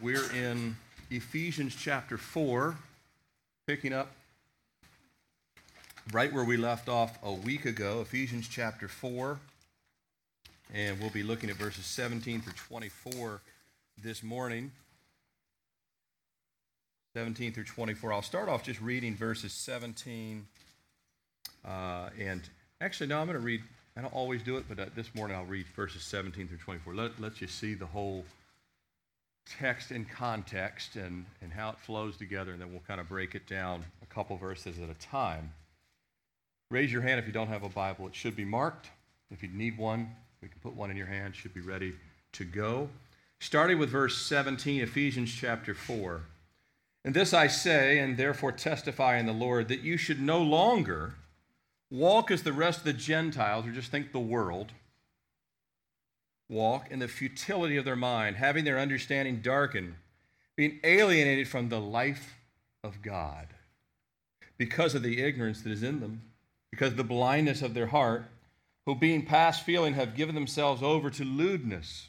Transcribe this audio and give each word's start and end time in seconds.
We're 0.00 0.30
in 0.32 0.76
Ephesians 1.10 1.74
chapter 1.74 2.18
4, 2.18 2.76
picking 3.66 3.92
up 3.92 4.12
right 6.12 6.32
where 6.32 6.44
we 6.44 6.56
left 6.56 6.88
off 6.88 7.18
a 7.24 7.32
week 7.32 7.64
ago, 7.64 8.00
Ephesians 8.00 8.46
chapter 8.48 8.86
4. 8.86 9.40
And 10.72 11.00
we'll 11.00 11.10
be 11.10 11.24
looking 11.24 11.50
at 11.50 11.56
verses 11.56 11.84
17 11.84 12.42
through 12.42 12.52
24 12.52 13.40
this 14.00 14.22
morning. 14.22 14.70
17 17.16 17.52
through 17.52 17.64
24. 17.64 18.12
I'll 18.12 18.22
start 18.22 18.48
off 18.48 18.62
just 18.62 18.80
reading 18.80 19.16
verses 19.16 19.52
17. 19.52 20.46
Uh, 21.66 22.10
and 22.20 22.42
actually, 22.80 23.08
no, 23.08 23.18
I'm 23.18 23.26
going 23.26 23.36
to 23.36 23.44
read, 23.44 23.62
I 23.96 24.02
don't 24.02 24.14
always 24.14 24.44
do 24.44 24.58
it, 24.58 24.66
but 24.68 24.78
uh, 24.78 24.86
this 24.94 25.12
morning 25.16 25.36
I'll 25.36 25.44
read 25.44 25.66
verses 25.74 26.04
17 26.04 26.46
through 26.46 26.58
24. 26.58 26.94
Let, 26.94 27.20
let's 27.20 27.40
you 27.40 27.48
see 27.48 27.74
the 27.74 27.86
whole 27.86 28.24
text 29.58 29.90
in 29.90 30.04
context 30.04 30.96
and, 30.96 31.24
and 31.42 31.52
how 31.52 31.70
it 31.70 31.78
flows 31.78 32.16
together, 32.16 32.52
and 32.52 32.60
then 32.60 32.70
we'll 32.70 32.82
kind 32.86 33.00
of 33.00 33.08
break 33.08 33.34
it 33.34 33.46
down 33.46 33.84
a 34.02 34.06
couple 34.06 34.36
verses 34.36 34.78
at 34.78 34.88
a 34.90 34.94
time. 34.94 35.52
Raise 36.70 36.92
your 36.92 37.02
hand 37.02 37.18
if 37.18 37.26
you 37.26 37.32
don't 37.32 37.48
have 37.48 37.62
a 37.62 37.68
Bible. 37.68 38.06
It 38.06 38.14
should 38.14 38.36
be 38.36 38.44
marked. 38.44 38.90
If 39.30 39.42
you 39.42 39.48
need 39.48 39.78
one, 39.78 40.14
we 40.42 40.48
can 40.48 40.58
put 40.60 40.74
one 40.74 40.90
in 40.90 40.96
your 40.96 41.06
hand. 41.06 41.34
Should 41.34 41.54
be 41.54 41.60
ready 41.60 41.94
to 42.32 42.44
go. 42.44 42.88
Starting 43.40 43.78
with 43.78 43.90
verse 43.90 44.18
17, 44.26 44.82
Ephesians 44.82 45.34
chapter 45.34 45.74
4. 45.74 46.22
And 47.04 47.14
this 47.14 47.32
I 47.32 47.46
say, 47.46 48.00
and 48.00 48.16
therefore 48.16 48.52
testify 48.52 49.18
in 49.18 49.26
the 49.26 49.32
Lord, 49.32 49.68
that 49.68 49.80
you 49.80 49.96
should 49.96 50.20
no 50.20 50.42
longer 50.42 51.14
walk 51.90 52.30
as 52.30 52.42
the 52.42 52.52
rest 52.52 52.80
of 52.80 52.84
the 52.84 52.92
Gentiles, 52.92 53.66
or 53.66 53.70
just 53.70 53.90
think 53.90 54.12
the 54.12 54.18
world 54.18 54.72
walk 56.48 56.90
in 56.90 56.98
the 56.98 57.08
futility 57.08 57.76
of 57.76 57.84
their 57.84 57.96
mind, 57.96 58.36
having 58.36 58.64
their 58.64 58.78
understanding 58.78 59.40
darkened, 59.40 59.94
being 60.56 60.80
alienated 60.82 61.48
from 61.48 61.68
the 61.68 61.80
life 61.80 62.34
of 62.82 63.02
God 63.02 63.48
because 64.56 64.94
of 64.94 65.02
the 65.02 65.22
ignorance 65.22 65.62
that 65.62 65.72
is 65.72 65.82
in 65.82 66.00
them, 66.00 66.22
because 66.70 66.92
of 66.92 66.96
the 66.96 67.04
blindness 67.04 67.62
of 67.62 67.74
their 67.74 67.86
heart, 67.86 68.24
who 68.84 68.94
being 68.94 69.24
past 69.24 69.64
feeling 69.64 69.94
have 69.94 70.16
given 70.16 70.34
themselves 70.34 70.82
over 70.82 71.10
to 71.10 71.24
lewdness, 71.24 72.08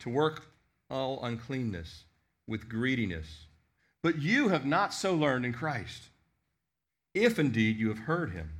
to 0.00 0.10
work 0.10 0.46
all 0.90 1.24
uncleanness 1.24 2.04
with 2.48 2.68
greediness. 2.68 3.46
But 4.02 4.20
you 4.20 4.48
have 4.48 4.66
not 4.66 4.92
so 4.92 5.14
learned 5.14 5.46
in 5.46 5.52
Christ, 5.52 6.02
if 7.14 7.38
indeed 7.38 7.78
you 7.78 7.88
have 7.88 8.00
heard 8.00 8.32
him 8.32 8.50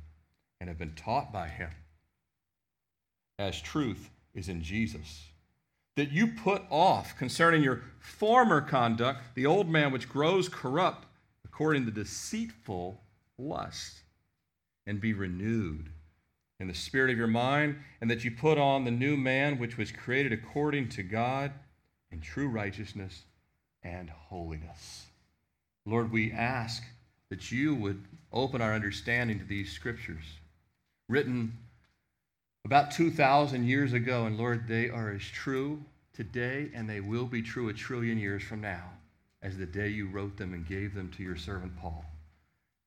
and 0.61 0.69
have 0.69 0.77
been 0.77 0.93
taught 0.95 1.33
by 1.33 1.49
him, 1.49 1.71
as 3.37 3.59
truth 3.59 4.09
is 4.33 4.49
in 4.49 4.61
Jesus. 4.61 5.27
That 5.95 6.11
you 6.11 6.27
put 6.27 6.63
off 6.69 7.17
concerning 7.17 7.63
your 7.63 7.83
former 7.99 8.61
conduct 8.61 9.35
the 9.35 9.45
old 9.45 9.69
man 9.69 9.91
which 9.91 10.09
grows 10.09 10.49
corrupt 10.49 11.05
according 11.45 11.85
to 11.85 11.91
deceitful 11.91 12.99
lust, 13.37 14.01
and 14.85 14.99
be 14.99 15.13
renewed 15.13 15.89
in 16.59 16.67
the 16.67 16.73
spirit 16.73 17.11
of 17.11 17.17
your 17.17 17.27
mind, 17.27 17.75
and 18.01 18.09
that 18.09 18.23
you 18.23 18.31
put 18.31 18.57
on 18.57 18.85
the 18.85 18.91
new 18.91 19.15
man 19.15 19.59
which 19.59 19.77
was 19.77 19.91
created 19.91 20.33
according 20.33 20.89
to 20.89 21.03
God 21.03 21.51
in 22.11 22.21
true 22.21 22.47
righteousness 22.47 23.23
and 23.83 24.09
holiness. 24.09 25.07
Lord, 25.85 26.11
we 26.11 26.31
ask 26.31 26.83
that 27.29 27.51
you 27.51 27.75
would 27.75 28.03
open 28.31 28.61
our 28.61 28.73
understanding 28.73 29.39
to 29.39 29.45
these 29.45 29.71
scriptures, 29.71 30.25
written 31.09 31.57
about 32.65 32.91
2,000 32.91 33.65
years 33.67 33.93
ago, 33.93 34.25
and 34.25 34.37
Lord, 34.37 34.67
they 34.67 34.89
are 34.89 35.11
as 35.11 35.23
true 35.23 35.83
today, 36.13 36.69
and 36.73 36.89
they 36.89 37.01
will 37.01 37.25
be 37.25 37.41
true 37.41 37.69
a 37.69 37.73
trillion 37.73 38.17
years 38.17 38.43
from 38.43 38.61
now 38.61 38.83
as 39.41 39.57
the 39.57 39.65
day 39.65 39.89
you 39.89 40.07
wrote 40.07 40.37
them 40.37 40.53
and 40.53 40.65
gave 40.65 40.93
them 40.93 41.11
to 41.11 41.23
your 41.23 41.35
servant 41.35 41.75
Paul. 41.77 42.05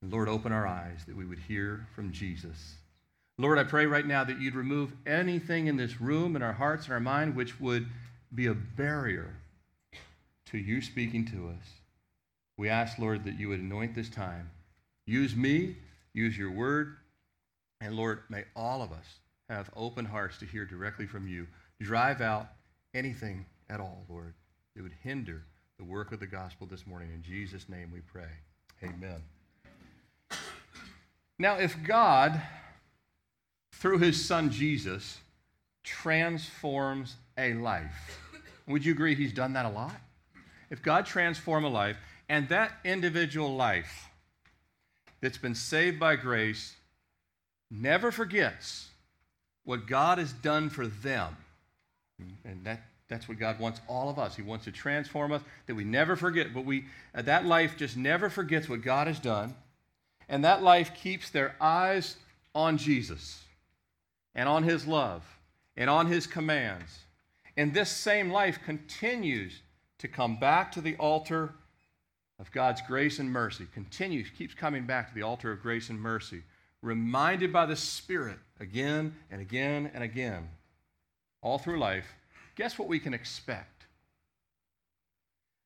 And 0.00 0.10
Lord, 0.10 0.28
open 0.28 0.52
our 0.52 0.66
eyes 0.66 1.00
that 1.06 1.16
we 1.16 1.26
would 1.26 1.38
hear 1.38 1.86
from 1.94 2.12
Jesus. 2.12 2.76
Lord, 3.38 3.58
I 3.58 3.64
pray 3.64 3.84
right 3.84 4.06
now 4.06 4.24
that 4.24 4.40
you'd 4.40 4.54
remove 4.54 4.92
anything 5.06 5.66
in 5.66 5.76
this 5.76 6.00
room, 6.00 6.36
in 6.36 6.42
our 6.42 6.54
hearts 6.54 6.84
and 6.84 6.94
our 6.94 7.00
mind, 7.00 7.36
which 7.36 7.60
would 7.60 7.86
be 8.34 8.46
a 8.46 8.54
barrier 8.54 9.34
to 10.46 10.58
you 10.58 10.80
speaking 10.80 11.26
to 11.26 11.48
us. 11.48 11.66
We 12.56 12.70
ask, 12.70 12.98
Lord, 12.98 13.24
that 13.24 13.38
you 13.38 13.50
would 13.50 13.60
anoint 13.60 13.94
this 13.94 14.08
time. 14.08 14.50
Use 15.06 15.36
me, 15.36 15.76
use 16.14 16.38
your 16.38 16.50
word, 16.50 16.96
and 17.82 17.94
Lord, 17.94 18.20
may 18.30 18.44
all 18.54 18.80
of 18.82 18.90
us 18.92 19.04
have 19.48 19.70
open 19.76 20.04
hearts 20.04 20.38
to 20.38 20.44
hear 20.44 20.64
directly 20.64 21.06
from 21.06 21.28
you. 21.28 21.46
Drive 21.80 22.20
out 22.20 22.48
anything 22.94 23.46
at 23.68 23.80
all, 23.80 24.04
Lord, 24.08 24.34
that 24.74 24.82
would 24.82 24.94
hinder 25.02 25.44
the 25.78 25.84
work 25.84 26.12
of 26.12 26.20
the 26.20 26.26
gospel 26.26 26.66
this 26.66 26.86
morning. 26.86 27.10
In 27.14 27.22
Jesus' 27.22 27.68
name 27.68 27.90
we 27.92 28.00
pray. 28.00 28.28
Amen. 28.82 29.22
Now, 31.38 31.56
if 31.56 31.76
God, 31.84 32.40
through 33.72 33.98
his 33.98 34.24
son 34.24 34.50
Jesus, 34.50 35.18
transforms 35.84 37.16
a 37.36 37.54
life, 37.54 38.20
would 38.66 38.84
you 38.84 38.92
agree 38.92 39.14
he's 39.14 39.32
done 39.32 39.52
that 39.52 39.66
a 39.66 39.70
lot? 39.70 39.94
If 40.70 40.82
God 40.82 41.06
transforms 41.06 41.66
a 41.66 41.68
life, 41.68 41.96
and 42.28 42.48
that 42.48 42.72
individual 42.84 43.54
life 43.54 44.08
that's 45.20 45.38
been 45.38 45.54
saved 45.54 46.00
by 46.00 46.16
grace 46.16 46.74
never 47.70 48.10
forgets 48.10 48.88
what 49.66 49.86
God 49.86 50.16
has 50.16 50.32
done 50.32 50.70
for 50.70 50.86
them. 50.86 51.36
And 52.44 52.64
that, 52.64 52.80
that's 53.08 53.28
what 53.28 53.38
God 53.38 53.60
wants 53.60 53.80
all 53.86 54.08
of 54.08 54.18
us. 54.18 54.34
He 54.34 54.42
wants 54.42 54.64
to 54.64 54.72
transform 54.72 55.32
us, 55.32 55.42
that 55.66 55.74
we 55.74 55.84
never 55.84 56.16
forget. 56.16 56.54
But 56.54 56.64
we, 56.64 56.86
uh, 57.14 57.22
that 57.22 57.44
life 57.44 57.76
just 57.76 57.96
never 57.96 58.30
forgets 58.30 58.68
what 58.68 58.80
God 58.80 59.08
has 59.08 59.18
done. 59.18 59.54
And 60.28 60.44
that 60.44 60.62
life 60.62 60.94
keeps 60.94 61.28
their 61.28 61.54
eyes 61.60 62.16
on 62.54 62.78
Jesus 62.78 63.42
and 64.34 64.48
on 64.48 64.62
his 64.62 64.86
love 64.86 65.24
and 65.76 65.90
on 65.90 66.06
his 66.06 66.26
commands. 66.26 67.00
And 67.56 67.74
this 67.74 67.90
same 67.90 68.30
life 68.30 68.60
continues 68.64 69.60
to 69.98 70.08
come 70.08 70.36
back 70.36 70.72
to 70.72 70.80
the 70.80 70.96
altar 70.96 71.54
of 72.38 72.52
God's 72.52 72.82
grace 72.82 73.18
and 73.18 73.30
mercy, 73.30 73.66
continues, 73.74 74.28
keeps 74.36 74.54
coming 74.54 74.84
back 74.84 75.08
to 75.08 75.14
the 75.14 75.22
altar 75.22 75.50
of 75.52 75.60
grace 75.60 75.90
and 75.90 76.00
mercy 76.00 76.42
reminded 76.82 77.52
by 77.52 77.66
the 77.66 77.76
Spirit 77.76 78.38
again 78.60 79.14
and 79.30 79.40
again 79.40 79.90
and 79.94 80.02
again, 80.02 80.48
all 81.42 81.58
through 81.58 81.78
life, 81.78 82.06
guess 82.54 82.78
what 82.78 82.88
we 82.88 82.98
can 82.98 83.14
expect? 83.14 83.86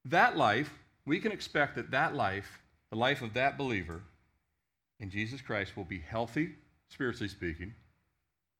That 0.04 0.36
life, 0.36 0.70
we 1.06 1.20
can 1.20 1.32
expect 1.32 1.76
that 1.76 1.90
that 1.90 2.14
life, 2.14 2.60
the 2.90 2.96
life 2.96 3.22
of 3.22 3.34
that 3.34 3.58
believer 3.58 4.00
in 4.98 5.10
Jesus 5.10 5.40
Christ, 5.40 5.76
will 5.76 5.84
be 5.84 6.00
healthy, 6.00 6.50
spiritually 6.88 7.28
speaking. 7.28 7.74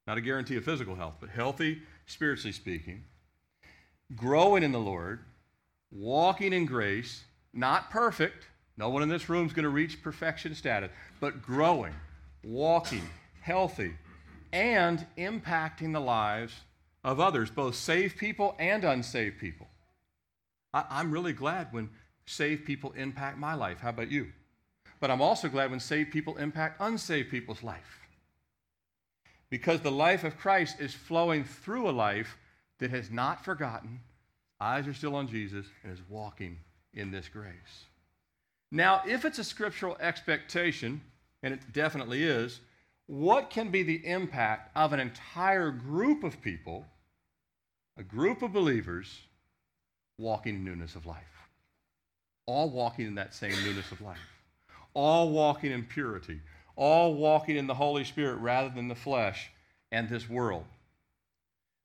Not 0.07 0.17
a 0.17 0.21
guarantee 0.21 0.57
of 0.57 0.65
physical 0.65 0.95
health, 0.95 1.15
but 1.19 1.29
healthy, 1.29 1.81
spiritually 2.05 2.53
speaking. 2.53 3.03
Growing 4.15 4.63
in 4.63 4.71
the 4.71 4.79
Lord, 4.79 5.19
walking 5.91 6.53
in 6.53 6.65
grace, 6.65 7.23
not 7.53 7.89
perfect. 7.91 8.47
No 8.77 8.89
one 8.89 9.03
in 9.03 9.09
this 9.09 9.29
room 9.29 9.45
is 9.45 9.53
going 9.53 9.63
to 9.63 9.69
reach 9.69 10.01
perfection 10.01 10.55
status, 10.55 10.89
but 11.19 11.41
growing 11.41 11.93
walking, 12.43 13.07
healthy, 13.41 13.93
and 14.51 15.05
impacting 15.17 15.93
the 15.93 15.99
lives 15.99 16.53
of 17.03 17.19
others, 17.19 17.49
both 17.49 17.75
saved 17.75 18.17
people 18.17 18.55
and 18.59 18.83
unsaved 18.83 19.39
people. 19.39 19.67
I, 20.73 21.01
am 21.01 21.11
really 21.11 21.33
glad 21.33 21.71
when 21.71 21.89
saved 22.25 22.65
people 22.65 22.91
impact 22.93 23.37
my 23.37 23.53
life. 23.53 23.79
How 23.79 23.89
about 23.89 24.11
you? 24.11 24.27
But 24.99 25.11
I'm 25.11 25.21
also 25.21 25.49
glad 25.49 25.71
when 25.71 25.79
saved 25.79 26.11
people 26.11 26.37
impact 26.37 26.79
unsaved 26.79 27.29
people's 27.29 27.63
life. 27.63 27.99
Because 29.49 29.81
the 29.81 29.91
life 29.91 30.23
of 30.23 30.37
Christ 30.37 30.79
is 30.79 30.93
flowing 30.93 31.43
through 31.43 31.89
a 31.89 31.91
life 31.91 32.37
that 32.79 32.91
has 32.91 33.11
not 33.11 33.43
forgotten, 33.43 33.99
eyes 34.59 34.87
are 34.87 34.93
still 34.93 35.15
on 35.15 35.27
Jesus, 35.27 35.65
and 35.83 35.91
is 35.91 36.01
walking 36.07 36.57
in 36.93 37.11
this 37.11 37.27
grace. 37.27 37.85
Now, 38.71 39.01
if 39.05 39.25
it's 39.25 39.39
a 39.39 39.43
scriptural 39.43 39.97
expectation, 39.99 41.01
and 41.43 41.53
it 41.53 41.73
definitely 41.73 42.23
is, 42.23 42.59
what 43.07 43.49
can 43.49 43.71
be 43.71 43.83
the 43.83 44.05
impact 44.05 44.71
of 44.75 44.93
an 44.93 44.99
entire 44.99 45.71
group 45.71 46.23
of 46.23 46.41
people, 46.41 46.85
a 47.97 48.03
group 48.03 48.41
of 48.41 48.53
believers, 48.53 49.21
walking 50.17 50.55
in 50.55 50.63
newness 50.63 50.95
of 50.95 51.05
life? 51.05 51.17
All 52.45 52.69
walking 52.69 53.07
in 53.07 53.15
that 53.15 53.33
same 53.33 53.55
newness 53.63 53.91
of 53.91 54.01
life. 54.01 54.17
All 54.93 55.29
walking 55.29 55.71
in 55.71 55.83
purity. 55.83 56.39
All 56.75 57.13
walking 57.15 57.57
in 57.57 57.67
the 57.67 57.73
Holy 57.73 58.03
Spirit 58.03 58.35
rather 58.37 58.69
than 58.69 58.87
the 58.87 58.95
flesh 58.95 59.51
and 59.91 60.09
this 60.09 60.29
world. 60.29 60.65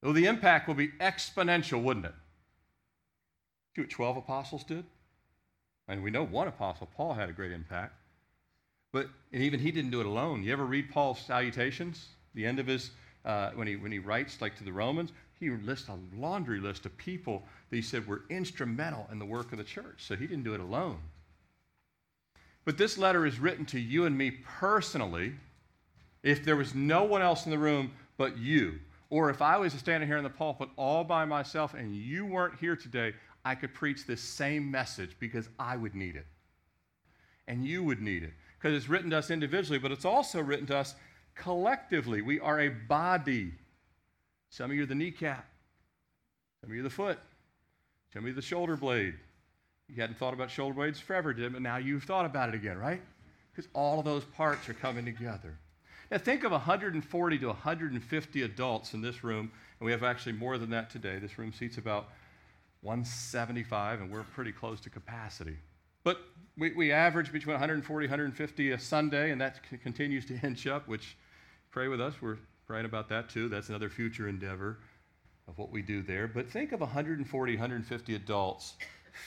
Well, 0.02 0.12
the 0.12 0.26
impact 0.26 0.68
will 0.68 0.74
be 0.74 0.88
exponential, 1.00 1.82
wouldn't 1.82 2.06
it? 2.06 2.14
See 3.74 3.82
what 3.82 3.90
12 3.90 4.16
apostles 4.18 4.64
did? 4.64 4.84
And 5.88 6.02
we 6.02 6.10
know 6.10 6.24
one 6.24 6.48
apostle, 6.48 6.88
Paul, 6.96 7.14
had 7.14 7.28
a 7.28 7.32
great 7.32 7.52
impact. 7.52 7.94
But 8.92 9.08
and 9.32 9.42
even 9.42 9.60
he 9.60 9.70
didn't 9.70 9.90
do 9.90 10.00
it 10.00 10.06
alone. 10.06 10.42
You 10.42 10.52
ever 10.52 10.64
read 10.64 10.90
Paul's 10.90 11.20
salutations? 11.20 12.08
The 12.34 12.46
end 12.46 12.58
of 12.58 12.66
his 12.66 12.90
uh, 13.26 13.50
when, 13.54 13.66
he, 13.66 13.76
when 13.76 13.90
he 13.90 13.98
writes, 13.98 14.40
like 14.40 14.56
to 14.56 14.64
the 14.64 14.72
Romans, 14.72 15.12
he 15.38 15.50
lists 15.50 15.88
a 15.88 15.98
laundry 16.16 16.60
list 16.60 16.86
of 16.86 16.96
people 16.96 17.42
that 17.68 17.76
he 17.76 17.82
said 17.82 18.06
were 18.06 18.22
instrumental 18.30 19.08
in 19.10 19.18
the 19.18 19.24
work 19.24 19.50
of 19.52 19.58
the 19.58 19.64
church. 19.64 19.96
So 19.98 20.14
he 20.14 20.26
didn't 20.26 20.44
do 20.44 20.54
it 20.54 20.60
alone. 20.60 20.98
But 22.64 22.78
this 22.78 22.96
letter 22.96 23.26
is 23.26 23.38
written 23.38 23.66
to 23.66 23.80
you 23.80 24.06
and 24.06 24.16
me 24.16 24.30
personally. 24.30 25.34
If 26.22 26.44
there 26.44 26.56
was 26.56 26.74
no 26.74 27.04
one 27.04 27.22
else 27.22 27.44
in 27.44 27.50
the 27.50 27.58
room 27.58 27.92
but 28.16 28.38
you, 28.38 28.78
or 29.10 29.28
if 29.28 29.42
I 29.42 29.58
was 29.58 29.72
standing 29.74 30.08
here 30.08 30.18
in 30.18 30.24
the 30.24 30.30
pulpit 30.30 30.68
all 30.76 31.04
by 31.04 31.24
myself 31.24 31.74
and 31.74 31.94
you 31.94 32.26
weren't 32.26 32.58
here 32.58 32.74
today, 32.74 33.12
I 33.44 33.54
could 33.54 33.74
preach 33.74 34.06
this 34.06 34.20
same 34.20 34.68
message 34.70 35.16
because 35.20 35.48
I 35.58 35.76
would 35.76 35.94
need 35.94 36.16
it. 36.16 36.26
And 37.46 37.64
you 37.64 37.84
would 37.84 38.00
need 38.00 38.24
it. 38.24 38.32
Because 38.58 38.76
it's 38.76 38.88
written 38.88 39.10
to 39.10 39.18
us 39.18 39.30
individually, 39.30 39.78
but 39.78 39.92
it's 39.92 40.04
also 40.04 40.40
written 40.40 40.66
to 40.66 40.76
us 40.76 40.94
collectively. 41.34 42.22
We 42.22 42.40
are 42.40 42.60
a 42.60 42.68
body. 42.68 43.52
Some 44.48 44.70
of 44.70 44.76
you 44.76 44.84
are 44.84 44.86
the 44.86 44.94
kneecap, 44.94 45.46
some 46.60 46.70
of 46.70 46.74
you 46.74 46.80
are 46.80 46.84
the 46.84 46.90
foot, 46.90 47.18
some 48.12 48.20
of 48.20 48.26
you 48.26 48.32
are 48.32 48.36
the 48.36 48.42
shoulder 48.42 48.76
blade. 48.76 49.14
You 49.88 50.00
hadn't 50.00 50.18
thought 50.18 50.34
about 50.34 50.50
shoulder 50.50 50.74
blades 50.74 50.98
forever, 50.98 51.32
did 51.32 51.52
but 51.52 51.62
now 51.62 51.76
you've 51.76 52.04
thought 52.04 52.26
about 52.26 52.48
it 52.48 52.54
again, 52.54 52.78
right? 52.78 53.02
Because 53.52 53.70
all 53.72 53.98
of 53.98 54.04
those 54.04 54.24
parts 54.24 54.68
are 54.68 54.74
coming 54.74 55.04
together. 55.04 55.58
Now, 56.10 56.18
think 56.18 56.44
of 56.44 56.52
140 56.52 57.38
to 57.38 57.46
150 57.48 58.42
adults 58.42 58.94
in 58.94 59.02
this 59.02 59.24
room, 59.24 59.50
and 59.78 59.86
we 59.86 59.92
have 59.92 60.04
actually 60.04 60.32
more 60.32 60.56
than 60.56 60.70
that 60.70 60.88
today. 60.88 61.18
This 61.18 61.38
room 61.38 61.52
seats 61.52 61.78
about 61.78 62.08
175, 62.82 64.00
and 64.00 64.10
we're 64.10 64.22
pretty 64.22 64.52
close 64.52 64.80
to 64.80 64.90
capacity. 64.90 65.56
But 66.04 66.20
we, 66.58 66.72
we 66.72 66.92
average 66.92 67.32
between 67.32 67.54
140 67.54 68.06
150 68.06 68.70
a 68.72 68.78
Sunday, 68.78 69.30
and 69.30 69.40
that 69.40 69.60
c- 69.70 69.76
continues 69.76 70.26
to 70.26 70.38
inch 70.42 70.66
up, 70.66 70.88
which 70.88 71.16
pray 71.70 71.88
with 71.88 72.00
us. 72.00 72.14
We're 72.20 72.38
praying 72.66 72.86
about 72.86 73.08
that 73.10 73.28
too. 73.28 73.48
That's 73.48 73.68
another 73.68 73.88
future 73.88 74.28
endeavor 74.28 74.78
of 75.48 75.58
what 75.58 75.70
we 75.70 75.82
do 75.82 76.02
there. 76.02 76.26
But 76.26 76.48
think 76.48 76.72
of 76.72 76.80
140, 76.80 77.52
150 77.52 78.14
adults 78.14 78.74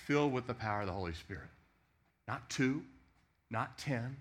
filled 0.06 0.34
with 0.34 0.48
the 0.48 0.54
power 0.54 0.82
of 0.82 0.88
the 0.88 0.94
Holy 0.94 1.14
Spirit. 1.14 1.48
Not 2.28 2.50
two, 2.50 2.84
not 3.50 3.78
10, 3.78 4.16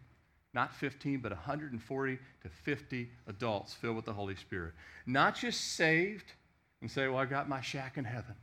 not 0.54 0.74
15, 0.74 1.20
but 1.20 1.32
140 1.32 2.18
to 2.42 2.48
50 2.48 3.10
adults 3.26 3.74
filled 3.74 3.96
with 3.96 4.04
the 4.04 4.12
Holy 4.12 4.36
Spirit. 4.36 4.72
Not 5.06 5.34
just 5.34 5.74
saved 5.74 6.32
and 6.80 6.90
say, 6.90 7.08
Well, 7.08 7.18
I 7.18 7.26
got 7.26 7.48
my 7.48 7.60
shack 7.60 7.98
in 7.98 8.04
heaven, 8.04 8.34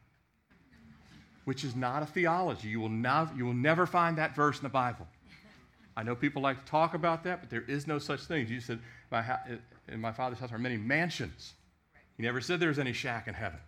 which 1.46 1.64
is 1.64 1.76
not 1.76 2.04
a 2.04 2.06
theology. 2.06 2.68
You 2.68 2.82
will, 2.82 2.90
not, 2.90 3.36
you 3.38 3.46
will 3.46 3.54
never 3.54 3.86
find 3.86 4.18
that 4.18 4.36
verse 4.36 4.58
in 4.58 4.64
the 4.64 4.70
Bible. 4.70 5.08
I 5.96 6.04
know 6.04 6.16
people 6.16 6.42
like 6.42 6.66
to 6.66 6.70
talk 6.70 6.94
about 6.94 7.24
that, 7.24 7.40
but 7.40 7.50
there 7.50 7.64
is 7.68 7.88
no 7.88 8.00
such 8.00 8.22
thing. 8.22 8.48
Jesus 8.48 8.66
said, 8.66 8.80
my 9.12 9.22
ha- 9.22 9.42
In 9.88 10.02
my 10.02 10.12
Father's 10.12 10.40
house 10.40 10.52
are 10.52 10.58
many 10.58 10.78
mansions. 10.78 11.54
He 12.18 12.24
never 12.24 12.42
said 12.42 12.60
there's 12.60 12.80
any 12.80 12.94
shack 12.94 13.28
in 13.28 13.34
heaven. 13.34 13.60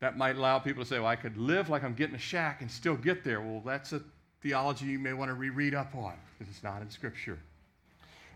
That 0.00 0.16
might 0.16 0.36
allow 0.36 0.58
people 0.58 0.82
to 0.84 0.88
say, 0.88 0.98
well, 0.98 1.08
I 1.08 1.16
could 1.16 1.36
live 1.36 1.68
like 1.68 1.82
I'm 1.82 1.94
getting 1.94 2.14
a 2.14 2.18
shack 2.20 2.60
and 2.60 2.70
still 2.70 2.96
get 2.96 3.24
there. 3.24 3.40
Well, 3.40 3.62
that's 3.64 3.92
a 3.92 4.02
theology 4.42 4.86
you 4.86 4.98
may 4.98 5.12
want 5.12 5.30
to 5.30 5.34
reread 5.34 5.74
up 5.74 5.94
on 5.94 6.14
because 6.38 6.52
it's 6.52 6.62
not 6.62 6.80
in 6.82 6.90
Scripture. 6.90 7.38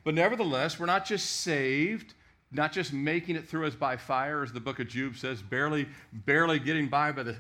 But 0.05 0.15
nevertheless, 0.15 0.79
we're 0.79 0.87
not 0.87 1.07
just 1.07 1.41
saved, 1.41 2.15
not 2.53 2.73
just 2.73 2.93
making 2.93 3.37
it 3.37 3.49
through 3.49 3.67
us 3.67 3.75
by 3.75 3.97
fire, 3.97 4.43
as 4.43 4.53
the 4.53 4.61
book 4.61 4.79
of 4.79 4.89
Job 4.89 5.17
says, 5.17 5.41
barely, 5.41 5.87
barely 6.13 6.59
getting 6.59 6.89
by 6.89 7.13
by 7.13 7.23
the 7.23 7.37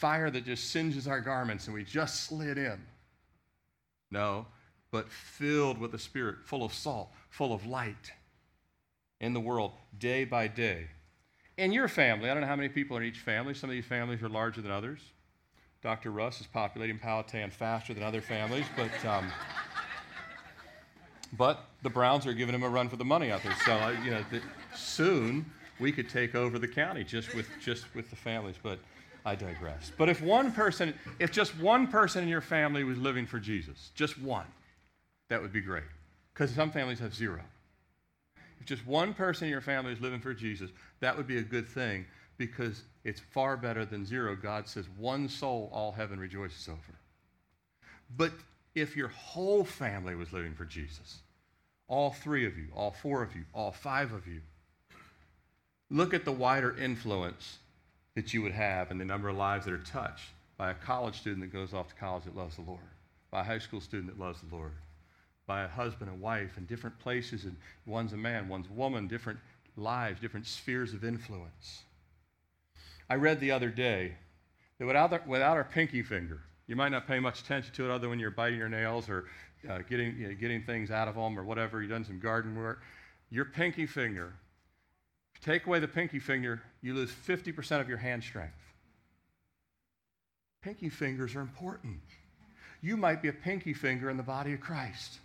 fire 0.00 0.30
that 0.30 0.44
just 0.44 0.70
singes 0.70 1.06
our 1.06 1.20
garments 1.20 1.66
and 1.66 1.74
we 1.74 1.84
just 1.84 2.24
slid 2.24 2.58
in. 2.58 2.80
No, 4.10 4.46
but 4.90 5.10
filled 5.10 5.78
with 5.78 5.92
the 5.92 5.98
Spirit, 5.98 6.36
full 6.44 6.64
of 6.64 6.72
salt, 6.72 7.10
full 7.30 7.52
of 7.52 7.66
light 7.66 8.12
in 9.20 9.34
the 9.34 9.40
world 9.40 9.72
day 9.98 10.24
by 10.24 10.46
day 10.48 10.88
in 11.58 11.72
your 11.72 11.88
family, 11.88 12.30
I 12.30 12.34
don't 12.34 12.40
know 12.40 12.46
how 12.46 12.56
many 12.56 12.68
people 12.68 12.96
are 12.96 13.02
in 13.02 13.08
each 13.08 13.18
family. 13.18 13.52
Some 13.52 13.68
of 13.68 13.74
these 13.74 13.84
families 13.84 14.22
are 14.22 14.28
larger 14.28 14.62
than 14.62 14.70
others. 14.70 15.00
Dr. 15.82 16.10
Russ 16.10 16.40
is 16.40 16.46
populating 16.46 16.98
Powhatan 16.98 17.50
faster 17.50 17.92
than 17.92 18.02
other 18.02 18.20
families, 18.20 18.64
but, 18.76 19.04
um, 19.04 19.30
but 21.36 21.66
the 21.82 21.90
Browns 21.90 22.26
are 22.26 22.32
giving 22.32 22.54
him 22.54 22.62
a 22.62 22.68
run 22.68 22.88
for 22.88 22.96
the 22.96 23.04
money 23.04 23.30
out 23.30 23.42
there. 23.42 23.54
So, 23.64 23.72
uh, 23.72 23.94
you 24.04 24.12
know, 24.12 24.24
the, 24.30 24.40
soon 24.74 25.44
we 25.80 25.92
could 25.92 26.08
take 26.08 26.34
over 26.34 26.58
the 26.58 26.68
county 26.68 27.04
just 27.04 27.34
with, 27.34 27.48
just 27.60 27.92
with 27.94 28.08
the 28.10 28.16
families, 28.16 28.56
but 28.62 28.78
I 29.24 29.34
digress. 29.34 29.92
But 29.96 30.08
if 30.08 30.22
one 30.22 30.52
person, 30.52 30.94
if 31.18 31.30
just 31.30 31.58
one 31.58 31.86
person 31.86 32.22
in 32.22 32.28
your 32.28 32.40
family 32.40 32.84
was 32.84 32.98
living 32.98 33.26
for 33.26 33.38
Jesus, 33.38 33.90
just 33.94 34.20
one, 34.20 34.46
that 35.28 35.42
would 35.42 35.52
be 35.52 35.60
great. 35.60 35.84
Because 36.32 36.50
some 36.50 36.70
families 36.70 36.98
have 37.00 37.14
zero. 37.14 37.40
If 38.60 38.66
just 38.66 38.86
one 38.86 39.14
person 39.14 39.46
in 39.46 39.50
your 39.50 39.60
family 39.60 39.92
is 39.92 40.00
living 40.00 40.20
for 40.20 40.34
Jesus, 40.34 40.70
that 41.00 41.16
would 41.16 41.26
be 41.26 41.38
a 41.38 41.42
good 41.42 41.68
thing 41.68 42.06
because 42.38 42.82
it's 43.04 43.20
far 43.20 43.56
better 43.56 43.84
than 43.84 44.06
zero. 44.06 44.36
God 44.36 44.68
says, 44.68 44.86
one 44.96 45.28
soul 45.28 45.68
all 45.72 45.92
heaven 45.92 46.18
rejoices 46.18 46.68
over. 46.68 46.78
But 48.16 48.32
if 48.74 48.96
your 48.96 49.08
whole 49.08 49.64
family 49.64 50.14
was 50.14 50.32
living 50.32 50.54
for 50.54 50.64
Jesus, 50.64 51.18
all 51.88 52.10
three 52.10 52.46
of 52.46 52.56
you, 52.56 52.66
all 52.74 52.90
four 52.90 53.22
of 53.22 53.34
you, 53.34 53.44
all 53.52 53.72
five 53.72 54.12
of 54.12 54.26
you, 54.26 54.40
look 55.90 56.14
at 56.14 56.24
the 56.24 56.32
wider 56.32 56.76
influence 56.76 57.58
that 58.18 58.34
you 58.34 58.42
would 58.42 58.50
have 58.50 58.90
and 58.90 59.00
the 59.00 59.04
number 59.04 59.28
of 59.28 59.36
lives 59.36 59.64
that 59.64 59.72
are 59.72 59.78
touched 59.78 60.30
by 60.56 60.72
a 60.72 60.74
college 60.74 61.16
student 61.16 61.40
that 61.40 61.56
goes 61.56 61.72
off 61.72 61.88
to 61.88 61.94
college 61.94 62.24
that 62.24 62.36
loves 62.36 62.56
the 62.56 62.62
Lord, 62.62 62.80
by 63.30 63.42
a 63.42 63.44
high 63.44 63.60
school 63.60 63.80
student 63.80 64.08
that 64.08 64.20
loves 64.20 64.40
the 64.40 64.52
Lord, 64.52 64.72
by 65.46 65.62
a 65.62 65.68
husband 65.68 66.10
and 66.10 66.20
wife 66.20 66.58
in 66.58 66.66
different 66.66 66.98
places, 66.98 67.44
and 67.44 67.54
one's 67.86 68.12
a 68.12 68.16
man, 68.16 68.48
one's 68.48 68.66
a 68.66 68.72
woman, 68.72 69.06
different 69.06 69.38
lives, 69.76 70.20
different 70.20 70.46
spheres 70.46 70.94
of 70.94 71.04
influence. 71.04 71.82
I 73.08 73.14
read 73.14 73.38
the 73.38 73.52
other 73.52 73.70
day 73.70 74.14
that 74.80 74.86
without, 74.86 75.10
the, 75.10 75.20
without 75.24 75.56
our 75.56 75.62
pinky 75.62 76.02
finger, 76.02 76.40
you 76.66 76.74
might 76.74 76.90
not 76.90 77.06
pay 77.06 77.20
much 77.20 77.42
attention 77.42 77.72
to 77.74 77.84
it 77.84 77.90
other 77.92 78.08
when 78.08 78.18
you're 78.18 78.32
biting 78.32 78.58
your 78.58 78.68
nails 78.68 79.08
or 79.08 79.26
uh, 79.70 79.78
getting, 79.88 80.18
you 80.18 80.26
know, 80.26 80.34
getting 80.34 80.64
things 80.64 80.90
out 80.90 81.06
of 81.06 81.14
them 81.14 81.38
or 81.38 81.44
whatever, 81.44 81.80
you've 81.80 81.92
done 81.92 82.04
some 82.04 82.18
garden 82.18 82.56
work. 82.56 82.82
Your 83.30 83.44
pinky 83.44 83.86
finger, 83.86 84.32
take 85.42 85.66
away 85.66 85.78
the 85.78 85.88
pinky 85.88 86.18
finger, 86.18 86.62
you 86.82 86.94
lose 86.94 87.10
50% 87.10 87.80
of 87.80 87.88
your 87.88 87.98
hand 87.98 88.22
strength. 88.22 88.54
Pinky 90.62 90.88
fingers 90.88 91.34
are 91.34 91.40
important. 91.40 92.00
You 92.80 92.96
might 92.96 93.22
be 93.22 93.28
a 93.28 93.32
pinky 93.32 93.72
finger 93.72 94.10
in 94.10 94.16
the 94.16 94.22
body 94.22 94.52
of 94.52 94.60
Christ. 94.60 95.18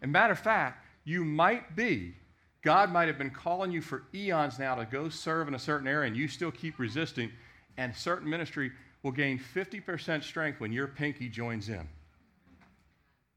And 0.00 0.12
matter 0.12 0.32
of 0.32 0.38
fact, 0.38 0.84
you 1.04 1.24
might 1.24 1.74
be, 1.76 2.14
God 2.62 2.92
might 2.92 3.08
have 3.08 3.18
been 3.18 3.30
calling 3.30 3.72
you 3.72 3.80
for 3.80 4.04
eons 4.14 4.58
now 4.58 4.74
to 4.74 4.84
go 4.84 5.08
serve 5.08 5.48
in 5.48 5.54
a 5.54 5.58
certain 5.58 5.88
area, 5.88 6.08
and 6.08 6.16
you 6.16 6.28
still 6.28 6.50
keep 6.50 6.78
resisting, 6.78 7.30
and 7.76 7.94
certain 7.94 8.28
ministry 8.28 8.72
will 9.02 9.12
gain 9.12 9.38
50% 9.38 10.22
strength 10.22 10.60
when 10.60 10.72
your 10.72 10.86
pinky 10.86 11.28
joins 11.28 11.68
in. 11.68 11.88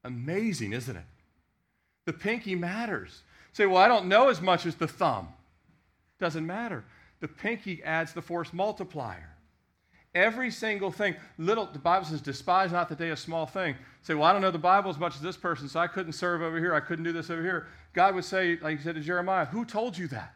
Amazing, 0.04 0.72
isn't 0.72 0.96
it? 0.96 1.04
The 2.04 2.12
pinky 2.12 2.54
matters. 2.54 3.22
Say, 3.52 3.66
well, 3.66 3.78
I 3.78 3.88
don't 3.88 4.06
know 4.06 4.28
as 4.28 4.40
much 4.40 4.64
as 4.66 4.76
the 4.76 4.86
thumb. 4.86 5.28
Doesn't 6.18 6.46
matter. 6.46 6.84
The 7.20 7.28
pinky 7.28 7.82
adds 7.82 8.12
the 8.12 8.22
force 8.22 8.52
multiplier. 8.52 9.36
Every 10.14 10.50
single 10.50 10.90
thing. 10.90 11.14
Little, 11.36 11.66
the 11.66 11.78
Bible 11.78 12.06
says, 12.06 12.22
despise 12.22 12.72
not 12.72 12.88
the 12.88 12.94
day 12.94 13.10
of 13.10 13.18
small 13.18 13.44
thing. 13.44 13.74
Say, 14.00 14.14
well, 14.14 14.24
I 14.24 14.32
don't 14.32 14.40
know 14.40 14.50
the 14.50 14.58
Bible 14.58 14.90
as 14.90 14.98
much 14.98 15.14
as 15.14 15.20
this 15.20 15.36
person, 15.36 15.68
so 15.68 15.78
I 15.78 15.88
couldn't 15.88 16.12
serve 16.12 16.40
over 16.40 16.58
here. 16.58 16.74
I 16.74 16.80
couldn't 16.80 17.04
do 17.04 17.12
this 17.12 17.28
over 17.28 17.42
here. 17.42 17.66
God 17.92 18.14
would 18.14 18.24
say, 18.24 18.58
like 18.62 18.78
he 18.78 18.82
said 18.82 18.94
to 18.94 19.02
Jeremiah, 19.02 19.44
who 19.44 19.66
told 19.66 19.98
you 19.98 20.08
that? 20.08 20.34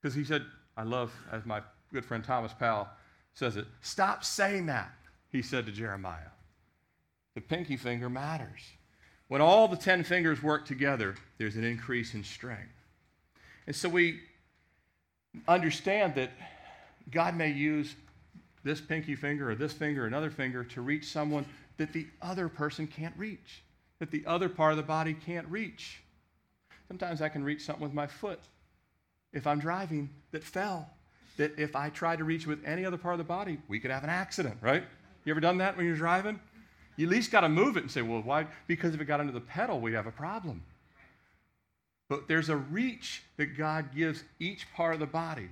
Because 0.00 0.14
he 0.14 0.22
said, 0.22 0.44
I 0.76 0.84
love, 0.84 1.12
as 1.32 1.44
my 1.44 1.62
good 1.92 2.04
friend 2.04 2.22
Thomas 2.22 2.52
Powell 2.52 2.88
says 3.32 3.56
it, 3.56 3.66
stop 3.80 4.24
saying 4.24 4.66
that, 4.66 4.92
he 5.32 5.42
said 5.42 5.66
to 5.66 5.72
Jeremiah. 5.72 6.30
The 7.34 7.40
pinky 7.40 7.76
finger 7.76 8.08
matters. 8.08 8.60
When 9.26 9.40
all 9.40 9.66
the 9.66 9.76
10 9.76 10.04
fingers 10.04 10.42
work 10.42 10.66
together, 10.66 11.16
there's 11.38 11.56
an 11.56 11.64
increase 11.64 12.14
in 12.14 12.22
strength. 12.22 12.70
And 13.66 13.74
so 13.74 13.88
we 13.88 14.20
understand 15.48 16.14
that 16.16 16.30
God 17.10 17.36
may 17.36 17.50
use 17.50 17.94
this 18.62 18.80
pinky 18.80 19.14
finger 19.14 19.50
or 19.50 19.54
this 19.54 19.72
finger 19.72 20.04
or 20.04 20.06
another 20.06 20.30
finger 20.30 20.64
to 20.64 20.80
reach 20.80 21.06
someone 21.06 21.44
that 21.76 21.92
the 21.92 22.06
other 22.22 22.48
person 22.48 22.86
can't 22.86 23.14
reach, 23.16 23.62
that 23.98 24.10
the 24.10 24.24
other 24.26 24.48
part 24.48 24.72
of 24.72 24.76
the 24.76 24.82
body 24.82 25.14
can't 25.14 25.46
reach. 25.48 26.00
Sometimes 26.88 27.20
I 27.20 27.28
can 27.28 27.44
reach 27.44 27.62
something 27.62 27.82
with 27.82 27.94
my 27.94 28.06
foot 28.06 28.40
if 29.32 29.46
I'm 29.46 29.58
driving 29.58 30.08
that 30.30 30.44
fell, 30.44 30.88
that 31.36 31.58
if 31.58 31.74
I 31.74 31.90
tried 31.90 32.18
to 32.18 32.24
reach 32.24 32.46
with 32.46 32.64
any 32.64 32.84
other 32.84 32.96
part 32.96 33.14
of 33.14 33.18
the 33.18 33.24
body, 33.24 33.58
we 33.68 33.80
could 33.80 33.90
have 33.90 34.04
an 34.04 34.10
accident, 34.10 34.56
right? 34.60 34.84
You 35.24 35.32
ever 35.32 35.40
done 35.40 35.58
that 35.58 35.76
when 35.76 35.86
you're 35.86 35.96
driving? 35.96 36.38
You 36.96 37.06
at 37.06 37.10
least 37.10 37.32
got 37.32 37.40
to 37.40 37.48
move 37.48 37.76
it 37.76 37.80
and 37.80 37.90
say, 37.90 38.02
well, 38.02 38.22
why? 38.22 38.46
Because 38.68 38.94
if 38.94 39.00
it 39.00 39.06
got 39.06 39.18
under 39.18 39.32
the 39.32 39.40
pedal, 39.40 39.80
we'd 39.80 39.94
have 39.94 40.06
a 40.06 40.12
problem. 40.12 40.62
But 42.08 42.28
there's 42.28 42.48
a 42.48 42.56
reach 42.56 43.22
that 43.36 43.56
God 43.56 43.94
gives 43.94 44.24
each 44.38 44.72
part 44.74 44.94
of 44.94 45.00
the 45.00 45.06
body 45.06 45.48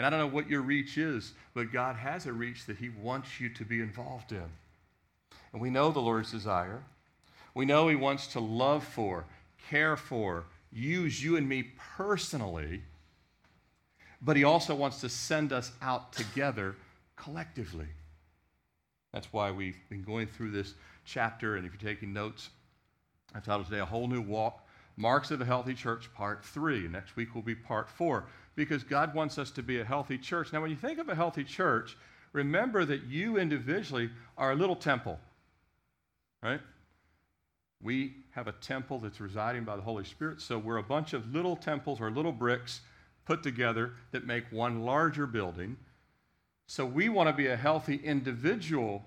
and 0.00 0.06
I 0.06 0.10
don't 0.10 0.20
know 0.20 0.34
what 0.34 0.48
your 0.48 0.62
reach 0.62 0.96
is, 0.96 1.32
but 1.52 1.72
God 1.72 1.96
has 1.96 2.24
a 2.24 2.32
reach 2.32 2.66
that 2.66 2.78
He 2.78 2.88
wants 2.88 3.40
you 3.40 3.48
to 3.50 3.64
be 3.64 3.80
involved 3.80 4.32
in. 4.32 4.46
And 5.52 5.60
we 5.60 5.68
know 5.68 5.90
the 5.90 6.00
Lord's 6.00 6.30
desire. 6.30 6.82
We 7.54 7.66
know 7.66 7.88
He 7.88 7.96
wants 7.96 8.28
to 8.28 8.40
love 8.40 8.82
for, 8.82 9.26
care 9.68 9.98
for, 9.98 10.44
use 10.72 11.22
you 11.22 11.36
and 11.36 11.48
me 11.48 11.72
personally, 11.96 12.82
but 14.22 14.38
He 14.38 14.44
also 14.44 14.74
wants 14.74 15.00
to 15.00 15.08
send 15.08 15.52
us 15.52 15.72
out 15.82 16.12
together 16.12 16.76
collectively. 17.16 17.88
That's 19.12 19.30
why 19.32 19.50
we've 19.50 19.76
been 19.90 20.02
going 20.02 20.28
through 20.28 20.52
this 20.52 20.74
chapter, 21.04 21.56
and 21.56 21.66
if 21.66 21.72
you're 21.72 21.92
taking 21.92 22.12
notes, 22.12 22.48
I've 23.34 23.44
titled 23.44 23.66
today 23.66 23.80
A 23.80 23.84
Whole 23.84 24.06
New 24.06 24.22
Walk 24.22 24.66
Marks 24.96 25.30
of 25.30 25.40
a 25.40 25.44
Healthy 25.44 25.74
Church, 25.74 26.12
Part 26.14 26.44
3. 26.44 26.88
Next 26.88 27.16
week 27.16 27.34
will 27.34 27.42
be 27.42 27.54
Part 27.54 27.88
4, 27.88 28.26
because 28.54 28.84
God 28.84 29.14
wants 29.14 29.38
us 29.38 29.50
to 29.52 29.62
be 29.62 29.80
a 29.80 29.84
healthy 29.84 30.18
church. 30.18 30.52
Now, 30.52 30.60
when 30.60 30.70
you 30.70 30.76
think 30.76 30.98
of 30.98 31.08
a 31.08 31.14
healthy 31.14 31.44
church, 31.44 31.96
remember 32.32 32.84
that 32.84 33.04
you 33.04 33.38
individually 33.38 34.10
are 34.36 34.52
a 34.52 34.56
little 34.56 34.76
temple, 34.76 35.18
right? 36.42 36.60
We 37.82 38.14
have 38.32 38.46
a 38.46 38.52
temple 38.52 38.98
that's 38.98 39.20
residing 39.20 39.64
by 39.64 39.76
the 39.76 39.82
Holy 39.82 40.04
Spirit, 40.04 40.40
so 40.40 40.58
we're 40.58 40.76
a 40.76 40.82
bunch 40.82 41.14
of 41.14 41.32
little 41.32 41.56
temples 41.56 42.00
or 42.00 42.10
little 42.10 42.32
bricks 42.32 42.82
put 43.24 43.42
together 43.42 43.92
that 44.12 44.26
make 44.26 44.44
one 44.50 44.82
larger 44.82 45.26
building. 45.26 45.76
So 46.66 46.84
we 46.84 47.08
want 47.08 47.28
to 47.28 47.32
be 47.32 47.46
a 47.46 47.56
healthy 47.56 47.96
individual 47.96 49.04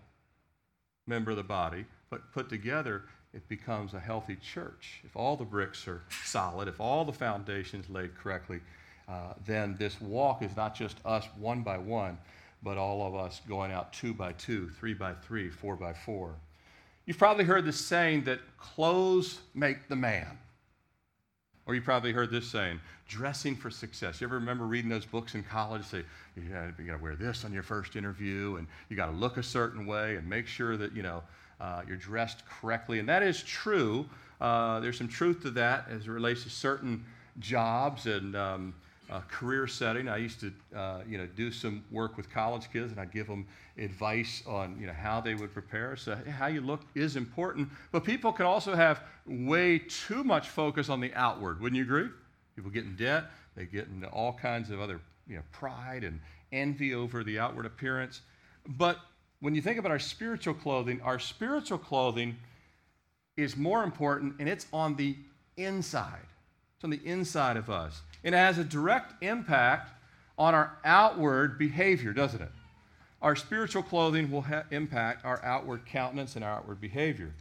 member 1.05 1.31
of 1.31 1.37
the 1.37 1.43
body, 1.43 1.85
but 2.09 2.31
put 2.31 2.49
together, 2.49 3.03
it 3.33 3.47
becomes 3.49 3.93
a 3.93 3.99
healthy 3.99 4.35
church. 4.35 5.01
If 5.03 5.15
all 5.15 5.35
the 5.35 5.45
bricks 5.45 5.87
are 5.87 6.03
solid, 6.23 6.67
if 6.67 6.79
all 6.79 7.03
the 7.03 7.13
foundations 7.13 7.89
laid 7.89 8.15
correctly, 8.15 8.59
uh, 9.07 9.33
then 9.45 9.75
this 9.77 9.99
walk 9.99 10.41
is 10.43 10.55
not 10.55 10.75
just 10.75 10.97
us 11.05 11.25
one 11.37 11.61
by 11.61 11.77
one, 11.77 12.17
but 12.61 12.77
all 12.77 13.05
of 13.05 13.15
us 13.15 13.41
going 13.47 13.71
out 13.71 13.91
two 13.91 14.13
by 14.13 14.33
two, 14.33 14.69
three 14.79 14.93
by 14.93 15.13
three, 15.13 15.49
four 15.49 15.75
by 15.75 15.93
four. 15.93 16.35
You've 17.05 17.17
probably 17.17 17.43
heard 17.43 17.65
this 17.65 17.79
saying 17.79 18.23
that 18.25 18.39
clothes 18.57 19.39
make 19.53 19.89
the 19.89 19.95
man. 19.95 20.37
Or 21.65 21.75
you 21.75 21.81
probably 21.81 22.11
heard 22.11 22.29
this 22.29 22.49
saying, 22.49 22.79
dressing 23.07 23.55
for 23.55 23.69
success. 23.69 24.21
You 24.21 24.27
ever 24.27 24.35
remember 24.35 24.65
reading 24.65 24.89
those 24.89 25.05
books 25.05 25.33
in 25.33 25.43
college? 25.43 25.85
Say, 25.85 26.03
you 26.35 26.43
got 26.49 26.77
to 26.77 26.97
wear 27.01 27.15
this 27.15 27.45
on 27.45 27.53
your 27.53 27.63
first 27.63 27.95
interview, 27.95 28.57
and 28.57 28.67
you 28.89 28.95
got 28.95 29.07
to 29.07 29.13
look 29.13 29.37
a 29.37 29.43
certain 29.43 29.85
way, 29.85 30.17
and 30.17 30.29
make 30.29 30.45
sure 30.47 30.75
that 30.77 30.93
you 30.93 31.03
know 31.03 31.23
uh, 31.63 31.81
you're 31.87 31.95
dressed 31.95 32.43
correctly. 32.45 32.99
And 32.99 33.07
that 33.07 33.23
is 33.23 33.41
true. 33.41 34.05
Uh, 34.41 34.81
there's 34.81 34.97
some 34.97 35.07
truth 35.07 35.41
to 35.43 35.51
that 35.51 35.87
as 35.89 36.07
it 36.07 36.11
relates 36.11 36.43
to 36.43 36.49
certain 36.49 37.05
jobs 37.39 38.05
and 38.05 38.35
um, 38.35 38.73
uh, 39.09 39.21
career 39.29 39.65
setting. 39.65 40.09
I 40.09 40.17
used 40.17 40.41
to, 40.41 40.51
uh, 40.77 41.01
you 41.07 41.17
know, 41.17 41.25
do 41.25 41.51
some 41.51 41.83
work 41.89 42.17
with 42.17 42.29
college 42.29 42.69
kids, 42.73 42.91
and 42.91 42.99
I'd 42.99 43.13
give 43.13 43.27
them 43.27 43.47
advice 43.77 44.43
on, 44.45 44.77
you 44.77 44.87
know, 44.87 44.93
how 44.93 45.21
they 45.21 45.35
would 45.35 45.53
prepare. 45.53 45.95
So 45.95 46.17
how 46.37 46.47
you 46.47 46.59
look 46.59 46.81
is 46.95 47.15
important, 47.15 47.69
but 47.93 48.03
people 48.03 48.33
can 48.33 48.45
also 48.45 48.75
have 48.75 49.01
way 49.25 49.79
too 49.79 50.25
much 50.25 50.49
focus 50.49 50.89
on 50.89 50.99
the 50.99 51.13
outward. 51.13 51.61
Wouldn't 51.61 51.77
you 51.77 51.83
agree? 51.83 52.09
People 52.57 52.71
get 52.71 52.83
in 52.83 52.97
debt. 52.97 53.25
They 53.55 53.65
get 53.65 53.87
into 53.87 54.07
all 54.07 54.33
kinds 54.33 54.69
of 54.69 54.81
other, 54.81 54.99
you 55.29 55.37
know, 55.37 55.43
pride 55.53 56.03
and 56.03 56.19
envy 56.51 56.93
over 56.93 57.23
the 57.23 57.39
outward 57.39 57.65
appearance. 57.65 58.21
But 58.67 58.99
when 59.43 59.53
you 59.53 59.61
think 59.61 59.77
about 59.77 59.91
our 59.91 59.99
spiritual 59.99 60.53
clothing, 60.53 61.01
our 61.01 61.19
spiritual 61.19 61.77
clothing 61.77 62.37
is 63.35 63.57
more 63.57 63.83
important, 63.83 64.35
and 64.39 64.47
it's 64.47 64.67
on 64.71 64.95
the 64.95 65.17
inside. 65.57 66.25
It's 66.77 66.85
on 66.85 66.89
the 66.89 67.01
inside 67.03 67.57
of 67.57 67.69
us. 67.69 68.03
And 68.23 68.33
it 68.33 68.37
has 68.37 68.57
a 68.57 68.63
direct 68.63 69.21
impact 69.21 69.91
on 70.37 70.55
our 70.55 70.77
outward 70.85 71.57
behavior, 71.57 72.13
doesn't 72.13 72.41
it? 72.41 72.51
Our 73.21 73.35
spiritual 73.35 73.83
clothing 73.83 74.31
will 74.31 74.43
ha- 74.43 74.63
impact 74.71 75.25
our 75.25 75.43
outward 75.43 75.85
countenance 75.85 76.37
and 76.37 76.45
our 76.45 76.59
outward 76.59 76.79
behavior. 76.79 77.33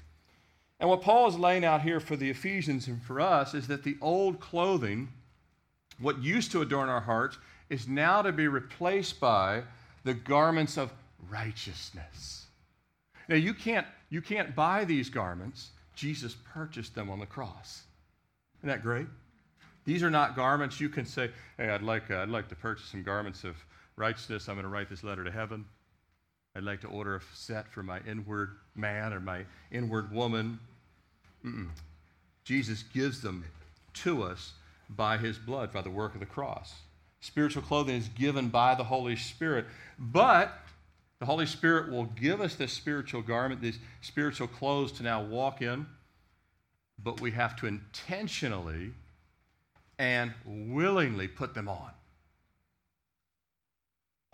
And 0.81 0.91
what 0.91 1.03
Paul 1.03 1.29
is 1.29 1.39
laying 1.39 1.65
out 1.65 1.83
here 1.83 2.01
for 2.01 2.17
the 2.17 2.31
Ephesians 2.31 2.89
and 2.89 3.01
for 3.01 3.21
us 3.21 3.55
is 3.55 3.69
that 3.69 3.85
the 3.85 3.97
old 4.01 4.41
clothing, 4.41 5.09
what 6.01 6.21
used 6.21 6.51
to 6.51 6.63
adorn 6.63 6.89
our 6.89 7.03
hearts, 7.03 7.39
is 7.71 7.87
now 7.87 8.23
to 8.23 8.33
be 8.33 8.49
replaced 8.49 9.21
by 9.21 9.63
the 10.03 10.15
garments 10.15 10.77
of 10.77 10.93
righteousness. 11.33 12.47
Now 13.29 13.37
you 13.37 13.55
can't 13.55 13.87
you 14.11 14.21
can't 14.21 14.55
buy 14.55 14.85
these 14.85 15.09
garments. 15.09 15.71
Jesus 15.95 16.37
purchased 16.53 16.95
them 16.95 17.11
on 17.11 17.19
the 17.19 17.27
cross. 17.27 17.83
Isn't 18.59 18.69
that 18.69 18.83
great? 18.83 19.07
These 19.85 20.03
are 20.03 20.11
not 20.11 20.37
garments 20.37 20.81
you 20.81 20.89
can 20.89 21.05
say, 21.05 21.31
hey, 21.57 21.71
I'd 21.71 21.83
like, 21.83 22.11
uh, 22.11 22.19
I'd 22.19 22.29
like 22.29 22.49
to 22.49 22.55
purchase 22.55 22.87
some 22.87 23.03
garments 23.03 23.43
of 23.43 23.57
righteousness. 23.97 24.49
I'm 24.49 24.55
going 24.55 24.65
to 24.65 24.69
write 24.69 24.89
this 24.89 25.03
letter 25.03 25.25
to 25.25 25.31
heaven. 25.31 25.65
I'd 26.55 26.63
like 26.63 26.81
to 26.83 26.87
order 26.89 27.17
a 27.17 27.21
set 27.35 27.69
for 27.69 27.83
my 27.83 28.01
inward 28.07 28.51
man 28.77 29.13
or 29.13 29.21
my 29.21 29.45
inward 29.73 30.13
woman. 30.13 30.61
Mm-mm. 31.45 31.69
Jesus 32.45 32.83
gives 32.83 33.21
them 33.21 33.45
to 33.95 34.23
us 34.23 34.53
by 34.91 35.17
his 35.17 35.39
blood, 35.39 35.73
by 35.73 35.81
the 35.81 35.91
work 35.91 36.15
of 36.15 36.21
the 36.21 36.27
cross. 36.27 36.75
Spiritual 37.21 37.63
clothing 37.63 37.97
is 37.97 38.09
given 38.09 38.49
by 38.49 38.75
the 38.75 38.85
Holy 38.85 39.17
Spirit, 39.17 39.65
but 39.99 40.59
the 41.23 41.27
Holy 41.27 41.47
Spirit 41.47 41.89
will 41.89 42.07
give 42.07 42.41
us 42.41 42.57
this 42.57 42.73
spiritual 42.73 43.23
garment, 43.23 43.61
these 43.61 43.79
spiritual 44.01 44.49
clothes 44.49 44.91
to 44.91 45.05
now 45.05 45.23
walk 45.23 45.63
in, 45.63 45.87
but 47.01 47.21
we 47.21 47.31
have 47.31 47.55
to 47.61 47.69
intentionally 47.69 48.91
and 50.01 50.33
willingly 50.45 51.29
put 51.29 51.55
them 51.55 51.69
on. 51.69 51.93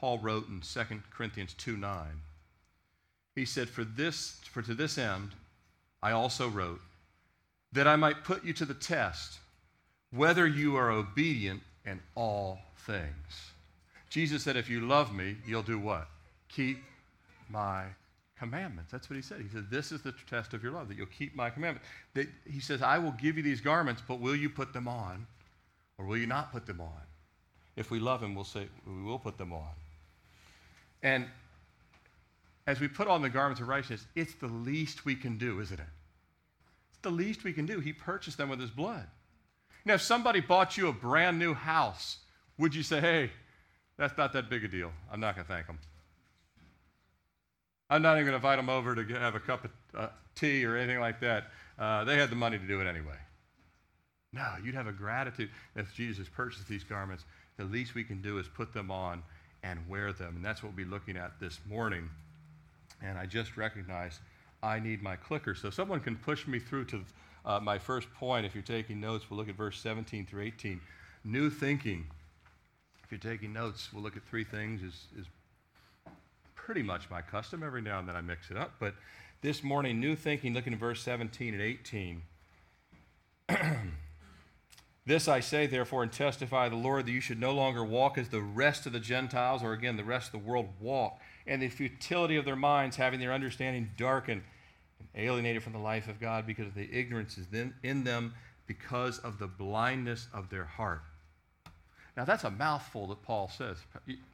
Paul 0.01 0.19
wrote 0.21 0.49
in 0.49 0.63
2 0.63 0.81
Corinthians 1.11 1.53
2 1.59 1.77
9, 1.77 2.07
he 3.35 3.45
said, 3.45 3.69
For 3.69 3.85
this, 3.85 4.41
for 4.51 4.63
to 4.63 4.73
this 4.73 4.97
end 4.97 5.33
I 6.03 6.13
also 6.13 6.49
wrote, 6.49 6.81
that 7.71 7.87
I 7.87 7.97
might 7.97 8.25
put 8.25 8.47
you 8.47 8.55
to 8.55 8.65
the 8.65 8.73
test, 8.73 9.41
whether 10.11 10.47
you 10.47 10.75
are 10.77 10.91
obedient 10.91 11.61
in 11.85 12.01
all 12.15 12.61
things. 12.79 13.53
Jesus 14.09 14.43
said, 14.43 14.57
If 14.57 14.71
you 14.71 14.81
love 14.81 15.15
me, 15.15 15.37
you'll 15.45 15.63
do 15.63 15.79
what? 15.79 16.09
Keep 16.49 16.83
my 17.49 17.85
commandments. 18.39 18.91
That's 18.91 19.11
what 19.11 19.17
he 19.17 19.23
said. 19.23 19.41
He 19.41 19.49
said, 19.49 19.71
This 19.71 19.93
is 19.93 20.03
the 20.03 20.15
test 20.29 20.55
of 20.55 20.63
your 20.63 20.73
love, 20.73 20.89
that 20.89 20.97
you'll 20.97 21.07
keep 21.07 21.35
my 21.35 21.51
commandments. 21.51 21.87
That 22.15 22.29
he 22.51 22.61
says, 22.61 22.83
I 22.83 22.99
will 22.99 23.13
give 23.13 23.37
you 23.37 23.43
these 23.43 23.61
garments, 23.61 24.03
but 24.07 24.21
will 24.21 24.37
you 24.37 24.49
put 24.49 24.73
them 24.73 24.89
on? 24.89 25.27
Or 25.99 26.07
will 26.07 26.17
you 26.17 26.27
not 26.27 26.53
put 26.53 26.67
them 26.67 26.81
on? 26.81 27.03
If 27.77 27.91
we 27.91 27.99
love 27.99 28.23
him, 28.23 28.35
we'll 28.35 28.45
say, 28.45 28.67
we 28.87 29.03
will 29.03 29.19
put 29.19 29.39
them 29.39 29.53
on. 29.53 29.71
And 31.03 31.27
as 32.67 32.81
we 32.81 32.89
put 32.89 33.09
on 33.09 33.23
the 33.23 33.29
garments 33.29 33.61
of 33.61 33.69
righteousness, 33.69 34.07
it's 34.15 34.35
the 34.35 34.47
least 34.47 35.05
we 35.05 35.15
can 35.15 35.39
do, 35.39 35.61
isn't 35.61 35.79
it? 35.79 35.87
It's 36.91 37.01
the 37.03 37.11
least 37.11 37.45
we 37.45 37.53
can 37.53 37.67
do. 37.67 37.81
He 37.81 37.93
purchased 37.93 38.37
them 38.39 38.49
with 38.49 38.61
his 38.61 38.71
blood. 38.71 39.07
Now, 39.85 39.95
if 39.95 40.03
somebody 40.03 40.41
bought 40.41 40.77
you 40.77 40.89
a 40.89 40.93
brand 40.93 41.39
new 41.39 41.55
house, 41.55 42.19
would 42.59 42.75
you 42.75 42.83
say, 42.83 43.01
hey, 43.01 43.31
that's 43.97 44.19
not 44.19 44.33
that 44.33 44.51
big 44.51 44.65
a 44.65 44.69
deal? 44.69 44.93
I'm 45.11 45.21
not 45.21 45.35
going 45.35 45.47
to 45.47 45.53
thank 45.53 45.67
them. 45.67 45.79
I'm 47.91 48.03
not 48.03 48.17
even 48.17 48.27
going 48.27 48.33
to 48.33 48.37
invite 48.37 48.59
them 48.59 48.69
over 48.69 48.95
to 48.95 49.05
get, 49.05 49.19
have 49.19 49.35
a 49.35 49.41
cup 49.41 49.65
of 49.65 49.71
uh, 49.95 50.09
tea 50.35 50.65
or 50.65 50.77
anything 50.77 51.01
like 51.01 51.21
that. 51.21 51.45
Uh, 51.79 52.05
they 52.05 52.17
had 52.17 52.31
the 52.31 52.37
money 52.37 52.59
to 52.59 52.67
do 52.67 52.81
it 52.81 52.87
anyway. 52.87 53.17
No, 54.33 54.47
you'd 54.63 54.75
have 54.75 54.87
a 54.87 54.93
gratitude 54.93 55.51
if 55.75 55.95
Jesus 55.95 56.29
purchased 56.29 56.69
these 56.69 56.85
garments. 56.85 57.25
The 57.57 57.65
least 57.65 57.95
we 57.95 58.05
can 58.05 58.21
do 58.21 58.39
is 58.39 58.47
put 58.47 58.75
them 58.75 58.91
on 58.91 59.23
and 59.63 59.81
wear 59.89 60.13
them. 60.13 60.37
And 60.37 60.45
that's 60.45 60.63
what 60.63 60.75
we'll 60.75 60.85
be 60.85 60.91
looking 60.91 61.17
at 61.17 61.41
this 61.41 61.59
morning. 61.69 62.11
And 63.03 63.17
I 63.17 63.27
just 63.27 63.57
recognized 63.57 64.21
I 64.63 64.81
need 64.81 65.03
my 65.03 65.17
clicker. 65.17 65.55
So 65.55 65.71
someone 65.71 66.01
can 66.01 66.17
push 66.17 66.47
me 66.47 66.59
through 66.59 66.87
to 66.87 67.01
uh, 67.45 67.61
my 67.61 67.79
first 67.79 68.13
point. 68.15 68.45
If 68.45 68.55
you're 68.55 68.63
taking 68.63 69.01
notes, 69.01 69.27
we'll 69.31 69.39
look 69.39 69.49
at 69.49 69.57
verse 69.57 69.81
17 69.81 70.27
through 70.27 70.43
18. 70.43 70.81
New 71.25 71.49
thinking. 71.49 72.07
If 73.03 73.11
you're 73.11 73.33
taking 73.33 73.53
notes, 73.53 73.89
we'll 73.93 74.03
look 74.03 74.17
at 74.17 74.25
three 74.25 74.45
things. 74.45 74.83
Is, 74.83 75.07
is 75.19 75.27
pretty 76.69 76.83
much 76.83 77.09
my 77.09 77.23
custom. 77.23 77.63
Every 77.63 77.81
now 77.81 77.99
and 77.99 78.07
then 78.07 78.15
I 78.15 78.21
mix 78.21 78.51
it 78.51 78.59
up. 78.59 78.73
But 78.79 78.93
this 79.41 79.65
morning, 79.65 80.01
new 80.01 80.15
thinking, 80.15 80.53
looking 80.53 80.75
at 80.75 80.79
verse 80.79 81.01
17 81.01 81.55
and 81.55 81.63
18. 81.63 82.23
This 85.07 85.27
I 85.27 85.41
say, 85.41 85.67
therefore, 85.67 86.03
and 86.03 86.13
testify 86.13 86.69
the 86.69 86.77
Lord 86.77 87.07
that 87.07 87.13
you 87.13 87.23
should 87.23 87.41
no 87.41 87.53
longer 87.53 87.83
walk 87.83 88.19
as 88.19 88.29
the 88.29 88.43
rest 88.43 88.85
of 88.85 88.93
the 88.93 89.01
Gentiles, 89.01 89.63
or 89.63 89.73
again, 89.73 89.97
the 89.97 90.05
rest 90.05 90.27
of 90.27 90.33
the 90.33 90.47
world 90.47 90.69
walk, 90.79 91.19
and 91.47 91.63
the 91.63 91.71
futility 91.71 92.37
of 92.37 92.45
their 92.45 92.55
minds, 92.55 92.97
having 92.97 93.19
their 93.19 93.33
understanding 93.33 93.91
darkened 93.97 94.43
and 94.99 95.25
alienated 95.25 95.63
from 95.63 95.73
the 95.73 95.79
life 95.79 96.09
of 96.09 96.21
God 96.21 96.47
because 96.47 96.67
of 96.67 96.75
the 96.75 96.93
ignorance 96.93 97.39
is 97.39 97.47
in 97.83 98.05
them 98.05 98.35
because 98.67 99.19
of 99.21 99.39
the 99.39 99.47
blindness 99.47 100.29
of 100.35 100.51
their 100.51 100.67
heart. 100.67 101.01
Now, 102.15 102.27
that's 102.27 102.45
a 102.45 102.51
mouthful 102.51 103.07
that 103.07 103.23
Paul 103.23 103.49
says. 103.49 103.79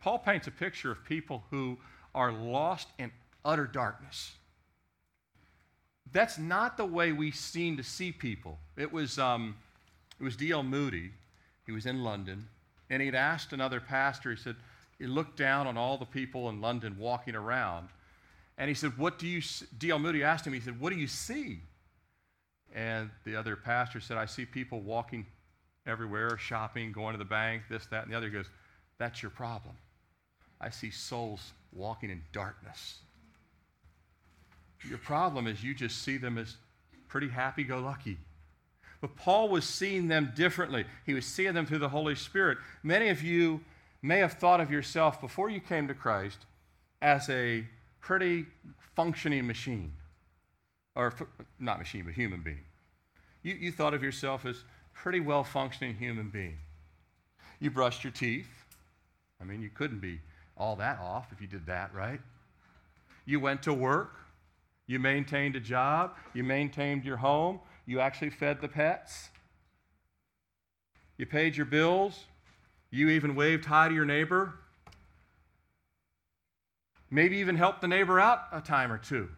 Paul 0.01 0.19
paints 0.19 0.49
a 0.49 0.51
picture 0.51 0.91
of 0.91 1.05
people 1.05 1.45
who 1.53 1.79
are 2.15 2.33
lost 2.33 2.89
in 2.99 3.11
utter 3.45 3.67
darkness. 3.67 4.33
That's 6.13 6.39
not 6.39 6.77
the 6.77 6.85
way 6.85 7.13
we 7.13 7.31
seem 7.31 7.77
to 7.77 7.83
see 7.83 8.13
people. 8.13 8.59
It 8.77 8.93
was. 8.93 9.19
Um, 9.19 9.57
it 10.21 10.25
was 10.25 10.37
D.L. 10.37 10.63
Moody. 10.63 11.11
He 11.67 11.73
was 11.73 11.87
in 11.87 12.03
London, 12.03 12.47
and 12.91 13.03
he'd 13.03 13.15
asked 13.15 13.53
another 13.53 13.81
pastor, 13.81 14.31
he 14.31 14.37
said, 14.37 14.57
he 14.99 15.07
looked 15.07 15.37
down 15.37 15.67
on 15.67 15.77
all 15.77 15.97
the 15.99 16.05
people 16.05 16.49
in 16.51 16.61
London 16.61 16.97
walking 16.99 17.35
around, 17.35 17.89
and 18.59 18.69
he 18.69 18.75
said, 18.75 18.97
What 18.99 19.19
do 19.19 19.27
you, 19.27 19.43
D.L. 19.79 19.99
Moody 19.99 20.23
asked 20.23 20.47
him, 20.47 20.53
he 20.53 20.61
said, 20.61 20.79
What 20.79 20.93
do 20.93 20.99
you 20.99 21.07
see? 21.07 21.61
And 22.75 23.11
the 23.25 23.37
other 23.37 23.57
pastor 23.57 24.01
said, 24.01 24.17
I 24.17 24.27
see 24.27 24.45
people 24.45 24.81
walking 24.81 25.27
everywhere, 25.87 26.37
shopping, 26.39 26.93
going 26.93 27.13
to 27.13 27.19
the 27.19 27.25
bank, 27.25 27.63
this, 27.71 27.87
that, 27.87 28.05
and 28.05 28.13
the 28.13 28.17
other. 28.17 28.27
He 28.27 28.33
goes, 28.33 28.49
That's 28.99 29.23
your 29.23 29.31
problem. 29.31 29.75
I 30.61 30.71
see 30.71 30.91
souls 30.91 31.53
walking 31.75 32.11
in 32.11 32.23
darkness. 32.33 32.99
Your 34.89 34.99
problem 34.99 35.47
is 35.47 35.65
you 35.65 35.75
just 35.75 36.03
see 36.03 36.17
them 36.17 36.39
as 36.39 36.57
pretty 37.09 37.29
happy 37.29 37.65
go 37.65 37.79
lucky. 37.79 38.19
But 39.01 39.17
Paul 39.17 39.49
was 39.49 39.65
seeing 39.65 40.09
them 40.09 40.33
differently. 40.35 40.85
He 41.05 41.15
was 41.15 41.27
seeing 41.27 41.55
them 41.55 41.67
through 41.67 41.79
the 41.79 41.89
Holy 41.89 42.15
Spirit. 42.15 42.59
Many 42.83 43.09
of 43.09 43.23
you 43.23 43.61
may 44.03 44.19
have 44.19 44.35
thought 44.35 44.61
of 44.61 44.71
yourself 44.71 45.21
before 45.21 45.49
you 45.49 45.61
came 45.61 45.89
to 45.89 45.95
Christ 45.95 46.39
as 47.03 47.29
a 47.29 47.65
pretty 48.01 48.47
functioning 48.95 49.47
machine. 49.47 49.93
Or, 50.95 51.13
not 51.59 51.79
machine, 51.79 52.05
but 52.05 52.15
human 52.15 52.41
being. 52.43 52.65
You, 53.43 53.55
you 53.55 53.73
thought 53.73 53.95
of 53.95 54.03
yourself 54.03 54.47
as 54.47 54.65
pretty 54.95 55.21
well 55.21 55.45
functioning 55.45 55.95
human 55.97 56.31
being. 56.31 56.59
You 57.61 57.71
brushed 57.71 58.05
your 58.05 58.13
teeth. 58.13 58.49
I 59.41 59.45
mean, 59.45 59.61
you 59.61 59.71
couldn't 59.71 60.01
be 60.01 60.21
all 60.57 60.77
that 60.77 60.99
off 61.01 61.33
if 61.33 61.41
you 61.41 61.47
did 61.47 61.67
that, 61.67 61.95
right? 61.95 62.21
You 63.25 63.41
went 63.41 63.63
to 63.63 63.73
work. 63.73 64.15
You 64.87 64.99
maintained 64.99 65.57
a 65.57 65.61
job. 65.61 66.15
You 66.35 66.45
maintained 66.45 67.05
your 67.05 67.17
home. 67.17 67.61
You 67.87 68.01
actually 68.01 68.31
fed 68.31 68.61
the 68.61 68.69
pets. 68.69 69.31
You 71.17 71.27
paid 71.27 71.57
your 71.57 71.67
bills. 71.67 72.25
You 72.91 73.09
even 73.09 73.35
waved 73.35 73.65
hi 73.65 73.89
to 73.89 73.95
your 73.95 74.05
neighbor. 74.05 74.55
Maybe 77.11 77.37
even 77.39 77.57
helped 77.57 77.81
the 77.81 77.89
neighbor 77.89 78.19
out 78.21 78.43
a 78.53 78.61
time 78.61 78.93
or 78.93 78.99
two. 78.99 79.29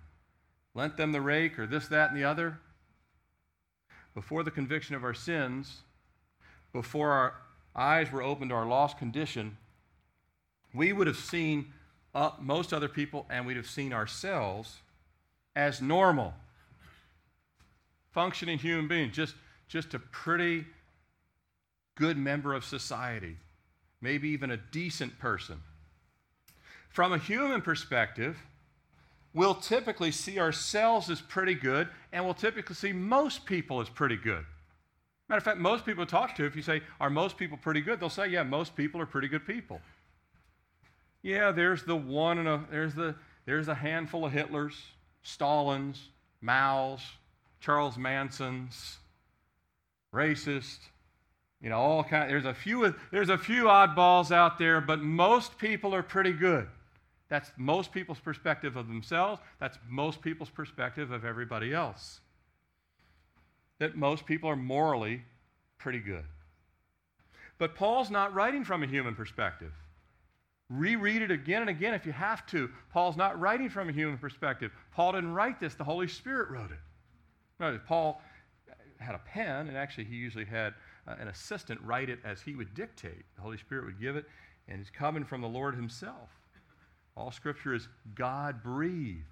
Lent 0.75 0.97
them 0.97 1.13
the 1.13 1.21
rake 1.21 1.59
or 1.59 1.67
this, 1.67 1.89
that, 1.89 2.11
and 2.11 2.19
the 2.19 2.25
other. 2.25 2.59
Before 4.15 4.43
the 4.43 4.51
conviction 4.51 4.95
of 4.95 5.05
our 5.05 5.15
sins, 5.15 5.83
before 6.73 7.13
our 7.13 7.35
eyes 7.75 8.11
were 8.11 8.23
opened 8.23 8.51
to 8.51 8.57
our 8.57 8.67
lost 8.67 8.99
condition, 8.99 9.59
we 10.77 10.93
would 10.93 11.07
have 11.07 11.17
seen 11.17 11.73
uh, 12.15 12.31
most 12.41 12.73
other 12.73 12.89
people 12.89 13.27
and 13.31 13.47
we'd 13.47 13.57
have 13.57 13.69
seen 13.69 13.93
ourselves 13.93 14.77
as 15.55 15.81
normal, 15.81 16.35
functioning 18.13 18.59
human 18.59 18.87
beings, 18.89 19.15
just, 19.15 19.35
just 19.69 19.95
a 19.95 19.99
pretty 19.99 20.65
good 21.95 22.17
member 22.17 22.53
of 22.53 22.65
society, 22.65 23.37
maybe 24.01 24.29
even 24.29 24.51
a 24.51 24.57
decent 24.57 25.19
person. 25.19 25.61
From 26.91 27.13
a 27.13 27.19
human 27.19 27.63
perspective, 27.63 28.39
we'll 29.35 29.55
typically 29.55 30.13
see 30.13 30.39
ourselves 30.39 31.11
as 31.11 31.21
pretty 31.21 31.55
good, 31.55 31.89
and 32.13 32.25
we'll 32.25 32.35
typically 32.35 32.75
see 32.75 32.93
most 32.93 33.45
people 33.47 33.81
as 33.81 33.89
pretty 33.89 34.17
good. 34.17 34.45
Matter 35.29 35.39
of 35.39 35.45
fact, 35.45 35.59
most 35.59 35.85
people 35.85 36.07
talk 36.07 36.37
to, 36.37 36.45
if 36.45 36.55
you 36.55 36.63
say, 36.63 36.83
Are 37.01 37.11
most 37.11 37.37
people 37.37 37.59
pretty 37.59 37.81
good? 37.81 37.99
They'll 37.99 38.09
say, 38.09 38.29
Yeah, 38.29 38.45
most 38.45 38.77
people 38.77 39.01
are 39.01 39.07
pretty 39.07 39.29
good 39.29 39.47
people. 39.47 39.81
Yeah, 41.23 41.51
there's 41.53 41.83
the 41.83 41.97
one 41.97 42.39
and 42.39 42.49
a, 42.49 42.65
there's 42.71 42.95
the 42.95 43.15
there's 43.47 43.69
a 43.69 43.75
handful 43.75 44.25
of 44.25 44.33
Hitlers, 44.33 44.75
Stalins, 45.25 45.99
Mao's, 46.41 47.01
Charles 47.61 47.97
Manson's, 47.97 48.99
racist, 50.13 50.79
you 51.61 51.71
know, 51.71 51.77
all 51.77 52.05
kind. 52.05 52.31
There's 52.31 52.45
a 52.45 52.55
few. 52.55 52.95
There's 53.11 53.29
a 53.29 53.39
few 53.39 53.65
oddballs 53.65 54.31
out 54.31 54.59
there, 54.59 54.81
but 54.81 55.01
most 55.01 55.59
people 55.59 55.95
are 55.95 56.03
pretty 56.03 56.33
good. 56.33 56.69
That's 57.29 57.51
most 57.57 57.93
people's 57.93 58.21
perspective 58.21 58.77
of 58.77 58.87
themselves. 58.87 59.41
That's 59.59 59.79
most 59.89 60.23
people's 60.23 60.51
perspective 60.51 61.11
of 61.11 61.25
everybody 61.25 61.75
else. 61.75 62.21
That 63.79 63.97
most 63.97 64.27
people 64.27 64.49
are 64.49 64.57
morally 64.57 65.23
pretty 65.79 65.99
good. 65.99 66.25
But 67.59 67.75
Paul's 67.75 68.11
not 68.11 68.35
writing 68.35 68.65
from 68.65 68.83
a 68.83 68.87
human 68.87 69.15
perspective. 69.15 69.73
Reread 70.69 71.23
it 71.23 71.31
again 71.31 71.61
and 71.61 71.71
again 71.71 71.95
if 71.95 72.05
you 72.05 72.13
have 72.13 72.45
to. 72.47 72.71
Paul's 72.93 73.17
not 73.17 73.39
writing 73.39 73.69
from 73.69 73.89
a 73.89 73.93
human 73.93 74.19
perspective. 74.19 74.73
Paul 74.93 75.13
didn't 75.13 75.33
write 75.33 75.61
this, 75.61 75.75
the 75.75 75.85
Holy 75.85 76.09
Spirit 76.09 76.51
wrote 76.51 76.73
it. 76.73 76.79
No, 77.61 77.79
Paul 77.87 78.21
had 78.99 79.15
a 79.15 79.19
pen, 79.19 79.69
and 79.69 79.77
actually, 79.77 80.05
he 80.05 80.17
usually 80.17 80.45
had 80.45 80.75
uh, 81.07 81.15
an 81.19 81.29
assistant 81.29 81.81
write 81.83 82.09
it 82.09 82.19
as 82.25 82.41
he 82.41 82.55
would 82.55 82.75
dictate. 82.75 83.25
The 83.37 83.43
Holy 83.43 83.59
Spirit 83.59 83.85
would 83.85 84.01
give 84.01 84.17
it, 84.17 84.27
and 84.69 84.81
it's 84.81 84.91
coming 84.91 85.25
from 85.25 85.41
the 85.41 85.49
Lord 85.49 85.75
Himself. 85.75 86.31
All 87.17 87.31
Scripture 87.31 87.75
is 87.75 87.89
God 88.15 88.63
breathed. 88.63 89.25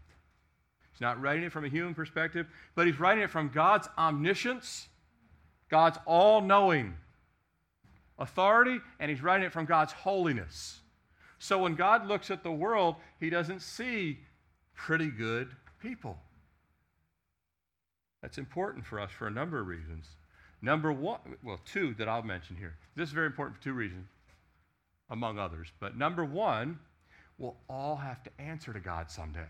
He's 0.93 1.01
not 1.01 1.21
writing 1.21 1.45
it 1.45 1.53
from 1.53 1.65
a 1.65 1.69
human 1.69 1.95
perspective, 1.95 2.47
but 2.75 2.87
he's 2.87 3.01
writing 3.01 3.25
it 3.25 3.31
from 3.31 3.49
God's 3.49 3.89
omniscience, 3.99 4.89
God's 5.69 5.99
all 6.07 6.41
knowing 6.41 6.95
authority, 8.19 8.79
and 9.01 9.11
he's 9.11 9.23
writing 9.23 9.45
it 9.45 9.53
from 9.53 9.65
God's 9.65 9.93
holiness. 9.93 10.81
So 11.45 11.59
when 11.59 11.75
God 11.75 12.09
looks 12.09 12.31
at 12.31 12.43
the 12.43 12.51
world, 12.51 12.97
he 13.21 13.29
doesn't 13.29 13.61
see 13.61 14.19
pretty 14.75 15.11
good 15.11 15.51
people. 15.79 16.17
That's 18.23 18.39
important 18.39 18.87
for 18.87 18.99
us 18.99 19.11
for 19.11 19.27
a 19.27 19.31
number 19.31 19.61
of 19.61 19.67
reasons. 19.67 20.07
Number 20.63 20.91
one, 20.91 21.19
well, 21.43 21.61
two 21.67 21.95
that 21.99 22.09
I'll 22.09 22.23
mention 22.23 22.57
here. 22.57 22.77
This 22.97 23.11
is 23.11 23.15
very 23.15 23.27
important 23.27 23.59
for 23.59 23.63
two 23.63 23.75
reasons, 23.75 24.07
among 25.11 25.39
others. 25.39 25.69
But 25.81 25.99
number 25.99 26.25
one, 26.25 26.79
we'll 27.37 27.57
all 27.69 27.97
have 27.97 28.23
to 28.23 28.31
answer 28.39 28.73
to 28.73 28.81
God 28.81 29.11
someday. 29.11 29.41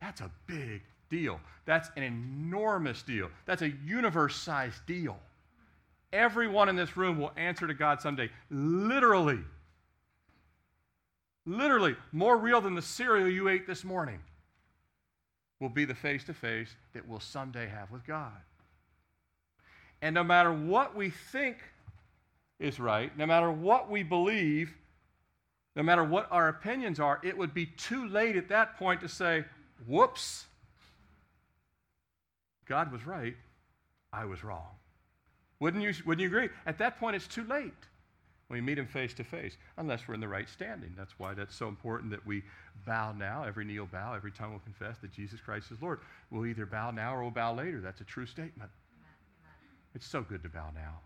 That's 0.00 0.22
a 0.22 0.30
big 0.46 0.80
deal. 1.10 1.40
That's 1.66 1.90
an 1.98 2.04
enormous 2.04 3.02
deal. 3.02 3.28
That's 3.44 3.60
a 3.60 3.74
universe 3.84 4.36
sized 4.36 4.86
deal. 4.86 5.18
Everyone 6.14 6.70
in 6.70 6.76
this 6.76 6.96
room 6.96 7.20
will 7.20 7.32
answer 7.36 7.66
to 7.66 7.74
God 7.74 8.00
someday, 8.00 8.30
literally. 8.48 9.40
Literally, 11.46 11.96
more 12.12 12.36
real 12.36 12.60
than 12.60 12.74
the 12.74 12.82
cereal 12.82 13.28
you 13.28 13.48
ate 13.48 13.66
this 13.66 13.84
morning 13.84 14.20
will 15.60 15.68
be 15.68 15.84
the 15.84 15.94
face 15.94 16.24
to 16.24 16.34
face 16.34 16.74
that 16.94 17.06
we'll 17.06 17.20
someday 17.20 17.66
have 17.66 17.90
with 17.90 18.06
God. 18.06 18.32
And 20.00 20.14
no 20.14 20.24
matter 20.24 20.52
what 20.52 20.96
we 20.96 21.10
think 21.10 21.58
is 22.58 22.80
right, 22.80 23.16
no 23.16 23.26
matter 23.26 23.50
what 23.50 23.90
we 23.90 24.02
believe, 24.02 24.74
no 25.76 25.82
matter 25.82 26.04
what 26.04 26.28
our 26.30 26.48
opinions 26.48 27.00
are, 27.00 27.20
it 27.22 27.36
would 27.36 27.52
be 27.52 27.66
too 27.66 28.08
late 28.08 28.36
at 28.36 28.48
that 28.48 28.78
point 28.78 29.00
to 29.00 29.08
say, 29.08 29.44
whoops, 29.86 30.46
God 32.66 32.90
was 32.92 33.06
right, 33.06 33.34
I 34.12 34.24
was 34.24 34.44
wrong. 34.44 34.68
Wouldn't 35.60 35.82
you, 35.82 35.92
wouldn't 36.06 36.22
you 36.22 36.28
agree? 36.28 36.48
At 36.66 36.78
that 36.78 36.98
point, 36.98 37.16
it's 37.16 37.26
too 37.26 37.44
late 37.44 37.72
we 38.54 38.60
meet 38.60 38.78
him 38.78 38.86
face 38.86 39.12
to 39.14 39.24
face, 39.24 39.56
unless 39.76 40.06
we're 40.06 40.14
in 40.14 40.20
the 40.20 40.28
right 40.28 40.48
standing. 40.48 40.94
That's 40.96 41.18
why 41.18 41.34
that's 41.34 41.56
so 41.56 41.66
important 41.66 42.10
that 42.12 42.24
we 42.24 42.42
bow 42.86 43.12
now. 43.12 43.42
Every 43.44 43.64
knee 43.64 43.78
will 43.78 43.86
bow, 43.86 44.14
every 44.14 44.30
tongue 44.30 44.52
will 44.52 44.60
confess 44.60 44.96
that 45.02 45.12
Jesus 45.12 45.40
Christ 45.40 45.72
is 45.72 45.82
Lord. 45.82 46.00
We'll 46.30 46.46
either 46.46 46.64
bow 46.64 46.92
now 46.92 47.16
or 47.16 47.22
we'll 47.22 47.32
bow 47.32 47.54
later. 47.54 47.80
That's 47.80 48.00
a 48.00 48.04
true 48.04 48.26
statement. 48.26 48.70
It's 49.94 50.06
so 50.06 50.22
good 50.22 50.42
to 50.44 50.48
bow 50.48 50.70
now. 50.74 51.00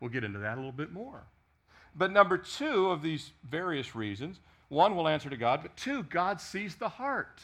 We'll 0.00 0.10
get 0.10 0.24
into 0.24 0.38
that 0.38 0.54
a 0.54 0.56
little 0.56 0.72
bit 0.72 0.92
more. 0.92 1.24
But 1.96 2.12
number 2.12 2.38
two 2.38 2.90
of 2.90 3.02
these 3.02 3.32
various 3.48 3.96
reasons, 3.96 4.40
one 4.68 4.94
will 4.94 5.08
answer 5.08 5.30
to 5.30 5.36
God, 5.36 5.60
but 5.62 5.76
two, 5.76 6.02
God 6.04 6.40
sees 6.40 6.76
the 6.76 6.88
heart. 6.88 7.40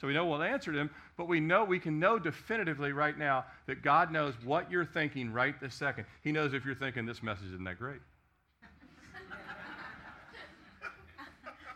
So 0.00 0.08
we 0.08 0.14
know 0.14 0.26
we'll 0.26 0.42
answer 0.42 0.72
to 0.72 0.78
him, 0.78 0.90
but 1.16 1.28
we 1.28 1.38
know 1.38 1.64
we 1.64 1.78
can 1.78 2.00
know 2.00 2.18
definitively 2.18 2.92
right 2.92 3.16
now 3.16 3.44
that 3.66 3.82
God 3.82 4.10
knows 4.10 4.34
what 4.42 4.68
you're 4.68 4.84
thinking 4.84 5.32
right 5.32 5.60
this 5.60 5.74
second. 5.74 6.06
He 6.22 6.32
knows 6.32 6.54
if 6.54 6.64
you're 6.64 6.74
thinking 6.74 7.06
this 7.06 7.22
message 7.22 7.46
isn't 7.46 7.62
that 7.64 7.78
great. 7.78 8.00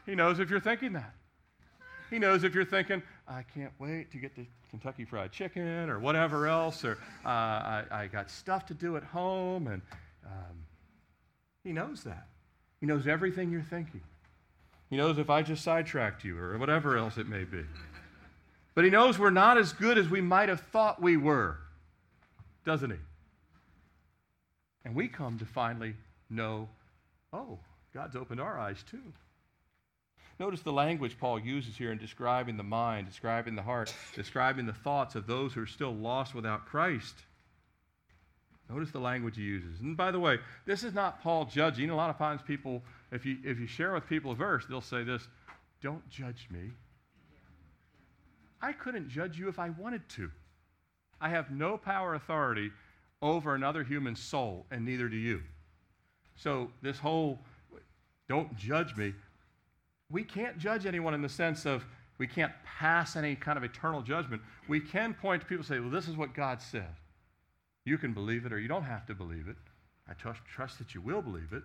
He 0.07 0.15
knows 0.15 0.39
if 0.39 0.49
you're 0.49 0.61
thinking 0.61 0.93
that. 0.95 1.13
He 2.11 2.19
knows 2.19 2.45
if 2.45 2.55
you're 2.55 2.65
thinking, 2.65 3.03
I 3.27 3.43
can't 3.43 3.73
wait 3.79 4.13
to 4.13 4.19
get 4.19 4.37
the 4.37 4.47
Kentucky 4.71 5.05
Fried 5.05 5.33
Chicken 5.33 5.91
or 5.91 5.99
whatever 5.99 6.47
else, 6.47 6.85
or 6.85 6.99
uh, 7.25 7.29
I, 7.29 7.85
I, 7.91 8.07
got 8.07 8.31
stuff 8.31 8.67
to 8.67 8.75
do 8.75 8.97
at 8.97 9.03
home, 9.03 9.67
and 9.67 9.83
um, 10.25 10.57
he 11.65 11.73
knows 11.73 12.05
that. 12.05 12.29
He 12.81 12.87
knows 12.87 13.09
everything 13.09 13.51
you're 13.51 13.63
thinking. 13.63 14.03
He 14.89 14.97
knows 14.97 15.19
if 15.19 15.31
I 15.31 15.43
just 15.43 15.65
sidetracked 15.65 16.23
you 16.23 16.39
or 16.39 16.57
whatever 16.59 16.97
else 16.97 17.17
it 17.17 17.27
may 17.27 17.43
be. 17.43 17.65
But 18.75 18.85
he 18.85 18.91
knows 18.91 19.19
we're 19.19 19.31
not 19.31 19.59
as 19.59 19.73
good 19.73 19.99
as 19.99 20.09
we 20.09 20.21
might 20.21 20.49
have 20.49 20.61
thought 20.61 21.03
we 21.03 21.17
were, 21.17 21.57
doesn't 22.65 22.91
he? 22.91 22.99
And 24.85 24.95
we 24.95 25.09
come 25.09 25.39
to 25.39 25.45
finally 25.45 25.95
know 26.31 26.69
oh, 27.33 27.59
God's 27.93 28.17
opened 28.17 28.41
our 28.41 28.59
eyes 28.59 28.83
too. 28.89 29.03
Notice 30.39 30.61
the 30.61 30.73
language 30.73 31.19
Paul 31.19 31.41
uses 31.41 31.77
here 31.77 31.93
in 31.93 31.99
describing 31.99 32.57
the 32.57 32.63
mind, 32.63 33.07
describing 33.07 33.55
the 33.55 33.63
heart, 33.63 33.95
describing 34.15 34.67
the 34.67 34.73
thoughts 34.73 35.15
of 35.15 35.27
those 35.27 35.55
who 35.55 35.63
are 35.63 35.67
still 35.67 35.95
lost 35.95 36.35
without 36.35 36.67
Christ. 36.67 37.15
Notice 38.69 38.91
the 38.91 38.99
language 38.99 39.37
he 39.37 39.43
uses. 39.43 39.81
And 39.81 39.97
by 39.97 40.11
the 40.11 40.21
way, 40.21 40.39
this 40.67 40.83
is 40.83 40.93
not 40.93 41.23
Paul 41.23 41.47
judging. 41.47 41.89
A 41.89 41.97
lot 41.97 42.11
of 42.11 42.19
times 42.19 42.41
people, 42.47 42.83
if 43.13 43.25
you, 43.25 43.39
if 43.45 43.59
you 43.59 43.67
share 43.67 43.95
with 43.95 44.09
people 44.09 44.33
a 44.33 44.35
verse, 44.35 44.65
they'll 44.69 44.81
say 44.81 45.05
this, 45.05 45.27
don't 45.81 46.07
judge 46.11 46.49
me. 46.51 46.71
I 48.61 48.73
couldn't 48.73 49.09
judge 49.09 49.39
you 49.39 49.49
if 49.49 49.59
I 49.59 49.71
wanted 49.71 50.07
to. 50.11 50.31
I 51.21 51.29
have 51.29 51.51
no 51.51 51.79
power 51.79 52.15
authority 52.15 52.73
over 53.23 53.55
another 53.55 53.85
human 53.85 54.17
soul, 54.17 54.67
and 54.71 54.85
neither 54.85 55.09
do 55.09 55.17
you. 55.17 55.43
So, 56.37 56.71
this 56.83 56.99
whole 56.99 57.39
don't 58.29 58.55
judge 58.57 58.97
me, 58.97 59.15
we 60.11 60.23
can't 60.23 60.59
judge 60.59 60.87
anyone 60.87 61.15
in 61.15 61.23
the 61.23 61.29
sense 61.29 61.67
of 61.67 61.85
we 62.19 62.27
can't 62.27 62.53
pass 62.65 63.17
any 63.17 63.35
kind 63.35 63.59
of 63.59 63.65
eternal 63.65 64.03
judgment. 64.03 64.41
We 64.69 64.81
can 64.81 65.15
point 65.15 65.43
to 65.43 65.47
people 65.47 65.61
and 65.61 65.67
say, 65.67 65.81
well, 65.81 65.91
this 65.91 66.09
is 66.09 66.17
what 66.17 66.35
God 66.35 66.63
said. 66.63 66.95
You 67.85 67.99
can 67.99 68.13
believe 68.13 68.47
it 68.47 68.53
or 68.53 68.59
you 68.59 68.69
don't 68.69 68.85
have 68.85 69.07
to 69.07 69.15
believe 69.15 69.49
it. 69.49 69.57
I 70.09 70.15
trust, 70.15 70.41
trust 70.45 70.79
that 70.79 70.95
you 70.95 71.01
will 71.01 71.23
believe 71.23 71.53
it. 71.53 71.63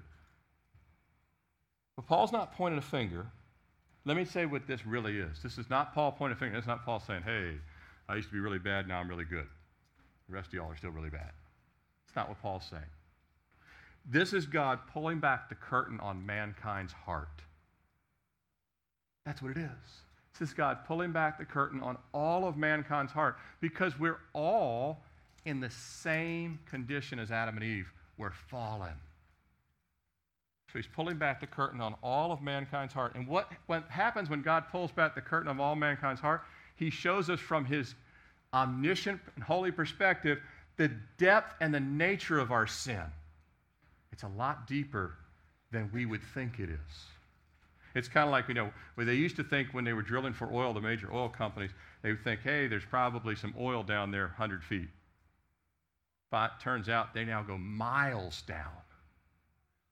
But 1.95 2.07
Paul's 2.07 2.31
not 2.31 2.53
pointing 2.53 2.79
a 2.79 2.81
finger. 2.81 3.27
Let 4.05 4.17
me 4.17 4.25
say 4.25 4.45
what 4.45 4.67
this 4.67 4.85
really 4.85 5.19
is. 5.19 5.41
This 5.43 5.57
is 5.57 5.69
not 5.69 5.93
Paul 5.93 6.11
pointing 6.11 6.35
a 6.35 6.39
finger. 6.39 6.57
It's 6.57 6.67
not 6.67 6.83
Paul 6.83 6.99
saying, 6.99 7.21
hey, 7.23 7.53
I 8.09 8.15
used 8.15 8.29
to 8.29 8.33
be 8.33 8.39
really 8.39 8.59
bad, 8.59 8.87
now 8.87 8.99
I'm 8.99 9.07
really 9.07 9.25
good. 9.25 9.47
The 10.27 10.35
rest 10.35 10.47
of 10.47 10.53
y'all 10.53 10.71
are 10.71 10.75
still 10.75 10.91
really 10.91 11.09
bad. 11.09 11.31
It's 12.07 12.15
not 12.15 12.27
what 12.27 12.41
Paul's 12.41 12.65
saying. 12.69 12.83
This 14.05 14.33
is 14.33 14.47
God 14.47 14.79
pulling 14.91 15.19
back 15.19 15.49
the 15.49 15.55
curtain 15.55 15.99
on 15.99 16.25
mankind's 16.25 16.93
heart. 16.93 17.41
That's 19.25 19.41
what 19.41 19.51
it 19.51 19.57
is. 19.57 19.69
This 20.33 20.49
is 20.49 20.53
God 20.53 20.79
pulling 20.87 21.11
back 21.11 21.37
the 21.37 21.45
curtain 21.45 21.81
on 21.81 21.97
all 22.13 22.47
of 22.47 22.57
mankind's 22.57 23.11
heart 23.11 23.37
because 23.59 23.99
we're 23.99 24.19
all 24.33 25.01
in 25.45 25.59
the 25.59 25.69
same 25.69 26.59
condition 26.69 27.19
as 27.19 27.31
Adam 27.31 27.55
and 27.57 27.63
Eve. 27.63 27.91
We're 28.17 28.31
fallen. 28.31 28.93
So 30.71 30.79
he's 30.79 30.87
pulling 30.87 31.17
back 31.17 31.41
the 31.41 31.47
curtain 31.47 31.81
on 31.81 31.95
all 32.01 32.31
of 32.31 32.41
mankind's 32.41 32.93
heart. 32.93 33.15
And 33.15 33.27
what, 33.27 33.51
what 33.65 33.83
happens 33.89 34.29
when 34.29 34.41
God 34.41 34.65
pulls 34.71 34.91
back 34.91 35.15
the 35.15 35.21
curtain 35.21 35.49
of 35.49 35.59
all 35.59 35.75
mankind's 35.75 36.21
heart? 36.21 36.43
He 36.77 36.89
shows 36.89 37.29
us 37.29 37.39
from 37.39 37.65
his 37.65 37.93
omniscient 38.53 39.19
and 39.35 39.43
holy 39.43 39.71
perspective 39.71 40.39
the 40.77 40.89
depth 41.17 41.55
and 41.59 41.73
the 41.73 41.79
nature 41.79 42.39
of 42.39 42.51
our 42.51 42.65
sin. 42.65 43.03
It's 44.11 44.23
a 44.23 44.29
lot 44.29 44.65
deeper 44.65 45.15
than 45.71 45.89
we 45.93 46.05
would 46.05 46.23
think 46.33 46.59
it 46.59 46.69
is. 46.69 47.05
It's 47.93 48.07
kind 48.07 48.25
of 48.25 48.31
like, 48.31 48.47
you 48.47 48.53
know, 48.53 48.71
they 48.97 49.15
used 49.15 49.35
to 49.35 49.43
think 49.43 49.69
when 49.71 49.83
they 49.83 49.93
were 49.93 50.01
drilling 50.01 50.33
for 50.33 50.51
oil, 50.51 50.73
the 50.73 50.81
major 50.81 51.11
oil 51.13 51.29
companies, 51.29 51.71
they 52.01 52.09
would 52.09 52.23
think, 52.23 52.41
hey, 52.41 52.67
there's 52.67 52.85
probably 52.85 53.35
some 53.35 53.53
oil 53.59 53.83
down 53.83 54.11
there 54.11 54.27
100 54.27 54.63
feet. 54.63 54.89
But 56.29 56.59
turns 56.61 56.87
out 56.87 57.13
they 57.13 57.25
now 57.25 57.43
go 57.43 57.57
miles 57.57 58.41
down. 58.43 58.71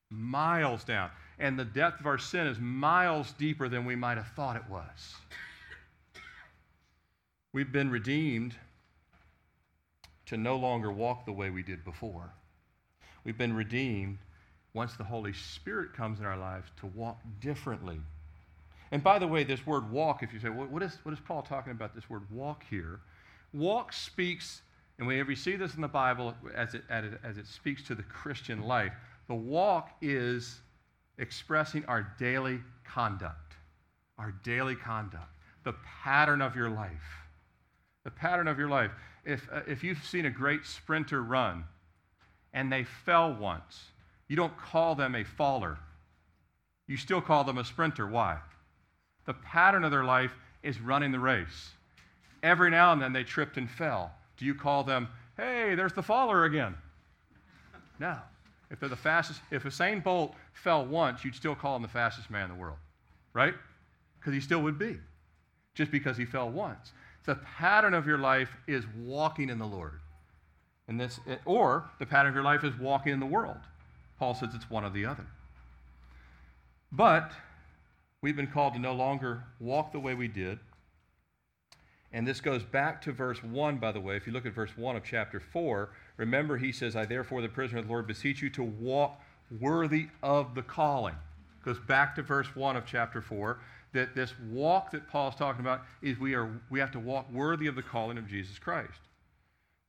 Miles 0.09 0.83
down. 0.83 1.11
And 1.37 1.59
the 1.59 1.65
depth 1.65 1.99
of 1.99 2.07
our 2.07 2.17
sin 2.17 2.47
is 2.47 2.57
miles 2.59 3.33
deeper 3.33 3.67
than 3.69 3.85
we 3.85 3.95
might 3.95 4.17
have 4.17 4.27
thought 4.35 4.55
it 4.55 4.69
was. 4.69 5.15
We've 7.51 7.71
been 7.71 7.89
redeemed 7.89 8.55
to 10.27 10.37
no 10.37 10.55
longer 10.55 10.91
walk 10.91 11.25
the 11.25 11.31
way 11.31 11.49
we 11.49 11.63
did 11.63 11.83
before. 11.83 12.31
We've 13.23 13.37
been 13.37 13.55
redeemed 13.55 14.19
once 14.73 14.95
the 14.95 15.03
Holy 15.03 15.33
Spirit 15.33 15.93
comes 15.93 16.19
in 16.19 16.25
our 16.25 16.37
lives 16.37 16.69
to 16.79 16.87
walk 16.87 17.19
differently. 17.41 17.99
And 18.91 19.03
by 19.03 19.19
the 19.19 19.27
way, 19.27 19.43
this 19.43 19.65
word 19.65 19.91
walk, 19.91 20.23
if 20.23 20.33
you 20.33 20.39
say, 20.39 20.49
what 20.49 20.81
is, 20.81 20.97
what 21.03 21.13
is 21.13 21.19
Paul 21.19 21.41
talking 21.41 21.71
about 21.71 21.93
this 21.93 22.09
word 22.09 22.23
walk 22.31 22.63
here? 22.69 22.99
Walk 23.53 23.93
speaks, 23.93 24.61
and 24.97 25.07
whenever 25.07 25.31
you 25.31 25.35
see 25.35 25.55
this 25.55 25.75
in 25.75 25.81
the 25.81 25.87
Bible 25.87 26.33
as 26.55 26.73
it, 26.73 26.83
as 26.89 27.05
it, 27.05 27.19
as 27.23 27.37
it 27.37 27.47
speaks 27.47 27.83
to 27.83 27.95
the 27.95 28.03
Christian 28.03 28.63
life, 28.63 28.93
the 29.27 29.35
walk 29.35 29.91
is 30.01 30.59
expressing 31.19 31.85
our 31.85 32.13
daily 32.17 32.59
conduct, 32.83 33.53
our 34.17 34.33
daily 34.43 34.75
conduct, 34.75 35.31
the 35.63 35.73
pattern 36.03 36.41
of 36.41 36.55
your 36.55 36.69
life. 36.69 37.25
The 38.05 38.11
pattern 38.11 38.47
of 38.47 38.57
your 38.57 38.69
life. 38.69 38.91
If, 39.25 39.47
uh, 39.51 39.61
if 39.67 39.83
you've 39.83 40.03
seen 40.03 40.25
a 40.25 40.31
great 40.31 40.65
sprinter 40.65 41.21
run 41.21 41.65
and 42.53 42.71
they 42.71 42.85
fell 42.85 43.33
once, 43.33 43.83
you 44.29 44.35
don't 44.35 44.55
call 44.57 44.95
them 44.95 45.15
a 45.15 45.23
faller. 45.25 45.77
You 46.87 46.95
still 46.95 47.19
call 47.19 47.43
them 47.43 47.57
a 47.57 47.65
sprinter. 47.65 48.07
Why? 48.07 48.37
The 49.25 49.33
pattern 49.33 49.83
of 49.83 49.91
their 49.91 50.05
life 50.05 50.31
is 50.63 50.79
running 50.79 51.11
the 51.11 51.19
race. 51.19 51.71
Every 52.41 52.69
now 52.69 52.93
and 52.93 53.01
then 53.01 53.11
they 53.11 53.23
tripped 53.23 53.57
and 53.57 53.69
fell. 53.69 54.11
Do 54.37 54.45
you 54.45 54.55
call 54.55 54.83
them, 54.83 55.09
hey, 55.35 55.75
there's 55.75 55.93
the 55.93 56.01
faller 56.01 56.45
again? 56.45 56.75
No. 57.99 58.17
If 58.71 58.79
they're 58.79 58.89
the 58.89 58.95
fastest, 58.95 59.41
if 59.51 59.63
Usain 59.63 60.03
Bolt 60.03 60.35
fell 60.53 60.85
once, 60.85 61.25
you'd 61.25 61.35
still 61.35 61.55
call 61.55 61.75
him 61.75 61.81
the 61.81 61.87
fastest 61.87 62.29
man 62.29 62.49
in 62.49 62.55
the 62.55 62.61
world, 62.61 62.77
right? 63.33 63.55
Because 64.19 64.33
he 64.33 64.39
still 64.39 64.61
would 64.61 64.77
be, 64.77 64.97
just 65.73 65.91
because 65.91 66.15
he 66.15 66.25
fell 66.25 66.49
once. 66.49 66.91
The 67.25 67.35
pattern 67.35 67.93
of 67.93 68.05
your 68.05 68.19
life 68.19 68.55
is 68.67 68.85
walking 69.03 69.49
in 69.49 69.57
the 69.57 69.65
Lord. 69.65 69.99
And 70.87 70.99
this, 70.99 71.19
or 71.45 71.89
the 71.99 72.05
pattern 72.05 72.29
of 72.29 72.35
your 72.35 72.43
life 72.43 72.63
is 72.63 72.75
walking 72.79 73.11
in 73.13 73.19
the 73.19 73.25
world. 73.25 73.57
Paul 74.19 74.35
says 74.35 74.49
it's 74.53 74.69
one 74.69 74.83
or 74.83 74.89
the 74.89 75.05
other. 75.05 75.25
But 76.91 77.31
we've 78.21 78.35
been 78.35 78.47
called 78.47 78.73
to 78.73 78.79
no 78.79 78.93
longer 78.93 79.43
walk 79.59 79.91
the 79.93 79.99
way 79.99 80.13
we 80.13 80.27
did. 80.27 80.59
And 82.11 82.27
this 82.27 82.41
goes 82.41 82.63
back 82.63 83.01
to 83.03 83.11
verse 83.11 83.41
1, 83.43 83.77
by 83.77 83.91
the 83.91 83.99
way. 83.99 84.17
If 84.17 84.27
you 84.27 84.33
look 84.33 84.45
at 84.45 84.53
verse 84.53 84.75
1 84.75 84.95
of 84.95 85.03
chapter 85.03 85.39
4, 85.39 85.89
remember 86.17 86.57
he 86.57 86.71
says, 86.71 86.95
I 86.95 87.05
therefore, 87.05 87.41
the 87.41 87.49
prisoner 87.49 87.79
of 87.79 87.85
the 87.85 87.91
Lord, 87.91 88.07
beseech 88.07 88.41
you 88.41 88.49
to 88.51 88.63
walk 88.63 89.21
worthy 89.59 90.07
of 90.21 90.55
the 90.55 90.63
calling. 90.63 91.15
Goes 91.63 91.79
back 91.79 92.15
to 92.15 92.23
verse 92.23 92.55
1 92.55 92.75
of 92.75 92.85
chapter 92.85 93.21
4 93.21 93.59
that 93.93 94.15
this 94.15 94.33
walk 94.51 94.91
that 94.91 95.07
Paul's 95.07 95.35
talking 95.35 95.61
about 95.61 95.81
is 96.01 96.19
we, 96.19 96.33
are, 96.35 96.61
we 96.69 96.79
have 96.79 96.91
to 96.91 96.99
walk 96.99 97.31
worthy 97.31 97.67
of 97.67 97.75
the 97.75 97.81
calling 97.81 98.17
of 98.17 98.27
Jesus 98.27 98.59
Christ. 98.59 98.99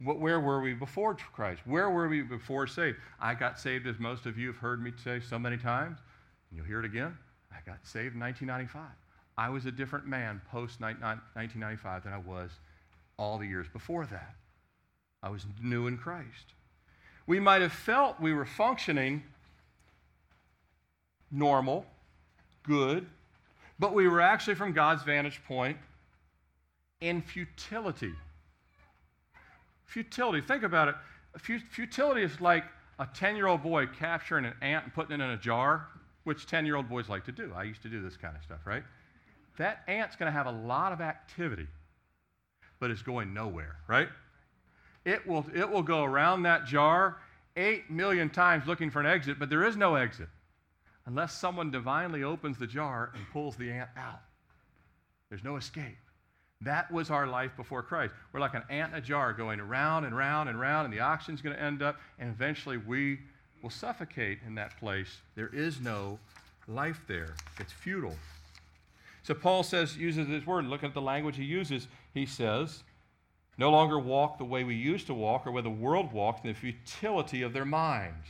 Where 0.02 0.40
were 0.40 0.62
we 0.62 0.72
before 0.72 1.14
Christ? 1.14 1.60
Where 1.66 1.90
were 1.90 2.08
we 2.08 2.22
before 2.22 2.66
saved? 2.66 2.96
I 3.20 3.34
got 3.34 3.58
saved, 3.58 3.86
as 3.86 3.98
most 3.98 4.24
of 4.24 4.38
you 4.38 4.46
have 4.46 4.56
heard 4.56 4.82
me 4.82 4.92
say 5.04 5.20
so 5.20 5.38
many 5.38 5.58
times, 5.58 5.98
and 6.48 6.56
you'll 6.56 6.66
hear 6.66 6.80
it 6.80 6.86
again. 6.86 7.16
I 7.52 7.56
got 7.66 7.78
saved 7.86 8.14
in 8.14 8.20
1995. 8.20 8.82
I 9.36 9.50
was 9.50 9.66
a 9.66 9.70
different 9.70 10.06
man 10.06 10.40
post 10.50 10.80
1995 10.80 12.04
than 12.04 12.12
I 12.14 12.18
was 12.18 12.50
all 13.18 13.36
the 13.36 13.46
years 13.46 13.66
before 13.72 14.06
that. 14.06 14.34
I 15.22 15.28
was 15.28 15.44
new 15.62 15.86
in 15.86 15.98
Christ. 15.98 16.54
We 17.26 17.38
might 17.38 17.60
have 17.60 17.72
felt 17.72 18.18
we 18.20 18.32
were 18.32 18.46
functioning 18.46 19.22
normal, 21.30 21.84
good, 22.62 23.06
but 23.78 23.92
we 23.92 24.08
were 24.08 24.22
actually, 24.22 24.54
from 24.54 24.72
God's 24.72 25.02
vantage 25.02 25.42
point, 25.46 25.76
in 27.00 27.20
futility. 27.20 28.14
Futility, 29.90 30.40
think 30.40 30.62
about 30.62 30.86
it. 30.88 30.94
Futility 31.40 32.22
is 32.22 32.40
like 32.40 32.64
a 33.00 33.08
10 33.12 33.34
year 33.34 33.48
old 33.48 33.60
boy 33.60 33.86
capturing 33.86 34.44
an 34.44 34.54
ant 34.62 34.84
and 34.84 34.94
putting 34.94 35.20
it 35.20 35.24
in 35.24 35.30
a 35.30 35.36
jar, 35.36 35.88
which 36.22 36.46
10 36.46 36.64
year 36.64 36.76
old 36.76 36.88
boys 36.88 37.08
like 37.08 37.24
to 37.24 37.32
do. 37.32 37.52
I 37.56 37.64
used 37.64 37.82
to 37.82 37.88
do 37.88 38.00
this 38.00 38.16
kind 38.16 38.36
of 38.36 38.42
stuff, 38.44 38.60
right? 38.64 38.84
That 39.58 39.82
ant's 39.88 40.14
going 40.14 40.28
to 40.28 40.32
have 40.32 40.46
a 40.46 40.52
lot 40.52 40.92
of 40.92 41.00
activity, 41.00 41.66
but 42.78 42.92
it's 42.92 43.02
going 43.02 43.34
nowhere, 43.34 43.78
right? 43.88 44.08
It 45.04 45.26
will, 45.26 45.44
it 45.52 45.68
will 45.68 45.82
go 45.82 46.04
around 46.04 46.44
that 46.44 46.66
jar 46.66 47.16
eight 47.56 47.90
million 47.90 48.30
times 48.30 48.68
looking 48.68 48.90
for 48.90 49.00
an 49.00 49.06
exit, 49.06 49.40
but 49.40 49.50
there 49.50 49.64
is 49.64 49.76
no 49.76 49.96
exit 49.96 50.28
unless 51.06 51.36
someone 51.36 51.72
divinely 51.72 52.22
opens 52.22 52.58
the 52.58 52.66
jar 52.66 53.10
and 53.16 53.24
pulls 53.32 53.56
the 53.56 53.72
ant 53.72 53.90
out. 53.96 54.20
There's 55.30 55.42
no 55.42 55.56
escape. 55.56 55.98
That 56.62 56.90
was 56.90 57.10
our 57.10 57.26
life 57.26 57.52
before 57.56 57.82
Christ. 57.82 58.12
We're 58.32 58.40
like 58.40 58.54
an 58.54 58.64
ant 58.68 58.92
in 58.92 58.98
a 58.98 59.00
jar 59.00 59.32
going 59.32 59.60
around 59.60 60.04
and 60.04 60.16
round 60.16 60.48
and 60.48 60.60
round, 60.60 60.84
and 60.84 60.92
the 60.92 61.00
oxygen's 61.00 61.40
going 61.40 61.56
to 61.56 61.62
end 61.62 61.82
up, 61.82 61.96
and 62.18 62.28
eventually 62.28 62.76
we 62.76 63.20
will 63.62 63.70
suffocate 63.70 64.40
in 64.46 64.54
that 64.56 64.78
place. 64.78 65.20
There 65.36 65.50
is 65.52 65.80
no 65.80 66.18
life 66.68 67.00
there, 67.06 67.34
it's 67.58 67.72
futile. 67.72 68.16
So 69.22 69.34
Paul 69.34 69.62
says, 69.62 69.96
uses 69.96 70.28
this 70.28 70.46
word. 70.46 70.66
Look 70.66 70.84
at 70.84 70.94
the 70.94 71.00
language 71.00 71.36
he 71.36 71.44
uses. 71.44 71.88
He 72.14 72.26
says, 72.26 72.82
no 73.58 73.70
longer 73.70 73.98
walk 73.98 74.38
the 74.38 74.44
way 74.44 74.64
we 74.64 74.74
used 74.74 75.06
to 75.08 75.14
walk 75.14 75.46
or 75.46 75.52
where 75.52 75.62
the 75.62 75.70
world 75.70 76.12
walked 76.12 76.44
in 76.44 76.52
the 76.52 76.58
futility 76.58 77.42
of 77.42 77.52
their 77.52 77.66
minds. 77.66 78.26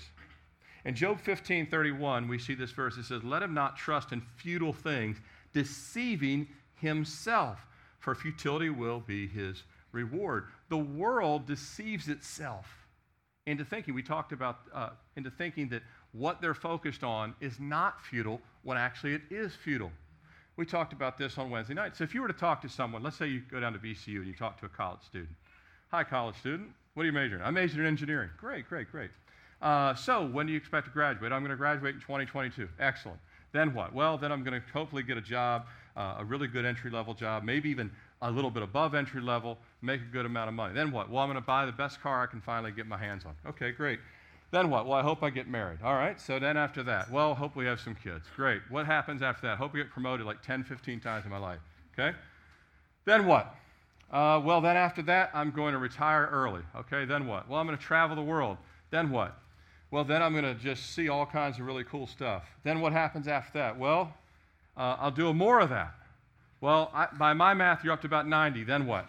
In 0.84 0.94
Job 0.94 1.20
15 1.20 1.66
31, 1.66 2.26
we 2.26 2.38
see 2.38 2.54
this 2.54 2.70
verse. 2.70 2.96
It 2.96 3.04
says, 3.04 3.22
Let 3.22 3.42
him 3.42 3.54
not 3.54 3.76
trust 3.76 4.12
in 4.12 4.22
futile 4.36 4.72
things, 4.72 5.18
deceiving 5.52 6.48
himself 6.74 7.66
for 8.00 8.14
futility 8.14 8.70
will 8.70 9.00
be 9.00 9.28
his 9.28 9.62
reward. 9.92 10.46
The 10.68 10.78
world 10.78 11.46
deceives 11.46 12.08
itself 12.08 12.66
into 13.46 13.64
thinking, 13.64 13.94
we 13.94 14.02
talked 14.02 14.32
about, 14.32 14.58
uh, 14.74 14.90
into 15.16 15.30
thinking 15.30 15.68
that 15.70 15.82
what 16.12 16.40
they're 16.40 16.54
focused 16.54 17.04
on 17.04 17.34
is 17.40 17.58
not 17.58 18.00
futile 18.00 18.40
when 18.62 18.76
actually 18.76 19.14
it 19.14 19.22
is 19.30 19.54
futile. 19.54 19.90
We 20.56 20.66
talked 20.66 20.92
about 20.92 21.16
this 21.16 21.38
on 21.38 21.50
Wednesday 21.50 21.74
night. 21.74 21.96
So 21.96 22.04
if 22.04 22.14
you 22.14 22.22
were 22.22 22.28
to 22.28 22.34
talk 22.34 22.60
to 22.62 22.68
someone, 22.68 23.02
let's 23.02 23.16
say 23.16 23.26
you 23.28 23.42
go 23.50 23.60
down 23.60 23.72
to 23.72 23.78
VCU 23.78 24.16
and 24.16 24.26
you 24.26 24.34
talk 24.34 24.58
to 24.60 24.66
a 24.66 24.68
college 24.68 25.02
student. 25.02 25.30
Hi, 25.90 26.04
college 26.04 26.36
student. 26.36 26.70
What 26.94 27.04
are 27.04 27.06
you 27.06 27.12
majoring? 27.12 27.42
I 27.42 27.50
majored 27.50 27.80
in 27.80 27.86
engineering. 27.86 28.30
Great, 28.36 28.68
great, 28.68 28.90
great. 28.90 29.10
Uh, 29.62 29.94
so 29.94 30.26
when 30.26 30.46
do 30.46 30.52
you 30.52 30.58
expect 30.58 30.86
to 30.86 30.92
graduate? 30.92 31.32
I'm 31.32 31.40
going 31.40 31.50
to 31.50 31.56
graduate 31.56 31.94
in 31.94 32.00
2022. 32.00 32.68
Excellent. 32.78 33.18
Then 33.52 33.74
what? 33.74 33.92
Well, 33.94 34.18
then 34.18 34.32
I'm 34.32 34.44
going 34.44 34.60
to 34.60 34.66
hopefully 34.72 35.02
get 35.02 35.16
a 35.16 35.22
job, 35.22 35.66
uh, 35.96 36.16
a 36.18 36.24
really 36.24 36.46
good 36.46 36.64
entry 36.64 36.90
level 36.90 37.14
job, 37.14 37.42
maybe 37.42 37.68
even 37.70 37.90
a 38.22 38.30
little 38.30 38.50
bit 38.50 38.62
above 38.62 38.94
entry 38.94 39.20
level, 39.20 39.58
make 39.82 40.00
a 40.00 40.12
good 40.12 40.26
amount 40.26 40.48
of 40.48 40.54
money. 40.54 40.74
Then 40.74 40.92
what? 40.92 41.10
Well, 41.10 41.22
I'm 41.22 41.28
going 41.28 41.40
to 41.40 41.46
buy 41.46 41.66
the 41.66 41.72
best 41.72 42.00
car 42.00 42.22
I 42.22 42.26
can 42.26 42.40
finally 42.40 42.72
get 42.72 42.86
my 42.86 42.98
hands 42.98 43.24
on. 43.24 43.34
Okay, 43.46 43.72
great. 43.72 43.98
Then 44.50 44.68
what? 44.68 44.86
Well, 44.86 44.98
I 44.98 45.02
hope 45.02 45.22
I 45.22 45.30
get 45.30 45.48
married. 45.48 45.78
All 45.82 45.94
right, 45.94 46.20
so 46.20 46.38
then 46.38 46.56
after 46.56 46.82
that, 46.82 47.10
well, 47.10 47.34
hope 47.34 47.54
we 47.54 47.66
have 47.66 47.80
some 47.80 47.94
kids. 47.94 48.26
Great. 48.34 48.62
What 48.68 48.84
happens 48.84 49.22
after 49.22 49.46
that? 49.46 49.58
Hope 49.58 49.72
we 49.72 49.80
get 49.80 49.90
promoted 49.90 50.26
like 50.26 50.42
10, 50.42 50.64
15 50.64 51.00
times 51.00 51.24
in 51.24 51.30
my 51.30 51.38
life. 51.38 51.60
Okay? 51.98 52.16
Then 53.04 53.26
what? 53.26 53.54
Uh, 54.10 54.40
well, 54.44 54.60
then 54.60 54.76
after 54.76 55.02
that, 55.02 55.30
I'm 55.34 55.52
going 55.52 55.72
to 55.72 55.78
retire 55.78 56.28
early. 56.32 56.62
Okay, 56.76 57.04
then 57.04 57.26
what? 57.26 57.48
Well, 57.48 57.60
I'm 57.60 57.66
going 57.66 57.78
to 57.78 57.84
travel 57.84 58.16
the 58.16 58.22
world. 58.22 58.56
Then 58.90 59.10
what? 59.10 59.38
Well, 59.90 60.04
then 60.04 60.22
I'm 60.22 60.32
going 60.32 60.44
to 60.44 60.54
just 60.54 60.94
see 60.94 61.08
all 61.08 61.26
kinds 61.26 61.58
of 61.58 61.66
really 61.66 61.84
cool 61.84 62.06
stuff. 62.06 62.44
Then 62.62 62.80
what 62.80 62.92
happens 62.92 63.26
after 63.26 63.58
that? 63.58 63.78
Well, 63.78 64.14
uh, 64.76 64.96
I'll 65.00 65.10
do 65.10 65.32
more 65.34 65.60
of 65.60 65.70
that. 65.70 65.94
Well, 66.60 66.90
I, 66.94 67.08
by 67.18 67.32
my 67.32 67.54
math, 67.54 67.82
you're 67.82 67.92
up 67.92 68.00
to 68.02 68.06
about 68.06 68.28
90. 68.28 68.64
Then 68.64 68.86
what? 68.86 69.06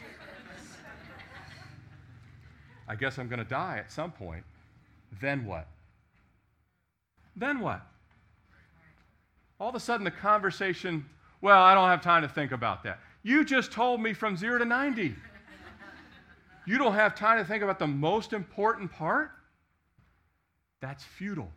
I 2.88 2.96
guess 2.96 3.20
I'm 3.20 3.28
going 3.28 3.39
to 3.39 3.46
die 3.46 3.78
at 3.78 3.91
some 3.91 4.12
point. 4.12 4.44
Then 5.22 5.46
what? 5.46 5.67
Then 7.36 7.60
what? 7.60 7.82
All 9.60 9.70
of 9.70 9.76
a 9.76 9.80
sudden, 9.80 10.04
the 10.04 10.12
conversation, 10.12 11.06
well, 11.41 11.62
I 11.62 11.76
don't 11.76 11.89
have 11.89 12.02
time 12.02 12.24
to 12.24 12.28
think 12.28 12.52
about 12.52 12.84
that. 12.84 13.00
You 13.22 13.46
just 13.46 13.72
told 13.72 14.02
me 14.02 14.13
from 14.13 14.36
zero 14.36 14.58
to 14.58 14.65
90. 14.65 15.15
You 16.65 16.78
don't 16.78 16.94
have 16.94 17.15
time 17.15 17.38
to 17.38 17.46
think 17.46 17.63
about 17.63 17.80
the 17.80 17.88
most 17.88 18.34
important 18.34 18.91
part? 18.91 19.32
That's 20.82 21.04
futile. 21.04 21.52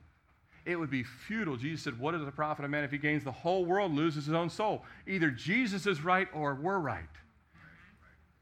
It 0.65 0.77
would 0.77 0.91
be 0.91 1.03
futile. 1.03 1.57
Jesus 1.57 1.83
said, 1.83 1.99
What 1.99 2.15
is 2.15 2.25
the 2.25 2.31
profit 2.31 2.65
of 2.65 2.71
man 2.71 2.85
if 2.85 2.91
he 2.91 2.99
gains 2.99 3.25
the 3.25 3.33
whole 3.33 3.65
world 3.65 3.93
loses 3.93 4.27
his 4.27 4.35
own 4.35 4.49
soul? 4.49 4.85
Either 5.07 5.31
Jesus 5.31 5.87
is 5.87 6.03
right 6.03 6.29
or 6.33 6.55
we're 6.55 6.79
right. 6.79 7.05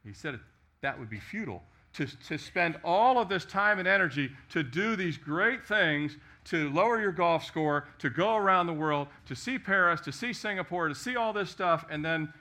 He 0.04 0.12
said 0.12 0.38
that 0.82 0.98
would 0.98 1.10
be 1.10 1.20
futile. 1.20 1.62
To, 1.94 2.06
to 2.28 2.38
spend 2.38 2.78
all 2.84 3.18
of 3.18 3.28
this 3.28 3.44
time 3.44 3.78
and 3.78 3.86
energy 3.86 4.30
to 4.50 4.62
do 4.62 4.96
these 4.96 5.18
great 5.18 5.62
things, 5.62 6.16
to 6.44 6.70
lower 6.70 6.98
your 6.98 7.12
golf 7.12 7.44
score, 7.44 7.86
to 7.98 8.08
go 8.08 8.36
around 8.36 8.66
the 8.66 8.72
world, 8.72 9.08
to 9.26 9.36
see 9.36 9.58
Paris, 9.58 10.00
to 10.02 10.12
see 10.12 10.32
Singapore, 10.32 10.88
to 10.88 10.94
see 10.94 11.16
all 11.16 11.34
this 11.34 11.50
stuff, 11.50 11.84
and 11.90 12.02
then 12.02 12.32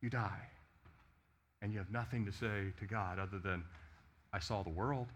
you 0.00 0.08
die. 0.08 0.48
And 1.60 1.72
you 1.72 1.78
have 1.78 1.90
nothing 1.90 2.24
to 2.24 2.32
say 2.32 2.72
to 2.78 2.86
God 2.86 3.18
other 3.18 3.38
than, 3.38 3.64
I 4.32 4.38
saw 4.38 4.62
the 4.62 4.70
world. 4.70 5.08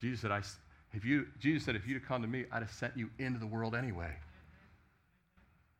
Jesus 0.00 0.20
said, 0.20 0.32
I, 0.32 0.42
if 0.92 1.04
you, 1.04 1.26
Jesus 1.38 1.64
said, 1.64 1.76
if 1.76 1.86
you'd 1.86 2.00
have 2.00 2.08
come 2.08 2.22
to 2.22 2.28
me, 2.28 2.44
I'd 2.50 2.62
have 2.62 2.72
sent 2.72 2.96
you 2.96 3.10
into 3.18 3.38
the 3.38 3.46
world 3.46 3.74
anyway, 3.74 4.12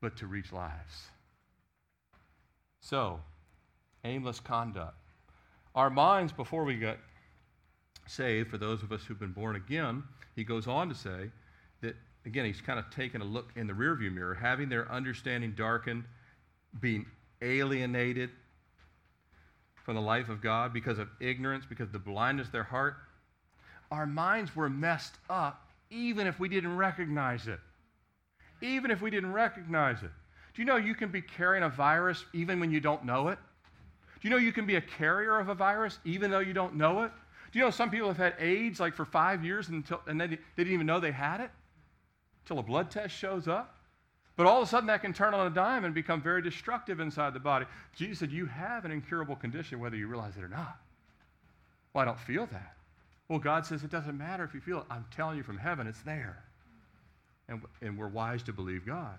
but 0.01 0.16
to 0.18 0.27
reach 0.27 0.53
lives. 0.53 1.09
So, 2.81 3.21
aimless 4.05 4.40
conduct. 4.40 4.97
Our 5.75 5.90
minds, 5.90 6.33
before 6.33 6.64
we 6.64 6.77
get 6.77 6.99
saved, 8.07 8.51
for 8.51 8.59
those 8.59 8.83
of 8.83 8.92
us 8.92 9.03
who've 9.05 9.18
been 9.18 9.33
born 9.33 9.57
again, 9.57 10.03
he 10.37 10.44
goes 10.44 10.66
on 10.66 10.88
to 10.88 10.94
say 10.94 11.31
that, 11.81 11.97
again, 12.27 12.44
he's 12.44 12.61
kind 12.61 12.79
of 12.79 12.90
taken 12.90 13.21
a 13.21 13.25
look 13.25 13.51
in 13.57 13.66
the 13.66 13.73
rearview 13.73 14.12
mirror, 14.12 14.35
having 14.35 14.68
their 14.68 14.90
understanding 14.92 15.53
darkened, 15.53 16.05
being 16.81 17.07
alienated 17.40 18.31
from 19.85 19.94
the 19.94 20.01
life 20.03 20.29
of 20.29 20.42
God 20.42 20.73
because 20.73 20.99
of 20.99 21.09
ignorance, 21.18 21.64
because 21.66 21.87
of 21.87 21.92
the 21.92 21.99
blindness 21.99 22.49
of 22.49 22.53
their 22.53 22.62
heart 22.62 22.97
our 23.90 24.07
minds 24.07 24.55
were 24.55 24.68
messed 24.68 25.14
up 25.31 25.68
even 25.90 26.27
if 26.27 26.38
we 26.38 26.48
didn't 26.48 26.77
recognize 26.77 27.46
it. 27.46 27.61
Even 28.61 28.90
if 28.90 29.01
we 29.01 29.11
didn't 29.11 29.33
recognize 29.33 30.03
it. 30.03 30.11
Do 30.55 30.62
you 30.62 30.66
know 30.66 30.77
you 30.77 30.94
can 30.94 31.11
be 31.11 31.22
carrying 31.22 31.62
a 31.62 31.68
virus 31.68 32.24
even 32.33 32.61
when 32.61 32.70
you 32.70 32.81
don't 32.81 33.05
know 33.05 33.29
it? 33.29 33.38
Do 34.20 34.29
you 34.29 34.31
know 34.31 34.37
you 34.37 34.53
can 34.53 34.66
be 34.66 34.77
a 34.77 34.81
carrier 34.81 35.38
of 35.38 35.48
a 35.48 35.55
virus 35.55 35.98
even 36.05 36.31
though 36.31 36.40
you 36.40 36.53
don't 36.53 36.74
know 36.74 37.05
it? 37.05 37.12
Do 37.53 37.59
you 37.59 37.64
know 37.64 37.70
some 37.70 37.90
people 37.90 38.09
have 38.09 38.16
had 38.16 38.35
AIDS 38.38 38.81
like 38.81 38.94
for 38.94 39.05
five 39.05 39.44
years 39.44 39.68
until, 39.68 40.01
and 40.07 40.20
they, 40.20 40.27
they 40.27 40.37
didn't 40.57 40.72
even 40.72 40.87
know 40.87 41.01
they 41.01 41.12
had 41.12 41.40
it 41.40 41.51
until 42.42 42.59
a 42.59 42.62
blood 42.62 42.90
test 42.90 43.14
shows 43.14 43.48
up? 43.48 43.77
But 44.37 44.46
all 44.46 44.61
of 44.61 44.68
a 44.68 44.70
sudden 44.70 44.87
that 44.88 45.03
can 45.03 45.12
turn 45.12 45.35
on 45.35 45.46
a 45.46 45.51
dime 45.51 45.85
and 45.85 45.94
become 45.94 46.20
very 46.20 46.42
destructive 46.42 47.01
inside 47.01 47.35
the 47.35 47.40
body. 47.40 47.66
Jesus 47.96 48.18
said, 48.18 48.31
You 48.31 48.46
have 48.46 48.85
an 48.85 48.90
incurable 48.90 49.35
condition 49.35 49.81
whether 49.81 49.96
you 49.96 50.07
realize 50.07 50.37
it 50.37 50.44
or 50.44 50.48
not. 50.48 50.79
Well, 51.92 52.03
I 52.03 52.05
don't 52.05 52.20
feel 52.20 52.46
that. 52.46 52.78
Well, 53.29 53.38
God 53.38 53.67
says 53.67 53.85
it 53.85 53.91
doesn't 53.91 54.17
matter 54.17 54.45
if 54.45 54.55
you 54.55 54.61
feel 54.61 54.79
it. 54.79 54.85
I'm 54.91 55.05
telling 55.11 55.37
you 55.37 55.43
from 55.43 55.59
heaven, 55.59 55.87
it's 55.87 56.01
there. 56.03 56.43
And, 57.49 57.62
and 57.83 57.99
we're 57.99 58.09
wise 58.09 58.43
to 58.45 58.53
believe 58.53 58.87
God. 58.87 59.19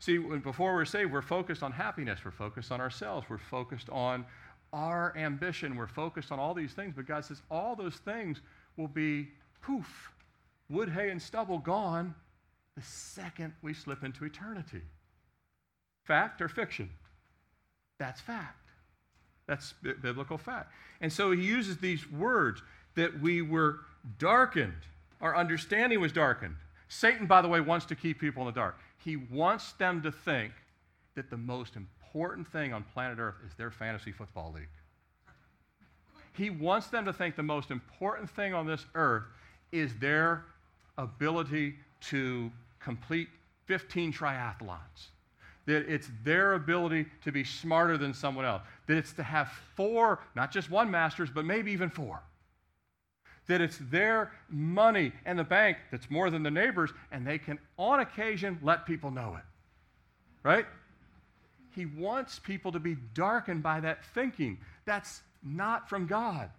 See, 0.00 0.18
before 0.18 0.74
we're 0.74 0.84
saved, 0.84 1.12
we're 1.12 1.22
focused 1.22 1.62
on 1.62 1.72
happiness. 1.72 2.20
We're 2.24 2.30
focused 2.30 2.72
on 2.72 2.80
ourselves. 2.80 3.26
We're 3.28 3.38
focused 3.38 3.88
on 3.90 4.26
our 4.72 5.16
ambition. 5.16 5.76
We're 5.76 5.86
focused 5.86 6.32
on 6.32 6.38
all 6.38 6.52
these 6.52 6.72
things. 6.72 6.94
But 6.96 7.06
God 7.06 7.24
says 7.24 7.42
all 7.50 7.76
those 7.76 7.96
things 7.96 8.40
will 8.76 8.88
be 8.88 9.28
poof, 9.62 10.12
wood, 10.68 10.88
hay, 10.88 11.10
and 11.10 11.22
stubble 11.22 11.58
gone 11.58 12.14
the 12.76 12.82
second 12.82 13.52
we 13.62 13.72
slip 13.72 14.02
into 14.02 14.24
eternity. 14.24 14.82
Fact 16.04 16.42
or 16.42 16.48
fiction? 16.48 16.90
That's 17.98 18.20
fact. 18.20 18.58
That's 19.46 19.74
biblical 20.02 20.38
fact. 20.38 20.72
And 21.00 21.12
so 21.12 21.30
he 21.32 21.42
uses 21.42 21.78
these 21.78 22.10
words 22.10 22.62
that 22.94 23.20
we 23.20 23.42
were 23.42 23.80
darkened. 24.18 24.72
Our 25.20 25.36
understanding 25.36 26.00
was 26.00 26.12
darkened. 26.12 26.56
Satan, 26.88 27.26
by 27.26 27.42
the 27.42 27.48
way, 27.48 27.60
wants 27.60 27.86
to 27.86 27.96
keep 27.96 28.20
people 28.20 28.42
in 28.42 28.46
the 28.46 28.60
dark. 28.60 28.78
He 28.98 29.16
wants 29.16 29.72
them 29.72 30.02
to 30.02 30.12
think 30.12 30.52
that 31.14 31.30
the 31.30 31.36
most 31.36 31.76
important 31.76 32.50
thing 32.50 32.72
on 32.72 32.84
planet 32.94 33.18
Earth 33.18 33.36
is 33.46 33.54
their 33.54 33.70
fantasy 33.70 34.12
football 34.12 34.52
league. 34.54 34.68
He 36.34 36.50
wants 36.50 36.88
them 36.88 37.04
to 37.04 37.12
think 37.12 37.36
the 37.36 37.42
most 37.42 37.70
important 37.70 38.28
thing 38.28 38.54
on 38.54 38.66
this 38.66 38.84
earth 38.94 39.22
is 39.70 39.94
their 40.00 40.44
ability 40.98 41.76
to 42.08 42.50
complete 42.80 43.28
15 43.66 44.12
triathlons. 44.12 45.08
That 45.66 45.88
it's 45.88 46.10
their 46.24 46.54
ability 46.54 47.06
to 47.22 47.32
be 47.32 47.44
smarter 47.44 47.96
than 47.96 48.12
someone 48.12 48.44
else. 48.44 48.62
That 48.88 48.96
it's 48.96 49.12
to 49.14 49.22
have 49.22 49.48
four, 49.76 50.20
not 50.34 50.50
just 50.50 50.70
one 50.70 50.90
master's, 50.90 51.30
but 51.30 51.44
maybe 51.44 51.70
even 51.70 51.88
four 51.88 52.20
that 53.46 53.60
it's 53.60 53.78
their 53.90 54.32
money 54.48 55.12
and 55.24 55.38
the 55.38 55.44
bank 55.44 55.76
that's 55.90 56.10
more 56.10 56.30
than 56.30 56.42
the 56.42 56.50
neighbors, 56.50 56.90
and 57.12 57.26
they 57.26 57.38
can, 57.38 57.58
on 57.76 58.00
occasion, 58.00 58.58
let 58.62 58.86
people 58.86 59.10
know 59.10 59.36
it. 59.36 59.44
Right? 60.42 60.66
He 61.74 61.86
wants 61.86 62.38
people 62.38 62.72
to 62.72 62.78
be 62.78 62.96
darkened 63.14 63.62
by 63.62 63.80
that 63.80 64.04
thinking. 64.14 64.58
That's 64.84 65.22
not 65.42 65.88
from 65.88 66.06
God, 66.06 66.50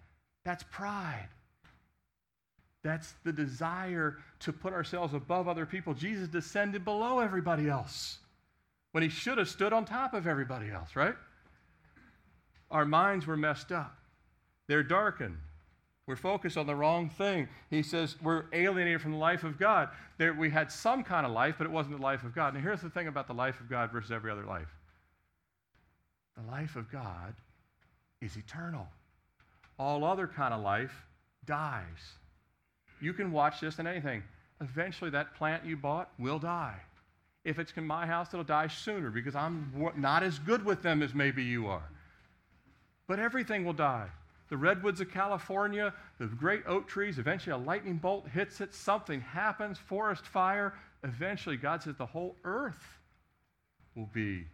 that's 0.44 0.64
pride. 0.72 1.30
That's 2.84 3.16
the 3.24 3.34
desire 3.34 4.18
to 4.42 4.54
put 4.54 4.72
ourselves 4.72 5.16
above 5.16 5.48
other 5.48 5.66
people. 5.66 5.96
Jesus 5.96 6.28
descended 6.28 6.86
below 6.86 7.20
everybody 7.20 7.68
else 7.68 8.20
when 8.92 9.02
he 9.02 9.10
should 9.10 9.40
have 9.40 9.50
stood 9.50 9.74
on 9.74 9.86
top 9.86 10.14
of 10.14 10.28
everybody 10.28 10.70
else, 10.70 10.96
right? 10.96 11.16
Our 12.70 12.86
minds 12.86 13.26
were 13.26 13.38
messed 13.38 13.72
up, 13.72 13.98
they're 14.68 14.84
darkened. 14.84 15.38
We're 16.08 16.16
focused 16.16 16.56
on 16.56 16.68
the 16.68 16.76
wrong 16.76 17.10
thing. 17.10 17.48
He 17.70 17.82
says 17.82 18.16
we're 18.22 18.46
alienated 18.54 19.02
from 19.02 19.14
the 19.14 19.18
life 19.18 19.44
of 19.44 19.58
God. 19.58 19.90
There, 20.18 20.34
we 20.34 20.52
had 20.52 20.72
some 20.72 21.04
kind 21.04 21.26
of 21.26 21.32
life, 21.32 21.56
but 21.58 21.66
it 21.66 21.72
wasn't 21.72 21.98
the 21.98 22.02
life 22.02 22.24
of 22.24 22.36
God. 22.36 22.54
Now, 22.54 22.60
here's 22.60 22.82
the 22.82 22.92
thing 22.92 23.08
about 23.08 23.28
the 23.28 23.34
life 23.34 23.60
of 23.60 23.70
God 23.70 23.92
versus 23.92 24.12
every 24.12 24.32
other 24.32 24.46
life 24.46 24.68
the 26.36 26.52
life 26.52 26.76
of 26.76 26.92
God 26.92 27.34
is 28.22 28.36
eternal. 28.36 28.88
All 29.80 30.04
other 30.04 30.28
kind 30.28 30.54
of 30.54 30.62
life 30.62 31.06
dies. 31.46 32.18
You 33.02 33.14
can 33.14 33.32
watch 33.32 33.62
this 33.62 33.80
in 33.80 33.88
anything. 33.88 34.22
Eventually, 34.62 35.10
that 35.12 35.34
plant 35.36 35.66
you 35.66 35.78
bought 35.78 36.10
will 36.20 36.40
die. 36.40 36.76
If 37.46 37.58
it's 37.58 37.72
in 37.78 37.86
my 37.86 38.06
house, 38.06 38.34
it'll 38.34 38.44
die 38.44 38.68
sooner 38.68 39.10
because 39.10 39.36
I'm 39.36 39.72
not 39.96 40.24
as 40.24 40.40
good 40.40 40.66
with 40.66 40.82
them 40.82 41.02
as 41.02 41.14
maybe 41.14 41.44
you 41.44 41.68
are. 41.68 41.90
But 43.08 43.20
everything 43.20 43.64
will 43.64 43.74
die 43.74 44.10
the 44.50 44.58
redwoods 44.58 45.02
of 45.02 45.12
California, 45.12 45.94
the 46.20 46.28
great 46.28 46.64
oak 46.68 46.88
trees, 46.88 47.18
eventually 47.18 47.54
a 47.54 47.58
lightning 47.58 47.98
bolt 47.98 48.28
hits 48.28 48.62
it, 48.62 48.74
something 48.74 49.22
happens, 49.22 49.78
forest 49.78 50.26
fire. 50.26 50.74
Eventually, 51.04 51.58
God 51.58 51.82
says 51.82 51.96
the 51.96 52.06
whole 52.06 52.36
earth 52.44 53.00
will 53.96 54.10
be 54.14 54.46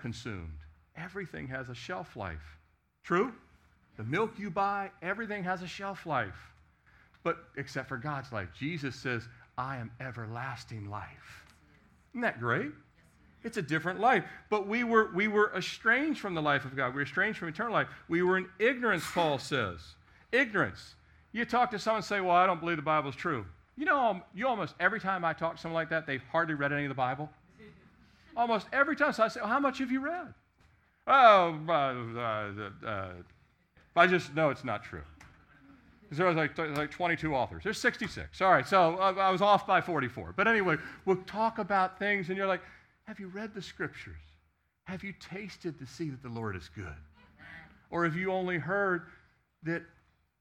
consumed. 0.00 0.58
Everything 0.96 1.46
has 1.48 1.68
a 1.68 1.74
shelf 1.74 2.16
life. 2.16 2.58
True? 3.04 3.32
The 3.96 4.04
milk 4.04 4.38
you 4.38 4.50
buy, 4.50 4.90
everything 5.02 5.44
has 5.44 5.62
a 5.62 5.66
shelf 5.66 6.06
life. 6.06 6.52
But 7.22 7.38
except 7.56 7.88
for 7.88 7.96
God's 7.96 8.32
life. 8.32 8.48
Jesus 8.58 8.96
says, 8.96 9.28
I 9.58 9.76
am 9.76 9.90
everlasting 10.00 10.88
life. 10.88 11.44
Isn't 12.12 12.22
that 12.22 12.40
great? 12.40 12.70
It's 13.44 13.56
a 13.56 13.62
different 13.62 14.00
life. 14.00 14.24
But 14.50 14.66
we 14.66 14.84
were, 14.84 15.10
we 15.14 15.28
were 15.28 15.52
estranged 15.56 16.20
from 16.20 16.34
the 16.34 16.42
life 16.42 16.64
of 16.64 16.74
God. 16.76 16.88
We 16.88 16.96
were 16.96 17.02
estranged 17.02 17.38
from 17.38 17.48
eternal 17.48 17.72
life. 17.72 17.88
We 18.08 18.22
were 18.22 18.38
in 18.38 18.48
ignorance, 18.58 19.04
Paul 19.12 19.38
says. 19.38 19.80
Ignorance. 20.32 20.94
You 21.32 21.44
talk 21.44 21.70
to 21.70 21.78
someone 21.78 21.98
and 21.98 22.04
say, 22.04 22.20
Well, 22.20 22.34
I 22.34 22.46
don't 22.46 22.60
believe 22.60 22.76
the 22.76 22.82
Bible's 22.82 23.14
true. 23.14 23.46
You 23.76 23.84
know, 23.84 23.98
um, 23.98 24.22
you 24.34 24.48
almost 24.48 24.74
every 24.80 24.98
time 24.98 25.24
I 25.24 25.32
talk 25.32 25.56
to 25.56 25.62
someone 25.62 25.74
like 25.74 25.90
that, 25.90 26.06
they've 26.06 26.22
hardly 26.32 26.54
read 26.54 26.72
any 26.72 26.84
of 26.84 26.88
the 26.88 26.94
Bible. 26.94 27.30
almost 28.36 28.66
every 28.72 28.96
time. 28.96 29.12
So 29.12 29.22
I 29.22 29.28
say, 29.28 29.40
well, 29.40 29.48
how 29.48 29.60
much 29.60 29.78
have 29.78 29.92
you 29.92 30.00
read? 30.00 30.34
Oh, 31.06 31.58
uh, 31.68 31.72
uh, 31.72 32.86
uh, 32.86 33.08
I 33.96 34.06
just 34.06 34.34
know 34.34 34.50
it's 34.50 34.64
not 34.64 34.84
true. 34.84 35.02
There 36.10 36.26
was 36.26 36.36
like, 36.36 36.56
like 36.56 36.90
22 36.90 37.34
authors. 37.34 37.64
There's 37.64 37.78
66. 37.78 38.40
All 38.40 38.50
right, 38.50 38.66
so 38.66 38.96
uh, 38.98 39.14
I 39.18 39.30
was 39.30 39.42
off 39.42 39.66
by 39.66 39.80
44. 39.80 40.32
But 40.36 40.48
anyway, 40.48 40.76
we'll 41.04 41.22
talk 41.26 41.58
about 41.58 41.98
things, 41.98 42.28
and 42.28 42.36
you're 42.36 42.46
like, 42.46 42.62
have 43.08 43.18
you 43.18 43.28
read 43.28 43.54
the 43.54 43.62
scriptures? 43.62 44.20
Have 44.84 45.02
you 45.02 45.14
tasted 45.18 45.78
to 45.78 45.86
see 45.86 46.10
that 46.10 46.22
the 46.22 46.28
Lord 46.28 46.54
is 46.54 46.68
good? 46.74 46.84
Or 47.90 48.04
have 48.04 48.14
you 48.16 48.30
only 48.30 48.58
heard 48.58 49.04
that 49.62 49.82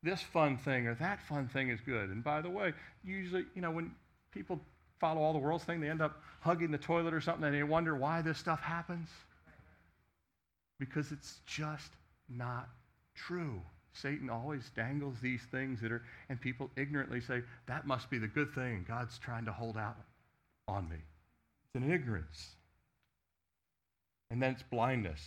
this 0.04 0.22
fun 0.22 0.58
thing 0.58 0.86
or 0.86 0.94
that 0.96 1.22
fun 1.22 1.48
thing 1.48 1.70
is 1.70 1.80
good? 1.80 2.10
And 2.10 2.22
by 2.22 2.42
the 2.42 2.50
way, 2.50 2.74
usually, 3.06 3.46
you 3.56 3.62
know, 3.62 3.72
when 3.72 3.92
people 4.32 4.60
follow 5.00 5.22
all 5.22 5.32
the 5.32 5.40
world's 5.40 5.64
thing, 5.64 5.80
they 5.80 5.90
end 5.90 6.02
up 6.02 6.22
hugging 6.42 6.70
the 6.70 6.78
toilet 6.78 7.14
or 7.14 7.22
something, 7.22 7.46
and 7.46 7.56
they 7.56 7.64
wonder 7.64 7.96
why 7.96 8.22
this 8.22 8.38
stuff 8.38 8.60
happens. 8.60 9.08
Because 10.78 11.14
it's 11.14 11.40
just 11.46 11.94
not 12.28 12.68
true. 13.16 13.62
Satan 13.94 14.30
always 14.30 14.72
dangles 14.76 15.16
these 15.22 15.42
things 15.52 15.80
that 15.80 15.94
are, 15.94 16.04
and 16.28 16.40
people 16.42 16.70
ignorantly 16.76 17.22
say, 17.22 17.44
that 17.68 17.88
must 17.88 18.10
be 18.10 18.18
the 18.18 18.28
good 18.28 18.54
thing. 18.54 18.84
God's 18.86 19.18
trying 19.20 19.46
to 19.46 19.54
hold 19.54 19.78
out 19.78 19.96
on 20.68 20.90
me. 20.90 20.98
It's 21.78 21.86
an 21.86 21.92
ignorance. 21.92 22.56
And 24.32 24.42
then 24.42 24.54
it's 24.54 24.64
blindness. 24.64 25.22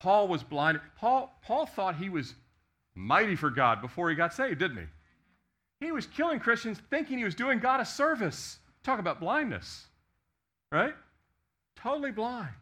Paul 0.00 0.28
was 0.28 0.42
blind. 0.42 0.80
Paul, 0.98 1.34
Paul 1.42 1.64
thought 1.66 1.96
he 1.96 2.10
was 2.10 2.34
mighty 2.94 3.34
for 3.34 3.50
God 3.50 3.80
before 3.80 4.10
he 4.10 4.16
got 4.16 4.34
saved, 4.34 4.58
didn't 4.58 4.76
he? 4.76 5.86
He 5.86 5.92
was 5.92 6.06
killing 6.06 6.38
Christians 6.38 6.78
thinking 6.90 7.18
he 7.18 7.24
was 7.24 7.34
doing 7.34 7.58
God 7.58 7.80
a 7.80 7.84
service. 7.86 8.58
Talk 8.82 8.98
about 9.00 9.20
blindness, 9.20 9.86
right? 10.70 10.94
Totally 11.76 12.12
blind. 12.12 12.54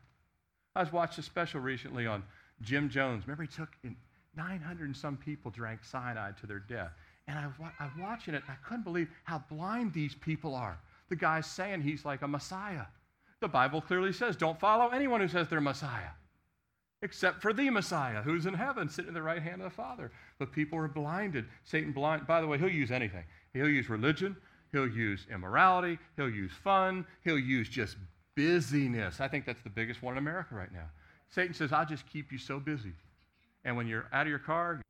I 0.77 0.81
was 0.81 0.93
watching 0.93 1.21
a 1.21 1.25
special 1.25 1.61
recently 1.61 2.07
on 2.07 2.23
Jim 2.63 2.89
Jones. 2.89 3.27
Remember, 3.27 3.43
he 3.43 3.49
took 3.49 3.71
in 3.83 3.97
900 4.37 4.87
and 4.87 4.97
some 4.97 5.17
people 5.17 5.51
drank 5.51 5.85
cyanide 5.85 6.39
to 6.39 6.47
their 6.47 6.61
death. 6.61 6.93
And 7.27 7.39
I 7.39 7.47
was, 7.47 7.57
I 7.79 7.89
watching 8.01 8.35
it, 8.35 8.43
and 8.47 8.57
I 8.57 8.67
couldn't 8.67 8.85
believe 8.85 9.09
how 9.25 9.43
blind 9.51 9.93
these 9.93 10.15
people 10.15 10.55
are. 10.55 10.79
The 11.13 11.17
guy's 11.17 11.45
saying 11.45 11.83
he's 11.83 12.07
like 12.07 12.23
a 12.23 12.27
Messiah. 12.27 12.87
The 13.41 13.47
Bible 13.47 13.83
clearly 13.83 14.15
says, 14.15 14.35
don't 14.35 14.59
follow 14.59 14.89
anyone 14.89 15.21
who 15.21 15.29
says 15.29 15.47
they're 15.47 15.61
Messiah, 15.61 16.13
except 17.03 17.43
for 17.43 17.53
the 17.53 17.69
Messiah 17.69 18.23
who's 18.23 18.47
in 18.47 18.55
heaven, 18.55 18.89
sitting 18.89 19.11
at 19.11 19.15
the 19.15 19.21
right 19.21 19.43
hand 19.43 19.61
of 19.61 19.69
the 19.69 19.77
Father. 19.77 20.11
But 20.39 20.53
people 20.53 20.79
are 20.79 20.89
blinded. 20.89 21.45
Satan 21.65 21.93
blind. 21.93 22.27
By 22.27 22.41
the 22.41 22.47
way, 22.47 22.57
he'll 22.57 22.71
use 22.71 22.91
anything. 22.91 23.25
He'll 23.53 23.69
use 23.69 23.91
religion. 23.91 24.35
He'll 24.73 24.89
use 24.89 25.27
immorality. 25.31 25.99
He'll 26.17 26.31
use 26.31 26.53
fun. 26.65 27.05
He'll 27.25 27.39
use 27.39 27.69
just 27.69 27.99
busyness. 28.35 29.21
I 29.21 29.29
think 29.29 29.45
that's 29.45 29.61
the 29.61 29.69
biggest 29.69 30.03
one 30.03 30.15
in 30.15 30.19
America 30.19 30.55
right 30.55 30.73
now. 30.73 30.89
Satan 31.29 31.53
says, 31.53 31.75
I'll 31.75 31.85
just 31.85 32.09
keep 32.11 32.33
you 32.33 32.39
so 32.39 32.59
busy. 32.59 32.95
And 33.67 33.77
when 33.77 33.87
you're 33.87 34.07
out 34.15 34.23
of 34.23 34.31
your 34.31 34.39
car, 34.39 34.81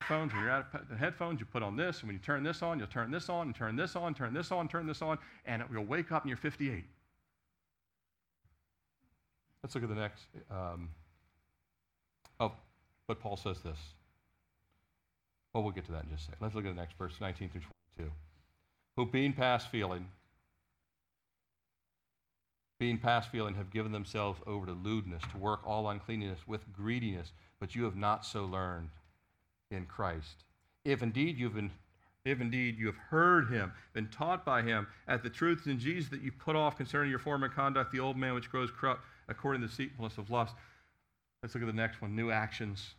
headphones, 0.00 0.32
when 0.32 0.42
you're 0.42 0.50
out 0.50 0.66
of 0.72 0.88
the 0.88 0.96
headphones, 0.96 1.40
you 1.40 1.46
put 1.46 1.62
on 1.62 1.76
this, 1.76 2.00
and 2.00 2.08
when 2.08 2.14
you 2.14 2.22
turn 2.22 2.42
this 2.42 2.62
on, 2.62 2.78
you'll 2.78 2.88
turn 2.88 3.10
this 3.10 3.28
on, 3.28 3.48
and 3.48 3.54
turn 3.54 3.76
this 3.76 3.96
on, 3.96 4.14
turn 4.14 4.34
this 4.34 4.52
on, 4.52 4.68
turn 4.68 4.86
this 4.86 5.02
on, 5.02 5.18
and 5.46 5.62
you'll 5.70 5.84
wake 5.84 6.12
up 6.12 6.22
and 6.22 6.30
you're 6.30 6.36
58. 6.36 6.84
Let's 9.62 9.74
look 9.74 9.84
at 9.84 9.90
the 9.90 9.94
next. 9.96 10.24
Um, 10.50 10.88
oh, 12.40 12.52
but 13.06 13.20
Paul 13.20 13.36
says 13.36 13.58
this. 13.60 13.78
Well, 15.52 15.62
we'll 15.62 15.72
get 15.72 15.86
to 15.86 15.92
that 15.92 16.04
in 16.04 16.10
just 16.10 16.22
a 16.22 16.24
second. 16.26 16.38
Let's 16.40 16.54
look 16.54 16.64
at 16.64 16.74
the 16.74 16.80
next 16.80 16.96
verse, 16.96 17.14
19 17.20 17.48
through 17.48 17.62
22. 17.96 18.12
Who 18.96 19.06
being 19.06 19.32
past 19.32 19.70
feeling, 19.70 20.06
being 22.78 22.98
past 22.98 23.30
feeling, 23.30 23.54
have 23.56 23.70
given 23.70 23.90
themselves 23.90 24.40
over 24.46 24.66
to 24.66 24.72
lewdness, 24.72 25.22
to 25.32 25.38
work 25.38 25.60
all 25.66 25.88
uncleanness 25.90 26.40
with 26.46 26.72
greediness, 26.72 27.32
but 27.58 27.74
you 27.74 27.84
have 27.84 27.96
not 27.96 28.24
so 28.24 28.44
learned 28.44 28.90
in 29.70 29.86
Christ. 29.86 30.44
If 30.84 31.02
indeed 31.02 31.38
you've 31.38 31.54
been 31.54 31.70
if 32.24 32.40
indeed 32.40 32.78
you 32.78 32.86
have 32.86 32.96
heard 32.96 33.48
him, 33.48 33.72
been 33.94 34.08
taught 34.08 34.44
by 34.44 34.60
him, 34.60 34.86
at 35.06 35.22
the 35.22 35.30
truths 35.30 35.66
in 35.66 35.78
Jesus 35.78 36.10
that 36.10 36.20
you 36.20 36.30
put 36.30 36.56
off 36.56 36.76
concerning 36.76 37.10
your 37.10 37.18
former 37.18 37.48
conduct, 37.48 37.90
the 37.90 38.00
old 38.00 38.16
man 38.16 38.34
which 38.34 38.50
grows 38.50 38.70
corrupt 38.70 39.02
according 39.28 39.62
to 39.62 39.66
the 39.66 39.70
deceitfulness 39.70 40.18
of 40.18 40.30
lust. 40.30 40.54
Let's 41.42 41.54
look 41.54 41.62
at 41.62 41.66
the 41.66 41.72
next 41.72 42.02
one 42.02 42.14
new 42.14 42.30
actions. 42.30 42.94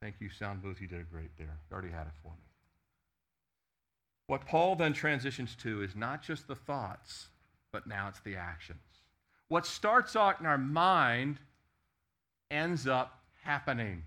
Thank 0.00 0.16
you, 0.18 0.28
Sound 0.28 0.62
Booth. 0.62 0.80
You 0.80 0.88
did 0.88 1.00
a 1.00 1.04
great 1.04 1.30
there. 1.38 1.58
You 1.70 1.74
already 1.74 1.90
had 1.90 2.06
it 2.06 2.14
for 2.22 2.32
me. 2.32 2.44
What 4.26 4.46
Paul 4.46 4.74
then 4.74 4.92
transitions 4.92 5.54
to 5.56 5.82
is 5.82 5.94
not 5.94 6.22
just 6.22 6.48
the 6.48 6.54
thoughts, 6.54 7.28
but 7.72 7.86
now 7.86 8.08
it's 8.08 8.20
the 8.20 8.36
actions. 8.36 8.80
What 9.48 9.66
starts 9.66 10.16
out 10.16 10.40
in 10.40 10.46
our 10.46 10.58
mind 10.58 11.38
ends 12.50 12.86
up 12.86 13.20
happening. 13.42 14.04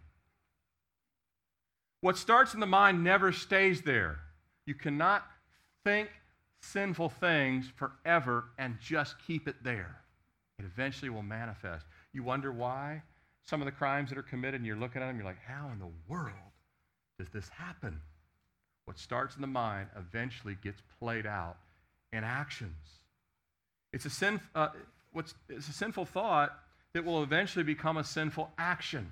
What 2.01 2.17
starts 2.17 2.53
in 2.53 2.59
the 2.59 2.65
mind 2.65 3.03
never 3.03 3.31
stays 3.31 3.81
there. 3.81 4.19
You 4.65 4.75
cannot 4.75 5.25
think 5.83 6.09
sinful 6.61 7.09
things 7.09 7.71
forever 7.75 8.45
and 8.57 8.77
just 8.81 9.15
keep 9.25 9.47
it 9.47 9.63
there. 9.63 10.01
It 10.59 10.65
eventually 10.65 11.09
will 11.09 11.23
manifest. 11.23 11.85
You 12.13 12.23
wonder 12.23 12.51
why 12.51 13.03
some 13.45 13.61
of 13.61 13.65
the 13.65 13.71
crimes 13.71 14.09
that 14.09 14.17
are 14.17 14.23
committed, 14.23 14.55
and 14.59 14.65
you're 14.65 14.75
looking 14.75 15.01
at 15.01 15.07
them, 15.07 15.15
you're 15.15 15.25
like, 15.25 15.41
how 15.47 15.69
in 15.71 15.79
the 15.79 15.91
world 16.07 16.33
does 17.17 17.29
this 17.29 17.47
happen? 17.49 18.01
What 18.85 18.99
starts 18.99 19.35
in 19.35 19.41
the 19.41 19.47
mind 19.47 19.87
eventually 19.97 20.57
gets 20.61 20.81
played 20.99 21.25
out 21.25 21.57
in 22.11 22.23
actions. 22.23 22.75
It's 23.93 24.05
a, 24.05 24.39
uh, 24.55 24.69
it's 25.15 25.69
a 25.69 25.73
sinful 25.73 26.05
thought 26.05 26.57
that 26.93 27.05
will 27.05 27.23
eventually 27.23 27.63
become 27.63 27.97
a 27.97 28.03
sinful 28.03 28.51
action. 28.57 29.11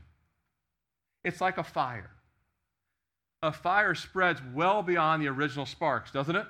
It's 1.23 1.41
like 1.41 1.57
a 1.57 1.63
fire. 1.63 2.11
A 3.45 3.51
fire 3.51 3.93
spreads 3.93 4.41
well 4.55 4.81
beyond 4.81 5.21
the 5.21 5.27
original 5.27 5.67
sparks, 5.67 6.09
doesn't 6.11 6.35
it? 6.35 6.47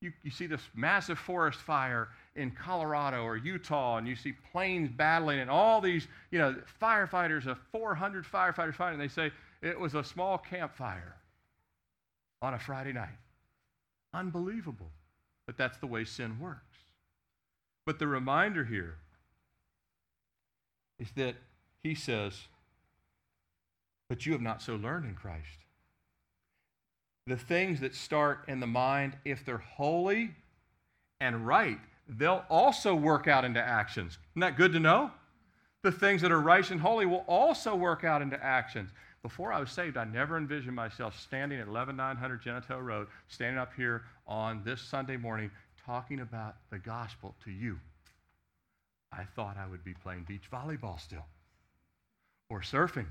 You, 0.00 0.12
you 0.22 0.30
see 0.30 0.46
this 0.46 0.60
massive 0.72 1.18
forest 1.18 1.58
fire 1.58 2.10
in 2.36 2.52
Colorado 2.52 3.24
or 3.24 3.36
Utah, 3.36 3.96
and 3.96 4.06
you 4.06 4.14
see 4.14 4.34
planes 4.52 4.88
battling, 4.88 5.40
and 5.40 5.50
all 5.50 5.80
these, 5.80 6.06
you 6.30 6.38
know, 6.38 6.54
firefighters, 6.80 7.46
of 7.46 7.58
400 7.72 8.24
firefighters 8.24 8.76
fighting, 8.76 9.00
and 9.00 9.10
they 9.10 9.12
say 9.12 9.32
it 9.62 9.78
was 9.78 9.96
a 9.96 10.04
small 10.04 10.38
campfire 10.38 11.16
on 12.40 12.54
a 12.54 12.58
Friday 12.60 12.92
night. 12.92 13.18
Unbelievable. 14.14 14.90
But 15.46 15.56
that's 15.56 15.78
the 15.78 15.88
way 15.88 16.04
sin 16.04 16.38
works. 16.38 16.76
But 17.84 17.98
the 17.98 18.06
reminder 18.06 18.64
here 18.64 18.98
is 21.00 21.10
that 21.16 21.34
he 21.82 21.96
says, 21.96 22.46
But 24.12 24.26
you 24.26 24.32
have 24.32 24.42
not 24.42 24.60
so 24.60 24.76
learned 24.76 25.06
in 25.06 25.14
Christ. 25.14 25.64
The 27.26 27.38
things 27.38 27.80
that 27.80 27.94
start 27.94 28.44
in 28.46 28.60
the 28.60 28.66
mind, 28.66 29.16
if 29.24 29.42
they're 29.42 29.56
holy 29.56 30.34
and 31.18 31.46
right, 31.46 31.78
they'll 32.06 32.44
also 32.50 32.94
work 32.94 33.26
out 33.26 33.46
into 33.46 33.58
actions. 33.58 34.18
Isn't 34.32 34.40
that 34.40 34.58
good 34.58 34.74
to 34.74 34.80
know? 34.80 35.12
The 35.82 35.92
things 35.92 36.20
that 36.20 36.30
are 36.30 36.42
righteous 36.42 36.72
and 36.72 36.80
holy 36.82 37.06
will 37.06 37.24
also 37.26 37.74
work 37.74 38.04
out 38.04 38.20
into 38.20 38.38
actions. 38.44 38.90
Before 39.22 39.50
I 39.50 39.58
was 39.58 39.70
saved, 39.70 39.96
I 39.96 40.04
never 40.04 40.36
envisioned 40.36 40.76
myself 40.76 41.18
standing 41.18 41.58
at 41.58 41.66
11900 41.68 42.42
Genito 42.42 42.80
Road, 42.80 43.06
standing 43.28 43.58
up 43.58 43.72
here 43.74 44.02
on 44.26 44.60
this 44.62 44.82
Sunday 44.82 45.16
morning 45.16 45.50
talking 45.86 46.20
about 46.20 46.56
the 46.68 46.78
gospel 46.78 47.34
to 47.44 47.50
you. 47.50 47.80
I 49.10 49.24
thought 49.24 49.56
I 49.56 49.66
would 49.66 49.84
be 49.84 49.94
playing 49.94 50.24
beach 50.28 50.50
volleyball 50.52 51.00
still, 51.00 51.24
or 52.50 52.60
surfing, 52.60 53.06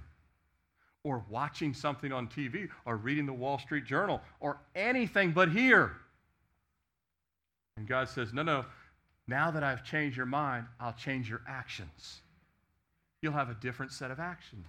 or 1.03 1.23
watching 1.29 1.73
something 1.73 2.11
on 2.11 2.27
TV, 2.27 2.69
or 2.85 2.97
reading 2.97 3.25
the 3.25 3.33
Wall 3.33 3.57
Street 3.57 3.85
Journal, 3.85 4.21
or 4.39 4.59
anything 4.75 5.31
but 5.31 5.51
here. 5.51 5.93
And 7.77 7.87
God 7.87 8.09
says, 8.09 8.33
No, 8.33 8.43
no, 8.43 8.65
now 9.27 9.51
that 9.51 9.63
I've 9.63 9.83
changed 9.83 10.17
your 10.17 10.25
mind, 10.25 10.65
I'll 10.79 10.93
change 10.93 11.29
your 11.29 11.41
actions. 11.47 12.21
You'll 13.21 13.33
have 13.33 13.49
a 13.49 13.55
different 13.55 13.91
set 13.91 14.11
of 14.11 14.19
actions. 14.19 14.67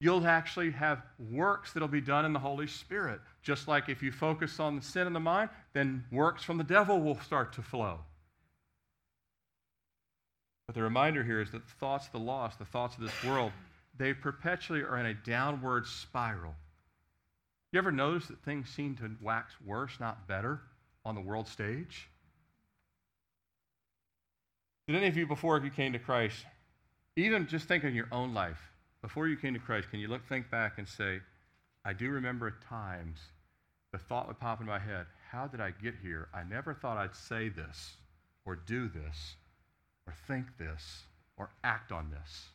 You'll 0.00 0.26
actually 0.26 0.70
have 0.72 1.02
works 1.30 1.72
that'll 1.72 1.88
be 1.88 2.00
done 2.00 2.24
in 2.24 2.32
the 2.32 2.38
Holy 2.38 2.66
Spirit. 2.66 3.20
Just 3.42 3.68
like 3.68 3.88
if 3.88 4.02
you 4.02 4.12
focus 4.12 4.60
on 4.60 4.76
the 4.76 4.82
sin 4.82 5.06
in 5.06 5.12
the 5.12 5.20
mind, 5.20 5.50
then 5.72 6.04
works 6.10 6.42
from 6.42 6.58
the 6.58 6.64
devil 6.64 7.00
will 7.00 7.18
start 7.20 7.52
to 7.54 7.62
flow. 7.62 8.00
But 10.66 10.74
the 10.74 10.82
reminder 10.82 11.22
here 11.22 11.40
is 11.40 11.50
that 11.52 11.66
the 11.66 11.72
thoughts 11.74 12.06
of 12.06 12.12
the 12.12 12.18
lost, 12.18 12.58
the 12.58 12.64
thoughts 12.64 12.96
of 12.96 13.02
this 13.02 13.24
world, 13.24 13.52
they 13.96 14.12
perpetually 14.12 14.80
are 14.80 14.98
in 14.98 15.06
a 15.06 15.14
downward 15.14 15.86
spiral. 15.86 16.54
You 17.72 17.78
ever 17.78 17.92
notice 17.92 18.26
that 18.28 18.42
things 18.44 18.68
seem 18.68 18.96
to 18.96 19.10
wax 19.22 19.52
worse, 19.64 19.98
not 19.98 20.28
better, 20.28 20.60
on 21.04 21.14
the 21.14 21.20
world 21.20 21.48
stage? 21.48 22.08
Did 24.86 24.96
any 24.96 25.06
of 25.06 25.16
you, 25.16 25.26
before 25.26 25.58
you 25.58 25.70
came 25.70 25.92
to 25.92 25.98
Christ, 25.98 26.44
even 27.16 27.46
just 27.46 27.66
think 27.66 27.84
of 27.84 27.94
your 27.94 28.08
own 28.12 28.34
life, 28.34 28.70
before 29.02 29.28
you 29.28 29.36
came 29.36 29.54
to 29.54 29.60
Christ, 29.60 29.90
can 29.90 30.00
you 30.00 30.08
look, 30.08 30.26
think 30.28 30.50
back 30.50 30.78
and 30.78 30.88
say, 30.88 31.20
I 31.84 31.92
do 31.92 32.10
remember 32.10 32.48
at 32.48 32.60
times 32.68 33.18
the 33.92 33.98
thought 33.98 34.26
would 34.28 34.40
pop 34.40 34.60
in 34.60 34.66
my 34.66 34.78
head 34.78 35.06
how 35.34 35.48
did 35.48 35.60
I 35.60 35.72
get 35.72 35.94
here? 36.00 36.28
I 36.32 36.44
never 36.44 36.74
thought 36.74 36.96
I'd 36.96 37.16
say 37.16 37.48
this, 37.48 37.96
or 38.46 38.54
do 38.54 38.88
this, 38.88 39.34
or 40.06 40.14
think 40.28 40.46
this, 40.58 41.02
or 41.36 41.50
act 41.64 41.90
on 41.90 42.10
this. 42.10 42.50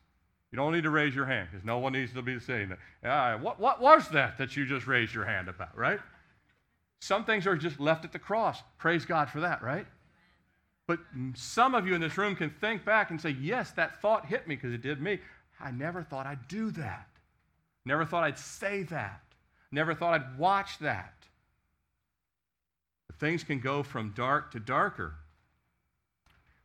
You 0.51 0.55
don't 0.55 0.73
need 0.73 0.83
to 0.83 0.89
raise 0.89 1.15
your 1.15 1.25
hand 1.25 1.49
because 1.51 1.65
no 1.65 1.77
one 1.77 1.93
needs 1.93 2.13
to 2.13 2.21
be 2.21 2.39
saying 2.39 2.75
that. 3.01 3.41
What, 3.41 3.59
what 3.59 3.79
was 3.79 4.09
that 4.09 4.37
that 4.39 4.57
you 4.57 4.65
just 4.65 4.87
raised 4.87 5.13
your 5.13 5.25
hand 5.25 5.47
about, 5.47 5.77
right? 5.77 5.99
Some 7.01 7.23
things 7.23 7.45
are 7.45 7.55
just 7.55 7.79
left 7.79 8.03
at 8.03 8.11
the 8.11 8.19
cross. 8.19 8.61
Praise 8.77 9.05
God 9.05 9.29
for 9.29 9.41
that, 9.41 9.61
right? 9.61 9.85
But 10.87 10.99
some 11.35 11.75
of 11.75 11.85
you 11.85 11.93
in 11.93 12.01
this 12.01 12.17
room 12.17 12.35
can 12.35 12.49
think 12.49 12.83
back 12.83 13.11
and 13.11 13.21
say, 13.21 13.29
yes, 13.29 13.71
that 13.71 14.01
thought 14.01 14.25
hit 14.25 14.47
me 14.47 14.55
because 14.55 14.73
it 14.73 14.81
did 14.81 14.99
me. 14.99 15.19
I 15.59 15.69
never 15.69 16.01
thought 16.01 16.25
I'd 16.25 16.47
do 16.47 16.71
that. 16.71 17.07
Never 17.85 18.05
thought 18.05 18.23
I'd 18.23 18.39
say 18.39 18.83
that. 18.83 19.21
Never 19.71 19.93
thought 19.93 20.15
I'd 20.15 20.39
watch 20.39 20.79
that. 20.79 21.13
But 23.05 23.19
things 23.19 23.43
can 23.43 23.59
go 23.59 23.83
from 23.83 24.13
dark 24.15 24.51
to 24.53 24.59
darker. 24.59 25.13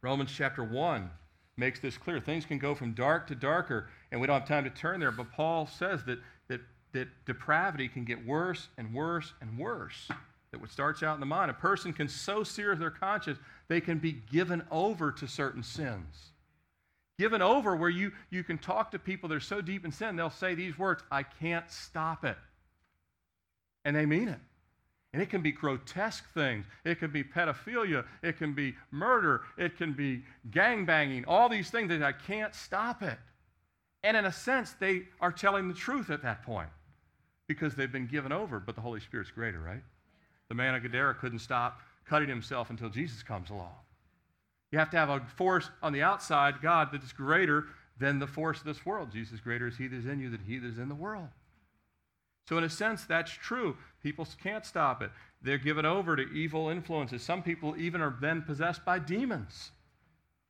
Romans 0.00 0.32
chapter 0.34 0.64
1 0.64 1.10
makes 1.56 1.80
this 1.80 1.96
clear. 1.96 2.20
Things 2.20 2.44
can 2.44 2.58
go 2.58 2.74
from 2.74 2.92
dark 2.92 3.26
to 3.28 3.34
darker, 3.34 3.88
and 4.10 4.20
we 4.20 4.26
don't 4.26 4.40
have 4.40 4.48
time 4.48 4.64
to 4.64 4.70
turn 4.70 5.00
there, 5.00 5.12
but 5.12 5.32
Paul 5.32 5.66
says 5.66 6.04
that, 6.04 6.18
that, 6.48 6.60
that 6.92 7.08
depravity 7.26 7.88
can 7.88 8.04
get 8.04 8.24
worse 8.26 8.68
and 8.76 8.92
worse 8.92 9.32
and 9.40 9.58
worse. 9.58 10.08
That 10.50 10.60
what 10.60 10.70
starts 10.70 11.02
out 11.02 11.14
in 11.14 11.20
the 11.20 11.26
mind, 11.26 11.50
a 11.50 11.54
person 11.54 11.92
can 11.92 12.08
so 12.08 12.44
sear 12.44 12.74
their 12.76 12.90
conscience, 12.90 13.38
they 13.68 13.80
can 13.80 13.98
be 13.98 14.12
given 14.12 14.62
over 14.70 15.10
to 15.12 15.26
certain 15.26 15.62
sins. 15.62 16.32
Given 17.18 17.42
over 17.42 17.76
where 17.76 17.90
you, 17.90 18.12
you 18.30 18.42
can 18.42 18.58
talk 18.58 18.90
to 18.90 18.98
people 18.98 19.28
that 19.28 19.36
are 19.36 19.40
so 19.40 19.60
deep 19.60 19.84
in 19.84 19.92
sin, 19.92 20.16
they'll 20.16 20.30
say 20.30 20.54
these 20.54 20.78
words, 20.78 21.02
I 21.10 21.22
can't 21.22 21.70
stop 21.70 22.24
it. 22.24 22.36
And 23.84 23.94
they 23.94 24.06
mean 24.06 24.28
it. 24.28 24.40
And 25.14 25.22
it 25.22 25.30
can 25.30 25.42
be 25.42 25.52
grotesque 25.52 26.28
things. 26.34 26.66
It 26.84 26.98
can 26.98 27.12
be 27.12 27.22
pedophilia. 27.22 28.04
It 28.24 28.36
can 28.36 28.52
be 28.52 28.74
murder. 28.90 29.42
It 29.56 29.78
can 29.78 29.92
be 29.92 30.24
gang 30.50 30.84
banging. 30.84 31.24
All 31.26 31.48
these 31.48 31.70
things 31.70 31.88
that 31.90 32.02
I 32.02 32.10
can't 32.10 32.52
stop 32.52 33.00
it. 33.00 33.16
And 34.02 34.16
in 34.16 34.24
a 34.24 34.32
sense, 34.32 34.72
they 34.72 35.02
are 35.20 35.30
telling 35.30 35.68
the 35.68 35.74
truth 35.74 36.10
at 36.10 36.20
that 36.24 36.42
point 36.42 36.68
because 37.46 37.76
they've 37.76 37.92
been 37.92 38.08
given 38.08 38.32
over, 38.32 38.58
but 38.58 38.74
the 38.74 38.80
Holy 38.80 38.98
Spirit's 38.98 39.30
greater, 39.30 39.60
right? 39.60 39.84
The 40.48 40.56
man 40.56 40.74
of 40.74 40.82
Gadara 40.82 41.14
couldn't 41.14 41.38
stop 41.38 41.80
cutting 42.08 42.28
himself 42.28 42.70
until 42.70 42.88
Jesus 42.88 43.22
comes 43.22 43.50
along. 43.50 43.76
You 44.72 44.80
have 44.80 44.90
to 44.90 44.96
have 44.96 45.10
a 45.10 45.20
force 45.36 45.70
on 45.80 45.92
the 45.92 46.02
outside, 46.02 46.60
God, 46.60 46.90
that 46.90 47.04
is 47.04 47.12
greater 47.12 47.66
than 48.00 48.18
the 48.18 48.26
force 48.26 48.58
of 48.58 48.64
this 48.64 48.84
world. 48.84 49.12
Jesus 49.12 49.38
greater 49.38 49.68
is 49.68 49.76
he 49.76 49.86
that 49.86 49.96
is 49.96 50.06
in 50.06 50.18
you 50.18 50.28
than 50.28 50.40
he 50.44 50.58
that 50.58 50.66
is 50.66 50.78
in 50.78 50.88
the 50.88 50.94
world. 50.96 51.28
So, 52.48 52.58
in 52.58 52.64
a 52.64 52.70
sense, 52.70 53.04
that's 53.04 53.32
true. 53.32 53.76
People 54.02 54.26
can't 54.42 54.66
stop 54.66 55.02
it. 55.02 55.10
They're 55.40 55.58
given 55.58 55.86
over 55.86 56.16
to 56.16 56.22
evil 56.22 56.68
influences. 56.68 57.22
Some 57.22 57.42
people 57.42 57.74
even 57.78 58.00
are 58.00 58.16
then 58.20 58.42
possessed 58.42 58.84
by 58.84 58.98
demons. 58.98 59.70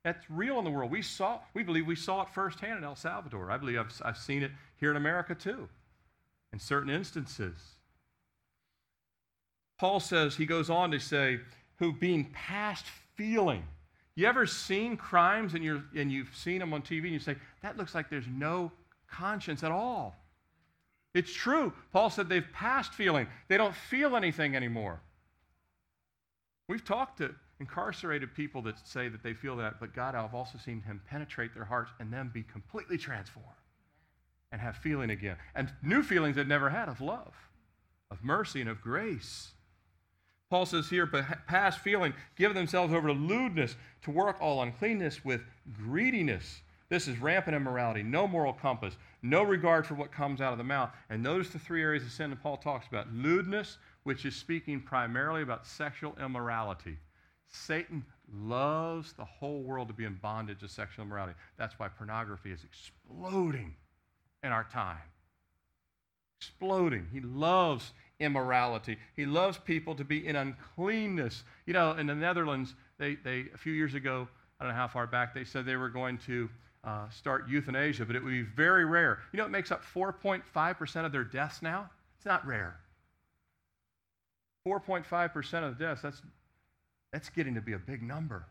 That's 0.03 0.29
real 0.29 0.59
in 0.59 0.65
the 0.65 0.71
world. 0.71 0.91
We 0.91 1.01
saw, 1.01 1.39
we 1.53 1.63
believe 1.63 1.87
we 1.87 1.95
saw 1.95 2.21
it 2.21 2.29
firsthand 2.29 2.77
in 2.77 2.83
El 2.83 2.95
Salvador. 2.95 3.49
I 3.49 3.57
believe 3.57 3.79
I've, 3.79 4.01
I've 4.03 4.17
seen 4.17 4.43
it 4.43 4.51
here 4.79 4.91
in 4.91 4.97
America 4.97 5.33
too, 5.33 5.67
in 6.53 6.59
certain 6.59 6.89
instances. 6.89 7.57
Paul 9.79 9.99
says, 9.99 10.35
he 10.35 10.45
goes 10.45 10.69
on 10.69 10.91
to 10.91 10.99
say, 10.99 11.39
who 11.77 11.91
being 11.91 12.25
past 12.33 12.85
feeling. 13.15 13.63
You 14.15 14.27
ever 14.27 14.45
seen 14.45 14.95
crimes 14.95 15.55
and, 15.55 15.63
you're, 15.63 15.83
and 15.95 16.11
you've 16.11 16.33
seen 16.35 16.59
them 16.59 16.73
on 16.73 16.81
TV 16.81 17.03
and 17.03 17.11
you 17.11 17.19
say, 17.19 17.35
that 17.63 17.75
looks 17.75 17.95
like 17.95 18.09
there's 18.09 18.27
no 18.27 18.71
conscience 19.09 19.63
at 19.63 19.71
all? 19.71 20.15
It's 21.15 21.33
true. 21.33 21.71
Paul 21.93 22.09
said 22.11 22.27
they've 22.27 22.51
passed 22.53 22.93
feeling, 22.93 23.25
they 23.47 23.57
don't 23.57 23.73
feel 23.73 24.15
anything 24.17 24.55
anymore. 24.55 24.99
We've 26.67 26.83
talked 26.83 27.19
to 27.19 27.33
incarcerated 27.61 28.35
people 28.35 28.61
that 28.63 28.85
say 28.85 29.07
that 29.07 29.23
they 29.23 29.33
feel 29.33 29.55
that, 29.55 29.79
but 29.79 29.95
God, 29.95 30.13
I've 30.13 30.35
also 30.35 30.57
seen 30.57 30.81
Him 30.81 31.01
penetrate 31.09 31.53
their 31.53 31.63
hearts 31.63 31.91
and 32.01 32.11
then 32.11 32.29
be 32.33 32.43
completely 32.43 32.97
transformed 32.97 33.47
and 34.51 34.59
have 34.59 34.75
feeling 34.75 35.09
again. 35.09 35.37
And 35.55 35.71
new 35.81 36.03
feelings 36.03 36.35
they've 36.35 36.45
never 36.45 36.69
had 36.69 36.89
of 36.89 36.99
love, 36.99 37.33
of 38.11 38.21
mercy, 38.21 38.59
and 38.59 38.69
of 38.69 38.81
grace. 38.81 39.51
Paul 40.49 40.65
says 40.65 40.89
here, 40.89 41.07
past 41.47 41.79
feeling, 41.79 42.13
give 42.35 42.53
themselves 42.53 42.93
over 42.93 43.07
to 43.07 43.13
lewdness, 43.13 43.77
to 44.03 44.11
work 44.11 44.35
all 44.41 44.61
uncleanness 44.61 45.23
with 45.23 45.41
greediness. 45.73 46.61
This 46.87 47.07
is 47.07 47.17
rampant 47.17 47.55
immorality, 47.55 48.03
no 48.03 48.27
moral 48.27 48.53
compass, 48.53 48.95
no 49.23 49.41
regard 49.41 49.87
for 49.87 49.95
what 49.95 50.11
comes 50.11 50.39
out 50.39 50.51
of 50.51 50.59
the 50.59 50.63
mouth. 50.63 50.91
And 51.09 51.23
notice 51.23 51.49
the 51.49 51.59
three 51.59 51.81
areas 51.81 52.03
of 52.03 52.11
sin 52.11 52.29
that 52.29 52.43
Paul 52.43 52.57
talks 52.57 52.87
about 52.87 53.11
lewdness, 53.11 53.77
which 54.03 54.23
is 54.25 54.35
speaking 54.35 54.81
primarily 54.81 55.41
about 55.41 55.65
sexual 55.65 56.15
immorality. 56.23 56.97
Satan 57.47 58.05
loves 58.31 59.13
the 59.13 59.25
whole 59.25 59.63
world 59.63 59.87
to 59.87 59.93
be 59.93 60.05
in 60.05 60.15
bondage 60.15 60.59
to 60.59 60.67
sexual 60.67 61.05
immorality. 61.05 61.35
That's 61.57 61.79
why 61.79 61.87
pornography 61.87 62.51
is 62.51 62.63
exploding 62.63 63.75
in 64.43 64.51
our 64.51 64.65
time. 64.65 64.97
Exploding. 66.39 67.07
He 67.11 67.21
loves 67.21 67.93
immorality. 68.19 68.97
He 69.15 69.25
loves 69.25 69.57
people 69.57 69.95
to 69.95 70.03
be 70.03 70.27
in 70.27 70.35
uncleanness. 70.35 71.43
You 71.65 71.73
know, 71.73 71.93
in 71.93 72.05
the 72.05 72.15
Netherlands, 72.15 72.75
they, 72.99 73.15
they 73.15 73.45
a 73.53 73.57
few 73.57 73.73
years 73.73 73.95
ago, 73.95 74.27
I 74.59 74.63
don't 74.63 74.73
know 74.73 74.77
how 74.77 74.87
far 74.87 75.07
back, 75.07 75.33
they 75.33 75.43
said 75.43 75.65
they 75.65 75.75
were 75.75 75.89
going 75.89 76.19
to 76.19 76.49
uh, 76.85 77.09
start 77.09 77.49
euthanasia, 77.49 78.05
but 78.05 78.15
it 78.15 78.23
would 78.23 78.29
be 78.29 78.43
very 78.43 78.85
rare. 78.85 79.19
You 79.33 79.37
know, 79.37 79.45
it 79.45 79.51
makes 79.51 79.71
up 79.71 79.83
4.5% 79.83 81.05
of 81.05 81.11
their 81.11 81.23
deaths 81.23 81.61
now. 81.61 81.89
It's 82.17 82.25
not 82.25 82.45
rare. 82.45 82.77
4.5% 84.67 85.63
of 85.63 85.77
the 85.77 85.83
deaths, 85.83 86.01
that's, 86.01 86.21
that's 87.11 87.29
getting 87.29 87.55
to 87.55 87.61
be 87.61 87.73
a 87.73 87.79
big 87.79 88.03
number. 88.03 88.45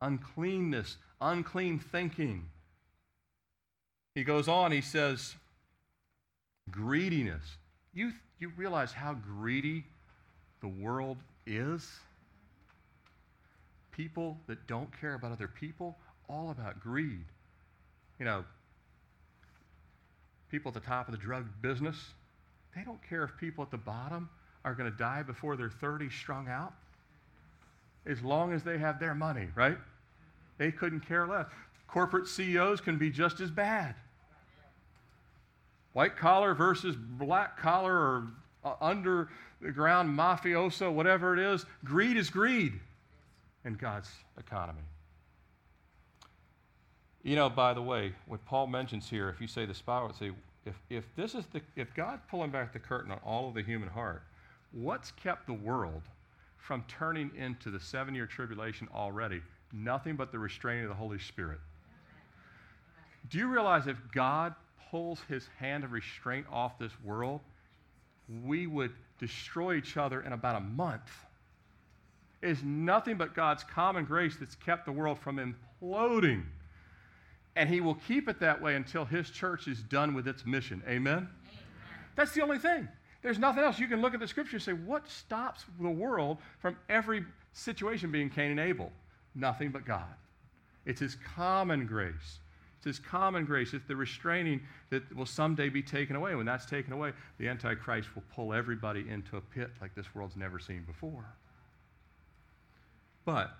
Uncleanness, 0.00 0.96
unclean 1.20 1.78
thinking. 1.78 2.46
He 4.14 4.24
goes 4.24 4.48
on, 4.48 4.72
he 4.72 4.80
says, 4.80 5.34
greediness. 6.70 7.42
You, 7.92 8.12
you 8.38 8.50
realize 8.56 8.92
how 8.92 9.14
greedy 9.14 9.84
the 10.60 10.68
world 10.68 11.18
is? 11.46 11.86
People 13.90 14.38
that 14.46 14.66
don't 14.66 14.88
care 14.98 15.14
about 15.14 15.32
other 15.32 15.48
people 15.48 15.98
all 16.30 16.50
about 16.50 16.80
greed. 16.80 17.24
You 18.18 18.24
know, 18.24 18.44
people 20.50 20.70
at 20.70 20.74
the 20.74 20.86
top 20.86 21.08
of 21.08 21.12
the 21.12 21.20
drug 21.20 21.46
business, 21.62 21.96
they 22.74 22.82
don't 22.82 23.00
care 23.08 23.24
if 23.24 23.36
people 23.38 23.64
at 23.64 23.70
the 23.70 23.78
bottom 23.78 24.28
are 24.64 24.74
going 24.74 24.90
to 24.90 24.96
die 24.96 25.22
before 25.22 25.56
they're 25.56 25.70
30 25.70 26.10
strung 26.10 26.48
out. 26.48 26.74
As 28.06 28.22
long 28.22 28.52
as 28.52 28.62
they 28.62 28.78
have 28.78 28.98
their 28.98 29.14
money, 29.14 29.48
right? 29.54 29.78
They 30.58 30.70
couldn't 30.70 31.00
care 31.00 31.26
less. 31.26 31.46
Corporate 31.86 32.28
CEOs 32.28 32.80
can 32.80 32.98
be 32.98 33.10
just 33.10 33.40
as 33.40 33.50
bad. 33.50 33.94
White 35.92 36.16
collar 36.16 36.54
versus 36.54 36.96
black 36.96 37.58
collar 37.58 37.92
or 37.94 38.28
uh, 38.64 38.74
underground 38.80 40.16
mafioso, 40.16 40.92
whatever 40.92 41.34
it 41.34 41.40
is, 41.40 41.66
greed 41.84 42.16
is 42.16 42.30
greed 42.30 42.78
in 43.64 43.74
God's 43.74 44.10
economy. 44.38 44.82
You 47.22 47.36
know, 47.36 47.50
by 47.50 47.74
the 47.74 47.82
way, 47.82 48.12
what 48.26 48.44
Paul 48.46 48.66
mentions 48.66 49.08
here, 49.08 49.28
if 49.28 49.40
you 49.40 49.46
say 49.46 49.66
the 49.66 49.76
would 49.86 50.16
say, 50.16 50.30
if, 50.64 50.74
if 50.88 51.04
this 51.16 51.34
is 51.34 51.44
the, 51.52 51.60
if 51.76 51.94
God's 51.94 52.22
pulling 52.30 52.50
back 52.50 52.72
the 52.72 52.78
curtain 52.78 53.12
on 53.12 53.18
all 53.24 53.48
of 53.48 53.54
the 53.54 53.62
human 53.62 53.88
heart, 53.88 54.22
what's 54.72 55.10
kept 55.12 55.46
the 55.46 55.52
world 55.52 56.02
from 56.56 56.84
turning 56.88 57.30
into 57.36 57.70
the 57.70 57.80
seven 57.80 58.14
year 58.14 58.26
tribulation 58.26 58.88
already? 58.94 59.42
Nothing 59.72 60.16
but 60.16 60.32
the 60.32 60.38
restraining 60.38 60.84
of 60.84 60.88
the 60.88 60.96
Holy 60.96 61.18
Spirit. 61.18 61.58
Do 63.28 63.38
you 63.38 63.48
realize 63.48 63.86
if 63.86 63.98
God 64.12 64.54
pulls 64.90 65.20
his 65.28 65.46
hand 65.58 65.84
of 65.84 65.92
restraint 65.92 66.46
off 66.50 66.78
this 66.78 66.92
world, 67.04 67.40
we 68.44 68.66
would 68.66 68.92
destroy 69.18 69.74
each 69.76 69.96
other 69.98 70.22
in 70.22 70.32
about 70.32 70.56
a 70.56 70.60
month? 70.60 71.10
It 72.40 72.48
is 72.48 72.62
nothing 72.62 73.16
but 73.16 73.34
God's 73.34 73.62
common 73.62 74.06
grace 74.06 74.36
that's 74.40 74.54
kept 74.54 74.86
the 74.86 74.92
world 74.92 75.18
from 75.18 75.36
imploding 75.82 76.44
and 77.56 77.68
he 77.68 77.80
will 77.80 77.96
keep 78.06 78.28
it 78.28 78.40
that 78.40 78.60
way 78.60 78.76
until 78.76 79.04
his 79.04 79.30
church 79.30 79.68
is 79.68 79.82
done 79.82 80.14
with 80.14 80.28
its 80.28 80.46
mission. 80.46 80.82
Amen? 80.86 81.14
Amen? 81.16 81.28
That's 82.16 82.32
the 82.32 82.42
only 82.42 82.58
thing. 82.58 82.88
There's 83.22 83.38
nothing 83.38 83.62
else. 83.62 83.78
You 83.78 83.86
can 83.86 84.00
look 84.00 84.14
at 84.14 84.20
the 84.20 84.28
scripture 84.28 84.56
and 84.56 84.62
say, 84.62 84.72
what 84.72 85.08
stops 85.08 85.64
the 85.80 85.90
world 85.90 86.38
from 86.58 86.76
every 86.88 87.24
situation 87.52 88.10
being 88.10 88.30
Cain 88.30 88.50
and 88.52 88.60
Abel? 88.60 88.90
Nothing 89.34 89.70
but 89.70 89.84
God. 89.84 90.14
It's 90.86 91.00
his 91.00 91.16
common 91.36 91.86
grace. 91.86 92.38
It's 92.78 92.86
his 92.86 92.98
common 92.98 93.44
grace. 93.44 93.74
It's 93.74 93.86
the 93.86 93.96
restraining 93.96 94.62
that 94.88 95.14
will 95.14 95.26
someday 95.26 95.68
be 95.68 95.82
taken 95.82 96.16
away. 96.16 96.34
When 96.34 96.46
that's 96.46 96.64
taken 96.64 96.94
away, 96.94 97.12
the 97.38 97.48
Antichrist 97.48 98.14
will 98.14 98.24
pull 98.34 98.54
everybody 98.54 99.06
into 99.06 99.36
a 99.36 99.40
pit 99.40 99.70
like 99.82 99.94
this 99.94 100.14
world's 100.14 100.36
never 100.36 100.58
seen 100.58 100.84
before. 100.84 101.26
But 103.26 103.50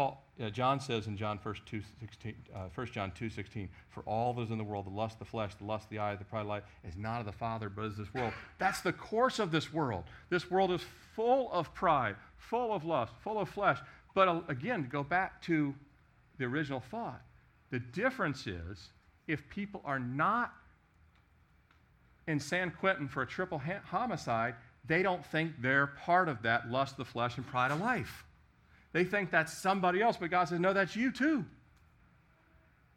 Paul, 0.00 0.24
uh, 0.42 0.48
John 0.48 0.80
says 0.80 1.08
in 1.08 1.16
John 1.18 1.38
1, 1.42 1.56
2, 1.66 1.82
16, 2.00 2.34
uh, 2.54 2.58
1 2.74 2.86
John 2.86 3.10
2, 3.10 3.28
16, 3.28 3.68
for 3.90 4.00
all 4.04 4.32
those 4.32 4.50
in 4.50 4.56
the 4.56 4.64
world, 4.64 4.86
the 4.86 4.90
lust 4.90 5.16
of 5.16 5.18
the 5.18 5.24
flesh, 5.26 5.54
the 5.56 5.64
lust 5.66 5.84
of 5.84 5.90
the 5.90 5.98
eye, 5.98 6.16
the 6.16 6.24
pride 6.24 6.40
of 6.40 6.46
life, 6.46 6.62
is 6.88 6.96
not 6.96 7.20
of 7.20 7.26
the 7.26 7.32
Father, 7.32 7.68
but 7.68 7.84
is 7.84 7.98
this 7.98 8.14
world. 8.14 8.32
That's 8.56 8.80
the 8.80 8.94
course 8.94 9.38
of 9.38 9.50
this 9.50 9.74
world. 9.74 10.04
This 10.30 10.50
world 10.50 10.72
is 10.72 10.80
full 11.14 11.52
of 11.52 11.74
pride, 11.74 12.16
full 12.38 12.72
of 12.72 12.86
lust, 12.86 13.12
full 13.22 13.38
of 13.38 13.50
flesh. 13.50 13.78
But 14.14 14.26
uh, 14.26 14.40
again, 14.48 14.84
to 14.84 14.88
go 14.88 15.02
back 15.02 15.42
to 15.42 15.74
the 16.38 16.46
original 16.46 16.80
thought, 16.80 17.20
the 17.70 17.80
difference 17.80 18.46
is 18.46 18.92
if 19.28 19.46
people 19.50 19.82
are 19.84 20.00
not 20.00 20.54
in 22.26 22.40
San 22.40 22.70
Quentin 22.70 23.06
for 23.06 23.20
a 23.20 23.26
triple 23.26 23.58
ha- 23.58 23.82
homicide, 23.84 24.54
they 24.86 25.02
don't 25.02 25.26
think 25.26 25.52
they're 25.60 25.88
part 25.88 26.30
of 26.30 26.40
that 26.40 26.70
lust 26.70 26.92
of 26.92 26.96
the 26.96 27.04
flesh 27.04 27.36
and 27.36 27.46
pride 27.46 27.70
of 27.70 27.82
life. 27.82 28.24
They 28.92 29.04
think 29.04 29.30
that's 29.30 29.56
somebody 29.56 30.02
else, 30.02 30.16
but 30.16 30.30
God 30.30 30.48
says, 30.48 30.58
no, 30.58 30.72
that's 30.72 30.96
you 30.96 31.12
too. 31.12 31.44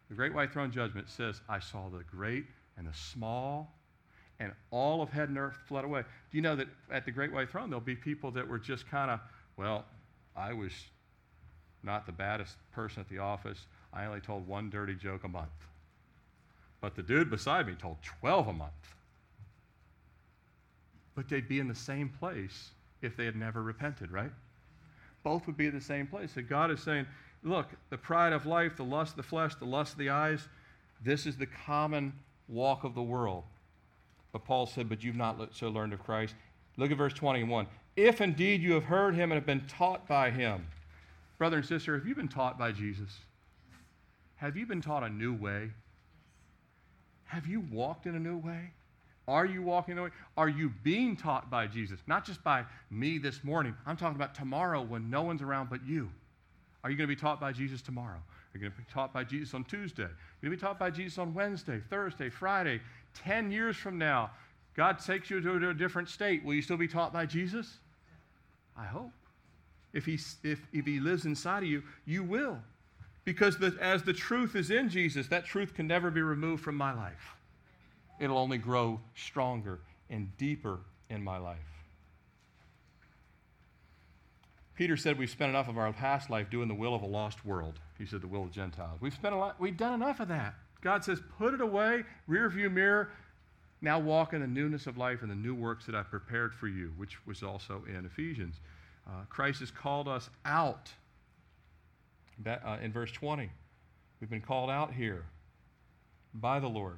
The 0.09 0.15
great 0.15 0.33
white 0.33 0.51
throne 0.51 0.71
judgment 0.71 1.09
says, 1.09 1.41
I 1.47 1.59
saw 1.59 1.89
the 1.89 2.03
great 2.03 2.45
and 2.77 2.87
the 2.87 2.93
small, 2.93 3.73
and 4.39 4.51
all 4.71 5.01
of 5.01 5.09
heaven 5.09 5.29
and 5.29 5.37
earth 5.37 5.57
fled 5.67 5.85
away. 5.85 6.01
Do 6.01 6.37
you 6.37 6.41
know 6.41 6.55
that 6.55 6.67
at 6.91 7.05
the 7.05 7.11
great 7.11 7.31
white 7.31 7.49
throne, 7.49 7.69
there'll 7.69 7.81
be 7.81 7.95
people 7.95 8.31
that 8.31 8.47
were 8.47 8.59
just 8.59 8.89
kind 8.89 9.11
of, 9.11 9.19
well, 9.57 9.85
I 10.35 10.53
was 10.53 10.71
not 11.83 12.05
the 12.05 12.11
baddest 12.11 12.55
person 12.71 13.01
at 13.01 13.09
the 13.09 13.19
office. 13.19 13.67
I 13.93 14.05
only 14.05 14.21
told 14.21 14.47
one 14.47 14.69
dirty 14.69 14.95
joke 14.95 15.23
a 15.23 15.27
month. 15.27 15.49
But 16.81 16.95
the 16.95 17.03
dude 17.03 17.29
beside 17.29 17.67
me 17.67 17.75
told 17.75 17.97
12 18.19 18.47
a 18.47 18.53
month. 18.53 18.71
But 21.15 21.29
they'd 21.29 21.47
be 21.47 21.59
in 21.59 21.67
the 21.67 21.75
same 21.75 22.09
place 22.09 22.71
if 23.01 23.15
they 23.15 23.25
had 23.25 23.35
never 23.35 23.61
repented, 23.61 24.11
right? 24.11 24.31
Both 25.23 25.47
would 25.47 25.57
be 25.57 25.67
in 25.67 25.73
the 25.73 25.81
same 25.81 26.07
place. 26.07 26.33
So 26.35 26.41
God 26.41 26.69
is 26.71 26.81
saying, 26.81 27.05
look, 27.43 27.67
the 27.89 27.97
pride 27.97 28.33
of 28.33 28.45
life, 28.45 28.75
the 28.75 28.83
lust 28.83 29.11
of 29.11 29.17
the 29.17 29.23
flesh, 29.23 29.55
the 29.55 29.65
lust 29.65 29.93
of 29.93 29.99
the 29.99 30.09
eyes, 30.09 30.47
this 31.03 31.25
is 31.25 31.37
the 31.37 31.47
common 31.47 32.13
walk 32.47 32.83
of 32.83 32.95
the 32.95 33.01
world. 33.01 33.43
But 34.31 34.45
Paul 34.45 34.65
said, 34.65 34.89
but 34.89 35.03
you've 35.03 35.15
not 35.15 35.39
so 35.51 35.69
learned 35.69 35.93
of 35.93 36.03
Christ. 36.03 36.35
Look 36.77 36.91
at 36.91 36.97
verse 36.97 37.13
21. 37.13 37.67
If 37.95 38.21
indeed 38.21 38.61
you 38.61 38.73
have 38.73 38.85
heard 38.85 39.13
him 39.13 39.31
and 39.31 39.33
have 39.33 39.45
been 39.45 39.65
taught 39.67 40.07
by 40.07 40.31
him. 40.31 40.65
Brother 41.37 41.57
and 41.57 41.65
sister, 41.65 41.95
have 41.95 42.07
you 42.07 42.15
been 42.15 42.27
taught 42.27 42.57
by 42.57 42.71
Jesus? 42.71 43.19
Have 44.37 44.57
you 44.57 44.65
been 44.65 44.81
taught 44.81 45.03
a 45.03 45.09
new 45.09 45.33
way? 45.33 45.69
Have 47.25 47.47
you 47.47 47.61
walked 47.71 48.05
in 48.05 48.15
a 48.15 48.19
new 48.19 48.37
way? 48.37 48.71
Are 49.27 49.45
you 49.45 49.61
walking 49.61 49.95
the 49.95 50.03
way? 50.03 50.09
Are 50.35 50.49
you 50.49 50.71
being 50.83 51.15
taught 51.15 51.49
by 51.49 51.67
Jesus? 51.67 51.99
Not 52.07 52.25
just 52.25 52.43
by 52.43 52.65
me 52.89 53.17
this 53.17 53.43
morning. 53.43 53.75
I'm 53.85 53.95
talking 53.95 54.17
about 54.17 54.35
tomorrow 54.35 54.81
when 54.81 55.09
no 55.09 55.21
one's 55.23 55.41
around 55.41 55.69
but 55.69 55.85
you. 55.85 56.09
Are 56.83 56.89
you 56.89 56.97
going 56.97 57.07
to 57.07 57.15
be 57.15 57.19
taught 57.19 57.39
by 57.39 57.53
Jesus 57.53 57.81
tomorrow? 57.81 58.17
Are 58.17 58.57
you 58.57 58.59
going 58.59 58.71
to 58.71 58.77
be 58.77 58.83
taught 58.91 59.13
by 59.13 59.23
Jesus 59.23 59.53
on 59.53 59.63
Tuesday? 59.63 60.03
Are 60.03 60.17
you 60.41 60.49
going 60.49 60.57
to 60.57 60.57
be 60.57 60.61
taught 60.61 60.77
by 60.77 60.89
Jesus 60.89 61.17
on 61.17 61.33
Wednesday, 61.33 61.81
Thursday, 61.89 62.29
Friday? 62.29 62.81
Ten 63.15 63.49
years 63.49 63.77
from 63.77 63.97
now, 63.97 64.31
God 64.75 64.99
takes 64.99 65.29
you 65.29 65.39
to 65.39 65.69
a 65.69 65.73
different 65.73 66.09
state. 66.09 66.43
Will 66.43 66.55
you 66.55 66.61
still 66.61 66.77
be 66.77 66.87
taught 66.87 67.13
by 67.13 67.25
Jesus? 67.25 67.77
I 68.77 68.85
hope. 68.85 69.11
If 69.93 70.05
he, 70.05 70.15
if, 70.43 70.59
if 70.73 70.85
he 70.85 70.99
lives 70.99 71.25
inside 71.25 71.63
of 71.63 71.69
you, 71.69 71.83
you 72.05 72.23
will. 72.23 72.57
Because 73.23 73.57
the, 73.57 73.77
as 73.79 74.03
the 74.03 74.11
truth 74.11 74.55
is 74.55 74.69
in 74.69 74.89
Jesus, 74.89 75.27
that 75.27 75.45
truth 75.45 75.73
can 75.73 75.87
never 75.87 76.11
be 76.11 76.21
removed 76.21 76.61
from 76.61 76.75
my 76.75 76.91
life 76.93 77.37
it'll 78.23 78.37
only 78.37 78.57
grow 78.57 79.01
stronger 79.15 79.79
and 80.09 80.35
deeper 80.37 80.79
in 81.09 81.23
my 81.23 81.37
life. 81.37 81.57
Peter 84.75 84.97
said 84.97 85.19
we've 85.19 85.29
spent 85.29 85.49
enough 85.49 85.67
of 85.67 85.77
our 85.77 85.91
past 85.93 86.29
life 86.29 86.49
doing 86.49 86.67
the 86.67 86.73
will 86.73 86.95
of 86.95 87.03
a 87.03 87.05
lost 87.05 87.45
world. 87.45 87.79
He 87.97 88.05
said 88.05 88.21
the 88.21 88.27
will 88.27 88.43
of 88.43 88.51
Gentiles. 88.51 88.99
We've 89.01 89.13
spent 89.13 89.35
a 89.35 89.37
lot, 89.37 89.59
we've 89.59 89.77
done 89.77 89.93
enough 89.93 90.19
of 90.19 90.29
that. 90.29 90.55
God 90.81 91.03
says, 91.03 91.21
put 91.37 91.53
it 91.53 91.61
away, 91.61 92.03
rear 92.27 92.49
view 92.49 92.69
mirror. 92.69 93.11
Now 93.81 93.99
walk 93.99 94.33
in 94.33 94.39
the 94.39 94.47
newness 94.47 94.87
of 94.87 94.97
life 94.97 95.21
and 95.21 95.29
the 95.29 95.35
new 95.35 95.53
works 95.53 95.85
that 95.85 95.93
I've 95.93 96.09
prepared 96.09 96.55
for 96.55 96.67
you, 96.67 96.93
which 96.95 97.25
was 97.27 97.43
also 97.43 97.83
in 97.87 98.05
Ephesians. 98.05 98.55
Uh, 99.05 99.25
Christ 99.29 99.59
has 99.59 99.71
called 99.71 100.07
us 100.07 100.29
out. 100.45 100.89
That, 102.39 102.63
uh, 102.65 102.77
in 102.81 102.91
verse 102.91 103.11
20, 103.11 103.49
we've 104.19 104.29
been 104.29 104.41
called 104.41 104.69
out 104.69 104.93
here 104.93 105.25
by 106.33 106.59
the 106.59 106.67
Lord. 106.67 106.97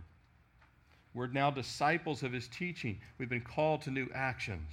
We're 1.16 1.28
now 1.28 1.50
disciples 1.50 2.22
of 2.24 2.34
his 2.34 2.50
teaching. 2.50 3.00
We've 3.18 3.30
been 3.30 3.42
called 3.42 3.82
to 3.84 3.92
new 3.92 4.08
actions. 4.14 4.70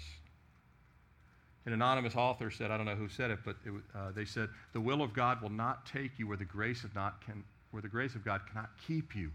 An 1.64 1.72
anonymous 1.72 2.16
author 2.16 2.50
said, 2.50 2.72
I 2.72 2.76
don't 2.76 2.86
know 2.86 2.96
who 2.96 3.08
said 3.08 3.30
it, 3.30 3.38
but 3.44 3.56
it, 3.64 3.72
uh, 3.94 4.10
they 4.10 4.24
said, 4.24 4.48
the 4.72 4.80
will 4.80 5.00
of 5.00 5.14
God 5.14 5.40
will 5.40 5.50
not 5.50 5.86
take 5.86 6.18
you 6.18 6.26
where 6.26 6.36
the 6.36 6.44
grace 6.44 6.82
of 6.82 6.92
not 6.96 7.24
can, 7.24 7.44
where 7.70 7.80
the 7.80 7.88
grace 7.88 8.16
of 8.16 8.24
God 8.24 8.40
cannot 8.50 8.70
keep 8.84 9.14
you. 9.14 9.30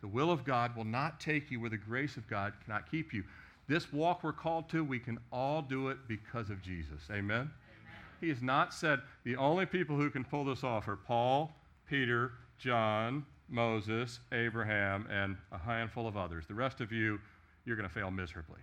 The 0.00 0.06
will 0.06 0.30
of 0.30 0.44
God 0.44 0.76
will 0.76 0.84
not 0.84 1.18
take 1.18 1.50
you 1.50 1.58
where 1.58 1.70
the 1.70 1.76
grace 1.76 2.16
of 2.16 2.28
God 2.28 2.52
cannot 2.64 2.88
keep 2.88 3.12
you. 3.12 3.24
This 3.66 3.92
walk 3.92 4.22
we're 4.22 4.32
called 4.32 4.68
to, 4.70 4.84
we 4.84 5.00
can 5.00 5.18
all 5.32 5.60
do 5.60 5.88
it 5.88 5.98
because 6.06 6.48
of 6.48 6.62
Jesus. 6.62 7.02
Amen? 7.10 7.20
Amen? 7.20 7.50
He 8.20 8.28
has 8.28 8.40
not 8.40 8.72
said 8.72 9.00
the 9.24 9.34
only 9.34 9.66
people 9.66 9.96
who 9.96 10.10
can 10.10 10.24
pull 10.24 10.44
this 10.44 10.62
off 10.62 10.86
are 10.86 10.96
Paul, 10.96 11.52
Peter, 11.88 12.32
John, 12.58 13.26
Moses, 13.48 14.20
Abraham, 14.32 15.06
and 15.10 15.36
a 15.52 15.58
handful 15.58 16.06
of 16.06 16.16
others. 16.16 16.44
The 16.46 16.54
rest 16.54 16.80
of 16.80 16.92
you, 16.92 17.18
you're 17.64 17.76
going 17.76 17.88
to 17.88 17.94
fail 17.94 18.10
miserably. 18.10 18.60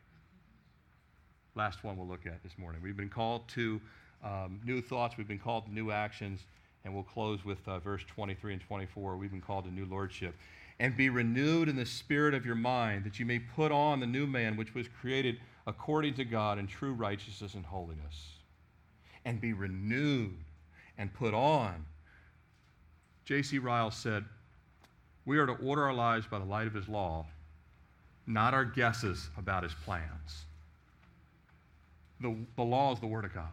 Last 1.56 1.84
one 1.84 1.98
we'll 1.98 2.08
look 2.08 2.26
at 2.26 2.44
this 2.44 2.58
morning. 2.58 2.82
We've 2.82 2.98
been 2.98 3.10
called 3.10 3.48
to 3.50 3.82
um, 4.24 4.60
new 4.66 4.82
thoughts, 4.82 5.18
we've 5.18 5.28
been 5.28 5.40
called 5.40 5.66
to 5.66 5.74
new 5.74 5.92
actions, 5.92 6.42
and 6.84 6.94
we'll 6.94 7.04
close 7.04 7.44
with 7.46 7.60
uh, 7.68 7.80
verse 7.80 8.04
23 8.08 8.54
and 8.54 8.62
24. 8.62 9.18
We've 9.18 9.32
been 9.32 9.42
called 9.42 9.66
to 9.66 9.72
new 9.72 9.86
lordship. 9.86 10.36
And 10.80 10.96
be 10.98 11.10
renewed 11.10 11.70
in 11.70 11.76
the 11.78 11.86
spirit 11.86 12.34
of 12.34 12.46
your 12.46 12.56
mind, 12.56 13.06
that 13.06 13.20
you 13.20 13.26
may 13.26 13.40
put 13.40 13.72
on 13.72 14.00
the 14.00 14.06
new 14.06 14.28
man 14.28 14.58
which 14.58 14.76
was 14.76 14.88
created 15.00 15.40
according 15.66 16.16
to 16.16 16.26
God 16.26 16.60
in 16.60 16.68
true 16.68 16.94
righteousness 16.94 17.54
and 17.54 17.66
holiness. 17.66 18.34
And 19.24 19.40
be 19.40 19.54
renewed 19.54 20.38
and 20.98 21.14
put 21.14 21.34
on. 21.34 21.86
J.C. 23.24 23.58
Ryle 23.58 23.90
said, 23.90 24.26
we 25.26 25.38
are 25.38 25.46
to 25.46 25.54
order 25.54 25.84
our 25.84 25.94
lives 25.94 26.26
by 26.28 26.40
the 26.40 26.46
light 26.46 26.68
of 26.68 26.74
His 26.74 26.88
law, 26.88 27.26
not 28.28 28.54
our 28.54 28.66
guesses 28.66 29.30
about 29.38 29.64
His 29.64 29.74
plans. 29.86 30.46
The, 32.22 32.36
the 32.56 32.64
law 32.64 32.94
is 32.94 33.00
the 33.00 33.08
Word 33.08 33.26
of 33.26 33.34
God. 33.34 33.50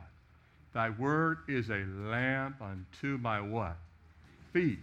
Thy 0.73 0.91
word 0.91 1.39
is 1.49 1.69
a 1.69 1.85
lamp 2.09 2.57
unto 2.63 3.19
my 3.19 3.41
what? 3.41 3.77
Feet. 4.53 4.79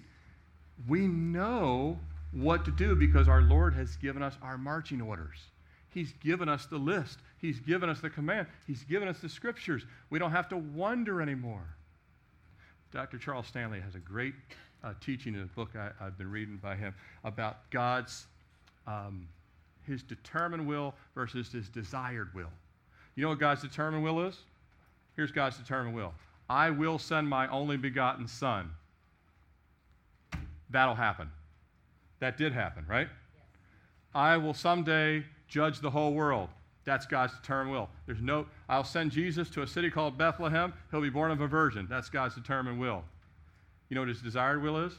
We 0.87 1.07
know 1.07 1.97
what 2.31 2.63
to 2.65 2.71
do 2.71 2.95
because 2.95 3.27
our 3.27 3.41
Lord 3.41 3.73
has 3.73 3.95
given 3.95 4.21
us 4.21 4.35
our 4.41 4.57
marching 4.57 5.01
orders. 5.01 5.37
He's 5.91 6.13
given 6.23 6.47
us 6.47 6.67
the 6.67 6.77
list. 6.77 7.17
He's 7.39 7.59
given 7.59 7.89
us 7.89 7.99
the 7.99 8.09
command. 8.09 8.47
He's 8.67 8.83
given 8.83 9.07
us 9.07 9.19
the 9.19 9.29
scriptures. 9.29 9.83
We 10.11 10.19
don't 10.19 10.31
have 10.31 10.49
to 10.49 10.57
wonder 10.57 11.21
anymore. 11.21 11.65
Dr. 12.91 13.17
Charles 13.17 13.47
Stanley 13.47 13.79
has 13.79 13.95
a 13.95 13.99
great 13.99 14.33
uh, 14.83 14.93
teaching 15.01 15.35
in 15.35 15.41
a 15.41 15.45
book 15.45 15.69
I, 15.75 15.91
have 16.03 16.17
been 16.17 16.31
reading 16.31 16.57
by 16.61 16.75
him 16.75 16.93
about 17.23 17.69
God's, 17.69 18.27
um, 18.87 19.27
his 19.85 20.01
determined 20.01 20.67
will 20.67 20.95
versus 21.13 21.51
his 21.51 21.69
desired 21.69 22.33
will. 22.33 22.49
You 23.15 23.23
know 23.23 23.29
what 23.29 23.39
God's 23.39 23.61
determined 23.61 24.03
will 24.03 24.21
is? 24.21 24.37
Here's 25.15 25.31
God's 25.31 25.57
determined 25.57 25.95
will 25.95 26.13
I 26.49 26.69
will 26.71 26.97
send 26.97 27.27
my 27.27 27.47
only 27.49 27.77
begotten 27.77 28.27
Son. 28.27 28.71
That'll 30.69 30.95
happen. 30.95 31.29
That 32.19 32.37
did 32.37 32.53
happen, 32.53 32.85
right? 32.87 33.07
Yes. 33.07 33.45
I 34.13 34.37
will 34.37 34.53
someday 34.53 35.25
judge 35.47 35.79
the 35.79 35.89
whole 35.89 36.13
world. 36.13 36.49
That's 36.85 37.05
God's 37.05 37.35
determined 37.35 37.71
will. 37.71 37.89
There's 38.05 38.21
no, 38.21 38.45
I'll 38.67 38.83
send 38.83 39.11
Jesus 39.11 39.49
to 39.51 39.61
a 39.61 39.67
city 39.67 39.89
called 39.89 40.17
Bethlehem. 40.17 40.73
He'll 40.91 41.01
be 41.01 41.09
born 41.09 41.31
of 41.31 41.41
a 41.41 41.47
virgin. 41.47 41.87
That's 41.89 42.09
God's 42.09 42.35
determined 42.35 42.79
will. 42.79 43.03
You 43.89 43.95
know 43.95 44.01
what 44.01 44.09
his 44.09 44.21
desired 44.21 44.63
will 44.63 44.77
is? 44.85 44.93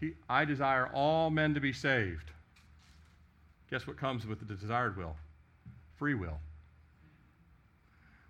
He, 0.00 0.12
I 0.28 0.44
desire 0.44 0.90
all 0.92 1.30
men 1.30 1.54
to 1.54 1.60
be 1.60 1.72
saved. 1.72 2.30
Guess 3.70 3.86
what 3.86 3.96
comes 3.96 4.26
with 4.26 4.38
the 4.38 4.54
desired 4.54 4.96
will? 4.96 5.16
Free 5.96 6.14
will. 6.14 6.38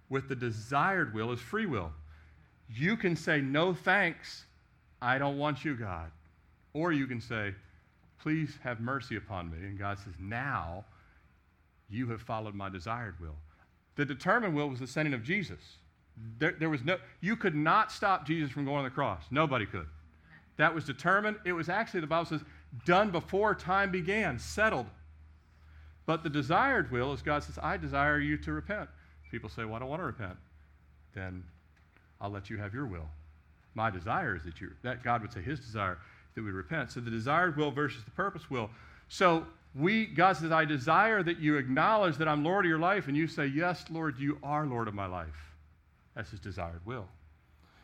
With 0.09 0.29
the 0.29 0.37
desired 0.37 1.13
will 1.13 1.33
is 1.33 1.41
free 1.41 1.67
will. 1.67 1.93
You 2.69 2.97
can 2.97 3.17
say, 3.17 3.41
No 3.41 3.75
thanks, 3.75 4.45
I 5.03 5.19
don't 5.19 5.39
want 5.39 5.65
you, 5.65 5.75
God. 5.75 6.11
Or 6.73 6.93
you 6.93 7.07
can 7.07 7.21
say, 7.21 7.55
Please 8.21 8.57
have 8.63 8.81
mercy 8.81 9.17
upon 9.17 9.51
me. 9.51 9.59
And 9.59 9.79
God 9.79 9.99
says, 9.99 10.15
Now 10.19 10.85
you 11.89 12.09
have 12.09 12.23
followed 12.23 12.55
my 12.55 12.69
desired 12.69 13.15
will. 13.21 13.37
The 13.97 14.05
determined 14.05 14.55
will 14.55 14.69
was 14.69 14.81
the 14.81 14.87
sending 14.87 15.15
of 15.15 15.23
Jesus. 15.23 15.61
There, 16.39 16.55
there, 16.59 16.71
was 16.71 16.83
no, 16.85 16.99
you 17.21 17.37
could 17.37 17.55
not 17.55 17.93
stop 17.93 18.27
Jesus 18.27 18.51
from 18.51 18.65
going 18.65 18.79
on 18.79 18.85
the 18.85 18.91
cross. 18.91 19.25
Nobody 19.31 19.67
could. 19.67 19.87
That 20.57 20.75
was 20.75 20.85
determined. 20.85 21.37
It 21.45 21.53
was 21.53 21.69
actually, 21.69 22.01
the 22.01 22.07
Bible 22.07 22.27
says, 22.27 22.41
done 22.85 23.11
before 23.11 23.55
time 23.55 23.91
began, 23.91 24.39
settled. 24.39 24.87
But 26.07 26.23
the 26.23 26.31
desired 26.31 26.91
will 26.91 27.13
is 27.13 27.21
God 27.21 27.43
says, 27.43 27.59
I 27.63 27.77
desire 27.77 28.19
you 28.19 28.37
to 28.39 28.53
repent. 28.53 28.89
People 29.31 29.51
say, 29.51 29.65
Well, 29.65 29.75
I 29.75 29.79
don't 29.81 29.89
want 29.89 30.01
to 30.01 30.07
repent. 30.07 30.37
Then 31.15 31.43
I'll 32.21 32.31
let 32.31 32.49
you 32.49 32.57
have 32.59 32.73
your 32.73 32.87
will. 32.87 33.09
My 33.75 33.91
desire 33.91 34.37
is 34.37 34.45
that 34.45 34.61
you, 34.61 34.71
that 34.83 35.03
God 35.03 35.21
would 35.21 35.33
say 35.33 35.43
his 35.43 35.61
desire 35.61 35.99
that 36.35 36.43
we 36.43 36.51
repent. 36.51 36.93
So 36.93 37.01
the 37.01 37.11
desired 37.11 37.57
will 37.57 37.71
versus 37.71 38.05
the 38.05 38.11
purpose 38.13 38.49
will. 38.49 38.71
So 39.09 39.47
we, 39.75 40.07
God 40.07 40.37
says, 40.37 40.53
I 40.53 40.65
desire 40.65 41.23
that 41.23 41.39
you 41.39 41.57
acknowledge 41.57 42.17
that 42.17 42.29
I'm 42.29 42.43
Lord 42.45 42.65
of 42.65 42.69
your 42.69 42.79
life, 42.79 43.09
and 43.09 43.17
you 43.17 43.27
say, 43.27 43.47
Yes, 43.47 43.85
Lord, 43.91 44.19
you 44.19 44.39
are 44.43 44.67
Lord 44.67 44.89
of 44.89 44.95
my 44.95 45.07
life. 45.07 45.53
That's 46.15 46.31
his 46.31 46.41
desired 46.41 46.81
will. 46.85 47.07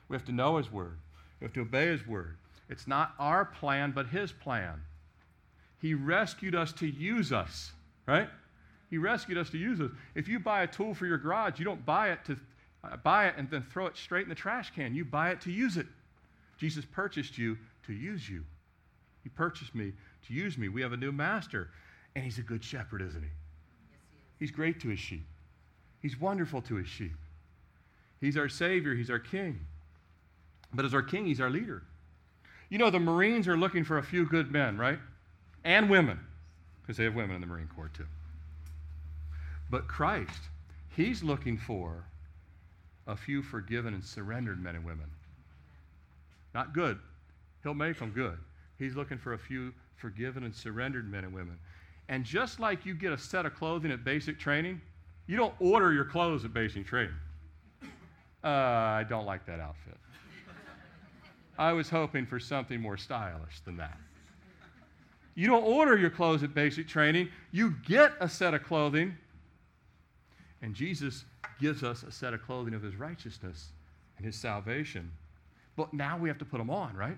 We 0.08 0.16
have 0.16 0.24
to 0.26 0.32
know 0.32 0.56
his 0.56 0.72
word. 0.72 0.98
We 1.40 1.44
have 1.44 1.52
to 1.54 1.60
obey 1.60 1.86
his 1.86 2.06
word. 2.06 2.36
It's 2.68 2.86
not 2.86 3.14
our 3.18 3.44
plan, 3.44 3.92
but 3.94 4.06
his 4.06 4.32
plan. 4.32 4.80
He 5.80 5.94
rescued 5.94 6.54
us 6.54 6.72
to 6.74 6.86
use 6.86 7.32
us, 7.32 7.72
right? 8.06 8.28
He 8.88 8.98
rescued 8.98 9.36
us 9.36 9.50
to 9.50 9.58
use 9.58 9.80
us. 9.80 9.90
If 10.14 10.28
you 10.28 10.38
buy 10.38 10.62
a 10.62 10.66
tool 10.66 10.94
for 10.94 11.06
your 11.06 11.18
garage, 11.18 11.58
you 11.58 11.64
don't 11.64 11.84
buy 11.84 12.10
it 12.10 12.24
to 12.26 12.38
uh, 12.84 12.96
buy 12.96 13.28
it 13.28 13.34
and 13.36 13.50
then 13.50 13.62
throw 13.62 13.86
it 13.86 13.96
straight 13.96 14.24
in 14.24 14.28
the 14.28 14.34
trash 14.34 14.72
can. 14.74 14.94
You 14.94 15.04
buy 15.04 15.30
it 15.30 15.40
to 15.42 15.52
use 15.52 15.76
it. 15.76 15.86
Jesus 16.58 16.84
purchased 16.84 17.38
you 17.38 17.58
to 17.86 17.92
use 17.92 18.28
you. 18.28 18.44
He 19.22 19.28
purchased 19.28 19.74
me 19.74 19.92
to 20.26 20.34
use 20.34 20.58
me. 20.58 20.68
We 20.68 20.82
have 20.82 20.92
a 20.92 20.96
new 20.96 21.12
master, 21.12 21.70
and 22.14 22.24
he's 22.24 22.38
a 22.38 22.42
good 22.42 22.62
shepherd, 22.62 23.02
isn't 23.02 23.22
he? 23.22 23.28
Yes, 23.28 24.00
he 24.10 24.16
is. 24.16 24.50
He's 24.50 24.50
great 24.50 24.80
to 24.80 24.88
his 24.88 24.98
sheep. 24.98 25.26
He's 26.00 26.20
wonderful 26.20 26.62
to 26.62 26.76
his 26.76 26.88
sheep. 26.88 27.14
He's 28.20 28.36
our 28.36 28.48
Savior, 28.48 28.94
he's 28.94 29.10
our 29.10 29.18
King. 29.18 29.60
But 30.74 30.84
as 30.84 30.94
our 30.94 31.02
King, 31.02 31.26
he's 31.26 31.40
our 31.40 31.50
leader. 31.50 31.82
You 32.68 32.78
know, 32.78 32.90
the 32.90 33.00
Marines 33.00 33.48
are 33.48 33.56
looking 33.56 33.84
for 33.84 33.98
a 33.98 34.02
few 34.02 34.24
good 34.24 34.50
men, 34.50 34.78
right? 34.78 34.98
And 35.64 35.90
women, 35.90 36.18
because 36.80 36.96
they 36.96 37.04
have 37.04 37.14
women 37.14 37.34
in 37.34 37.40
the 37.40 37.46
Marine 37.46 37.68
Corps 37.74 37.90
too. 37.94 38.06
But 39.70 39.88
Christ, 39.88 40.40
he's 40.96 41.22
looking 41.22 41.58
for 41.58 42.04
a 43.06 43.16
few 43.16 43.42
forgiven 43.42 43.94
and 43.94 44.04
surrendered 44.04 44.62
men 44.62 44.76
and 44.76 44.84
women. 44.84 45.10
Not 46.54 46.72
good. 46.72 46.98
He'll 47.62 47.74
make 47.74 47.98
them 47.98 48.10
good. 48.10 48.38
He's 48.78 48.96
looking 48.96 49.18
for 49.18 49.34
a 49.34 49.38
few 49.38 49.72
forgiven 50.02 50.42
and 50.42 50.54
surrendered 50.54 51.10
men 51.10 51.24
and 51.24 51.32
women. 51.32 51.56
And 52.08 52.24
just 52.24 52.58
like 52.58 52.84
you 52.84 52.94
get 52.94 53.12
a 53.12 53.16
set 53.16 53.46
of 53.46 53.54
clothing 53.54 53.92
at 53.92 54.04
basic 54.04 54.38
training, 54.38 54.80
you 55.28 55.36
don't 55.36 55.54
order 55.60 55.92
your 55.92 56.04
clothes 56.04 56.44
at 56.44 56.52
basic 56.52 56.84
training. 56.84 57.14
Uh, 58.44 58.48
I 58.48 59.06
don't 59.08 59.24
like 59.24 59.46
that 59.46 59.60
outfit. 59.60 59.96
I 61.56 61.72
was 61.72 61.88
hoping 61.88 62.26
for 62.26 62.40
something 62.40 62.80
more 62.80 62.96
stylish 62.96 63.60
than 63.64 63.76
that. 63.76 63.96
You 65.36 65.46
don't 65.46 65.62
order 65.62 65.96
your 65.96 66.10
clothes 66.10 66.42
at 66.42 66.52
basic 66.52 66.88
training, 66.88 67.28
you 67.52 67.76
get 67.86 68.12
a 68.20 68.28
set 68.28 68.52
of 68.52 68.64
clothing. 68.64 69.16
And 70.60 70.74
Jesus 70.74 71.24
gives 71.60 71.82
us 71.82 72.02
a 72.02 72.10
set 72.10 72.34
of 72.34 72.42
clothing 72.42 72.74
of 72.74 72.82
his 72.82 72.96
righteousness 72.96 73.68
and 74.16 74.26
his 74.26 74.34
salvation. 74.36 75.10
But 75.76 75.94
now 75.94 76.18
we 76.18 76.28
have 76.28 76.38
to 76.38 76.44
put 76.44 76.58
them 76.58 76.70
on, 76.70 76.94
right? 76.96 77.16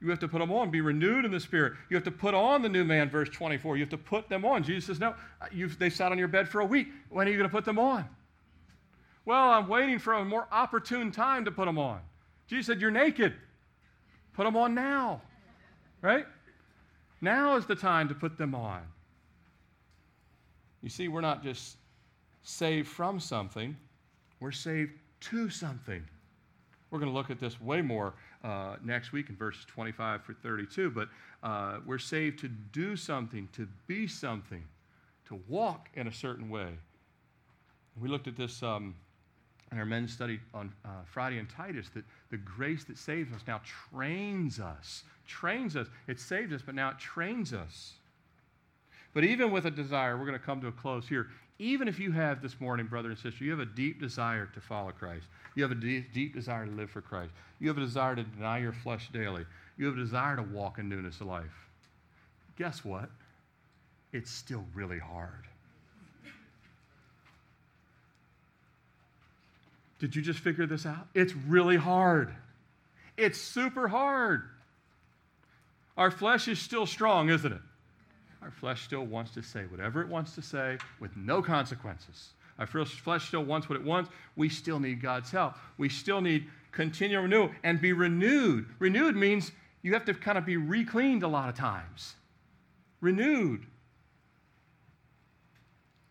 You 0.00 0.10
have 0.10 0.18
to 0.20 0.28
put 0.28 0.40
them 0.40 0.52
on, 0.52 0.70
be 0.70 0.82
renewed 0.82 1.24
in 1.24 1.30
the 1.30 1.40
Spirit. 1.40 1.72
You 1.88 1.96
have 1.96 2.04
to 2.04 2.10
put 2.10 2.34
on 2.34 2.60
the 2.60 2.68
new 2.68 2.84
man, 2.84 3.08
verse 3.08 3.30
24. 3.30 3.76
You 3.76 3.82
have 3.82 3.90
to 3.90 3.98
put 3.98 4.28
them 4.28 4.44
on. 4.44 4.62
Jesus 4.62 4.86
says, 4.86 5.00
No, 5.00 5.14
they 5.78 5.88
sat 5.88 6.12
on 6.12 6.18
your 6.18 6.28
bed 6.28 6.48
for 6.48 6.60
a 6.60 6.66
week. 6.66 6.88
When 7.08 7.26
are 7.26 7.30
you 7.30 7.38
going 7.38 7.48
to 7.48 7.54
put 7.54 7.64
them 7.64 7.78
on? 7.78 8.04
Well, 9.24 9.50
I'm 9.50 9.68
waiting 9.68 9.98
for 9.98 10.14
a 10.14 10.24
more 10.24 10.46
opportune 10.52 11.10
time 11.10 11.44
to 11.46 11.50
put 11.50 11.64
them 11.64 11.78
on. 11.78 12.00
Jesus 12.46 12.66
said, 12.66 12.80
You're 12.80 12.90
naked. 12.90 13.34
Put 14.34 14.44
them 14.44 14.56
on 14.56 14.74
now, 14.74 15.22
right? 16.02 16.26
Now 17.22 17.56
is 17.56 17.64
the 17.64 17.74
time 17.74 18.08
to 18.08 18.14
put 18.14 18.36
them 18.36 18.54
on. 18.54 18.82
You 20.82 20.90
see, 20.90 21.08
we're 21.08 21.22
not 21.22 21.42
just 21.42 21.78
saved 22.42 22.86
from 22.86 23.18
something, 23.18 23.76
we're 24.40 24.52
saved 24.52 24.92
to 25.20 25.48
something. 25.48 26.04
We're 26.90 26.98
going 26.98 27.10
to 27.10 27.16
look 27.16 27.30
at 27.30 27.40
this 27.40 27.60
way 27.60 27.82
more 27.82 28.14
uh, 28.44 28.76
next 28.84 29.12
week 29.12 29.28
in 29.28 29.36
verses 29.36 29.64
25 29.66 30.24
through 30.24 30.36
32, 30.42 30.90
but 30.90 31.08
uh, 31.42 31.78
we're 31.84 31.98
saved 31.98 32.38
to 32.40 32.48
do 32.48 32.96
something, 32.96 33.48
to 33.52 33.68
be 33.86 34.06
something, 34.06 34.64
to 35.28 35.40
walk 35.48 35.88
in 35.94 36.06
a 36.06 36.12
certain 36.12 36.48
way. 36.48 36.68
We 38.00 38.08
looked 38.08 38.28
at 38.28 38.36
this 38.36 38.62
um, 38.62 38.94
in 39.72 39.78
our 39.78 39.84
men's 39.84 40.12
study 40.12 40.38
on 40.54 40.72
uh, 40.84 40.88
Friday 41.04 41.38
in 41.38 41.46
Titus 41.46 41.88
that 41.94 42.04
the 42.30 42.36
grace 42.36 42.84
that 42.84 42.98
saves 42.98 43.32
us 43.32 43.40
now 43.46 43.60
trains 43.64 44.60
us. 44.60 45.02
Trains 45.26 45.76
us. 45.76 45.88
It 46.06 46.20
saved 46.20 46.52
us, 46.52 46.62
but 46.64 46.74
now 46.74 46.90
it 46.90 46.98
trains 46.98 47.52
us. 47.52 47.94
But 49.12 49.24
even 49.24 49.50
with 49.50 49.66
a 49.66 49.70
desire, 49.70 50.16
we're 50.16 50.26
going 50.26 50.38
to 50.38 50.44
come 50.44 50.60
to 50.60 50.68
a 50.68 50.72
close 50.72 51.08
here. 51.08 51.28
Even 51.58 51.88
if 51.88 51.98
you 51.98 52.12
have 52.12 52.42
this 52.42 52.60
morning, 52.60 52.86
brother 52.86 53.08
and 53.08 53.18
sister, 53.18 53.42
you 53.42 53.50
have 53.50 53.60
a 53.60 53.66
deep 53.66 53.98
desire 54.00 54.46
to 54.52 54.60
follow 54.60 54.92
Christ. 54.92 55.26
You 55.54 55.62
have 55.62 55.72
a 55.72 55.76
deep, 55.76 56.12
deep 56.12 56.34
desire 56.34 56.66
to 56.66 56.72
live 56.72 56.90
for 56.90 57.00
Christ. 57.00 57.32
You 57.60 57.68
have 57.68 57.78
a 57.78 57.80
desire 57.80 58.14
to 58.14 58.22
deny 58.22 58.58
your 58.58 58.72
flesh 58.72 59.08
daily. 59.12 59.46
You 59.78 59.86
have 59.86 59.96
a 59.96 60.00
desire 60.00 60.36
to 60.36 60.42
walk 60.42 60.78
in 60.78 60.88
newness 60.88 61.20
of 61.20 61.28
life. 61.28 61.68
Guess 62.58 62.84
what? 62.84 63.10
It's 64.12 64.30
still 64.30 64.64
really 64.74 64.98
hard. 64.98 65.46
Did 69.98 70.14
you 70.14 70.20
just 70.20 70.40
figure 70.40 70.66
this 70.66 70.84
out? 70.84 71.08
It's 71.14 71.34
really 71.34 71.76
hard. 71.76 72.34
It's 73.16 73.40
super 73.40 73.88
hard. 73.88 74.42
Our 75.96 76.10
flesh 76.10 76.48
is 76.48 76.58
still 76.58 76.84
strong, 76.84 77.30
isn't 77.30 77.50
it? 77.50 77.62
Our 78.46 78.52
flesh 78.52 78.84
still 78.84 79.04
wants 79.04 79.32
to 79.32 79.42
say 79.42 79.64
whatever 79.64 80.00
it 80.00 80.08
wants 80.08 80.36
to 80.36 80.42
say 80.42 80.78
with 81.00 81.16
no 81.16 81.42
consequences. 81.42 82.28
Our 82.60 82.66
flesh 82.68 83.26
still 83.26 83.42
wants 83.42 83.68
what 83.68 83.76
it 83.76 83.84
wants. 83.84 84.08
We 84.36 84.48
still 84.48 84.78
need 84.78 85.02
God's 85.02 85.32
help. 85.32 85.54
We 85.78 85.88
still 85.88 86.20
need 86.20 86.46
continual 86.70 87.24
renewal 87.24 87.50
and 87.64 87.80
be 87.80 87.92
renewed. 87.92 88.66
Renewed 88.78 89.16
means 89.16 89.50
you 89.82 89.92
have 89.94 90.04
to 90.04 90.14
kind 90.14 90.38
of 90.38 90.46
be 90.46 90.56
recleaned 90.56 91.24
a 91.24 91.28
lot 91.28 91.48
of 91.48 91.56
times. 91.56 92.14
Renewed. 93.00 93.66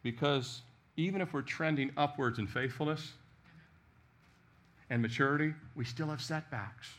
Because 0.03 0.61
even 0.97 1.21
if 1.21 1.31
we're 1.31 1.41
trending 1.41 1.89
upwards 1.95 2.37
in 2.37 2.47
faithfulness 2.47 3.13
and 4.89 5.01
maturity, 5.01 5.53
we 5.73 5.85
still 5.85 6.07
have 6.07 6.21
setbacks. 6.21 6.89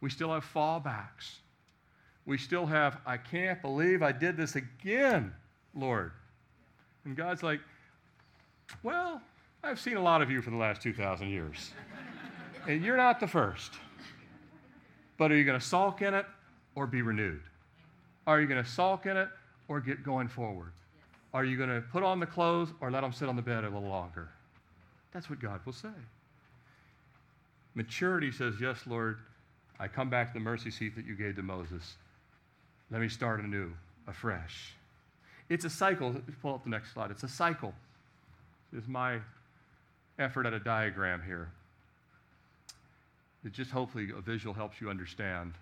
We 0.00 0.10
still 0.10 0.32
have 0.32 0.44
fallbacks 0.44 1.38
we 2.28 2.36
still 2.36 2.66
have, 2.66 2.98
I 3.06 3.16
can't 3.16 3.60
believe 3.62 4.02
I 4.02 4.12
did 4.12 4.36
this 4.36 4.54
again, 4.54 5.32
Lord. 5.74 6.12
And 7.06 7.16
God's 7.16 7.42
like, 7.42 7.58
well, 8.82 9.22
I've 9.64 9.80
seen 9.80 9.96
a 9.96 10.02
lot 10.02 10.20
of 10.20 10.30
you 10.30 10.42
for 10.42 10.50
the 10.50 10.56
last 10.56 10.82
2,000 10.82 11.30
years. 11.30 11.72
and 12.68 12.84
you're 12.84 12.98
not 12.98 13.18
the 13.18 13.26
first. 13.26 13.72
But 15.16 15.32
are 15.32 15.36
you 15.36 15.44
going 15.44 15.58
to 15.58 15.64
sulk 15.64 16.02
in 16.02 16.12
it 16.12 16.26
or 16.74 16.86
be 16.86 17.00
renewed? 17.00 17.40
Are 18.26 18.42
you 18.42 18.46
going 18.46 18.62
to 18.62 18.70
sulk 18.70 19.06
in 19.06 19.16
it 19.16 19.30
or 19.68 19.80
get 19.80 20.04
going 20.04 20.28
forward? 20.28 20.72
Are 21.32 21.46
you 21.46 21.56
going 21.56 21.70
to 21.70 21.80
put 21.80 22.02
on 22.02 22.20
the 22.20 22.26
clothes 22.26 22.74
or 22.82 22.90
let 22.90 23.00
them 23.00 23.12
sit 23.14 23.30
on 23.30 23.36
the 23.36 23.42
bed 23.42 23.64
a 23.64 23.70
little 23.70 23.88
longer? 23.88 24.28
That's 25.14 25.30
what 25.30 25.40
God 25.40 25.60
will 25.64 25.72
say. 25.72 25.88
Maturity 27.74 28.30
says, 28.30 28.56
Yes, 28.60 28.80
Lord, 28.86 29.20
I 29.80 29.88
come 29.88 30.10
back 30.10 30.34
to 30.34 30.38
the 30.38 30.44
mercy 30.44 30.70
seat 30.70 30.94
that 30.94 31.06
you 31.06 31.14
gave 31.14 31.34
to 31.36 31.42
Moses. 31.42 31.96
Let 32.90 33.00
me 33.00 33.08
start 33.08 33.40
anew, 33.40 33.72
afresh. 34.06 34.74
It's 35.48 35.64
a 35.64 35.70
cycle. 35.70 36.14
Pull 36.42 36.54
up 36.54 36.64
the 36.64 36.70
next 36.70 36.92
slide. 36.92 37.10
It's 37.10 37.22
a 37.22 37.28
cycle. 37.28 37.74
This 38.72 38.84
is 38.84 38.88
my 38.88 39.18
effort 40.18 40.46
at 40.46 40.52
a 40.52 40.60
diagram 40.60 41.22
here. 41.24 41.50
It 43.44 43.52
just 43.52 43.70
hopefully 43.70 44.08
a 44.16 44.20
visual 44.20 44.54
helps 44.54 44.80
you 44.80 44.90
understand 44.90 45.54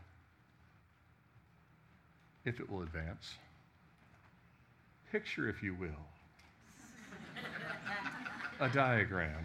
if 2.45 2.61
it 2.61 2.71
will 2.71 2.83
advance. 2.83 3.35
Picture, 5.13 5.49
if 5.49 5.63
you 5.63 5.75
will, 5.75 5.89
a 8.61 8.69
diagram. 8.69 9.45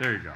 There 0.00 0.12
you 0.12 0.22
go. 0.22 0.32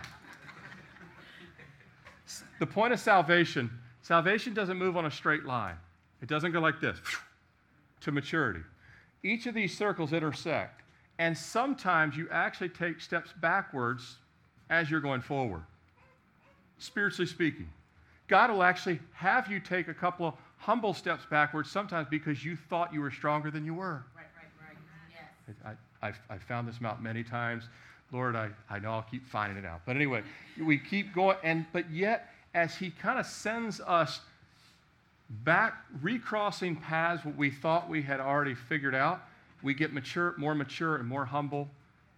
The 2.59 2.66
point 2.66 2.93
of 2.93 3.01
salvation 3.01 3.70
Salvation 4.07 4.55
doesn't 4.55 4.77
move 4.77 4.97
on 4.97 5.07
a 5.07 5.11
straight 5.11 5.45
line, 5.45 5.75
it 6.23 6.29
doesn't 6.29 6.53
go 6.53 6.61
like 6.61 6.81
this 6.81 6.97
to 8.03 8.13
maturity. 8.13 8.61
Each 9.25 9.47
of 9.47 9.55
these 9.55 9.77
circles 9.77 10.13
intersect, 10.13 10.83
and 11.19 11.37
sometimes 11.37 12.17
you 12.17 12.29
actually 12.31 12.69
take 12.69 13.01
steps 13.01 13.35
backwards 13.41 14.19
as 14.71 14.89
you're 14.89 15.01
going 15.01 15.23
forward, 15.23 15.65
spiritually 16.79 17.27
speaking. 17.27 17.69
God 18.29 18.49
will 18.53 18.63
actually 18.63 19.01
have 19.13 19.51
you 19.51 19.59
take 19.59 19.89
a 19.89 19.95
couple 19.95 20.25
of 20.25 20.35
humble 20.59 20.95
steps 20.95 21.27
backwards 21.29 21.69
sometimes 21.69 22.07
because 22.09 22.45
you 22.45 22.55
thought 22.55 22.95
you 22.95 23.01
were 23.01 23.11
stronger 23.11 23.51
than 23.51 23.65
you 23.65 23.75
were. 23.75 24.05
Right, 24.15 24.27
right, 24.37 24.69
right. 24.69 24.77
Yes. 25.49 25.57
I, 25.65 26.07
I've, 26.07 26.21
I've 26.31 26.43
found 26.45 26.69
this 26.69 26.77
out 26.85 27.03
many 27.03 27.25
times. 27.25 27.65
Lord, 28.13 28.37
I, 28.37 28.51
I 28.71 28.79
know 28.79 28.93
I'll 28.93 29.03
keep 29.03 29.27
finding 29.27 29.59
it 29.59 29.67
out. 29.67 29.81
But 29.85 29.97
anyway, 29.97 30.23
we 30.63 30.79
keep 30.79 31.13
going, 31.13 31.39
and 31.43 31.67
but 31.73 31.91
yet 31.91 32.29
as 32.57 32.75
he 32.75 32.89
kind 32.91 33.21
of 33.21 33.27
sends 33.27 33.81
us 33.81 34.21
back, 35.45 35.85
recrossing 36.01 36.75
paths 36.75 37.23
what 37.23 37.37
we 37.37 37.51
thought 37.51 37.89
we 37.89 38.03
had 38.03 38.19
already 38.19 38.55
figured 38.55 38.95
out, 38.95 39.21
we 39.63 39.75
get 39.75 39.93
mature, 39.93 40.35
more 40.39 40.55
mature 40.55 40.97
and 40.97 41.07
more 41.07 41.27
humble, 41.27 41.69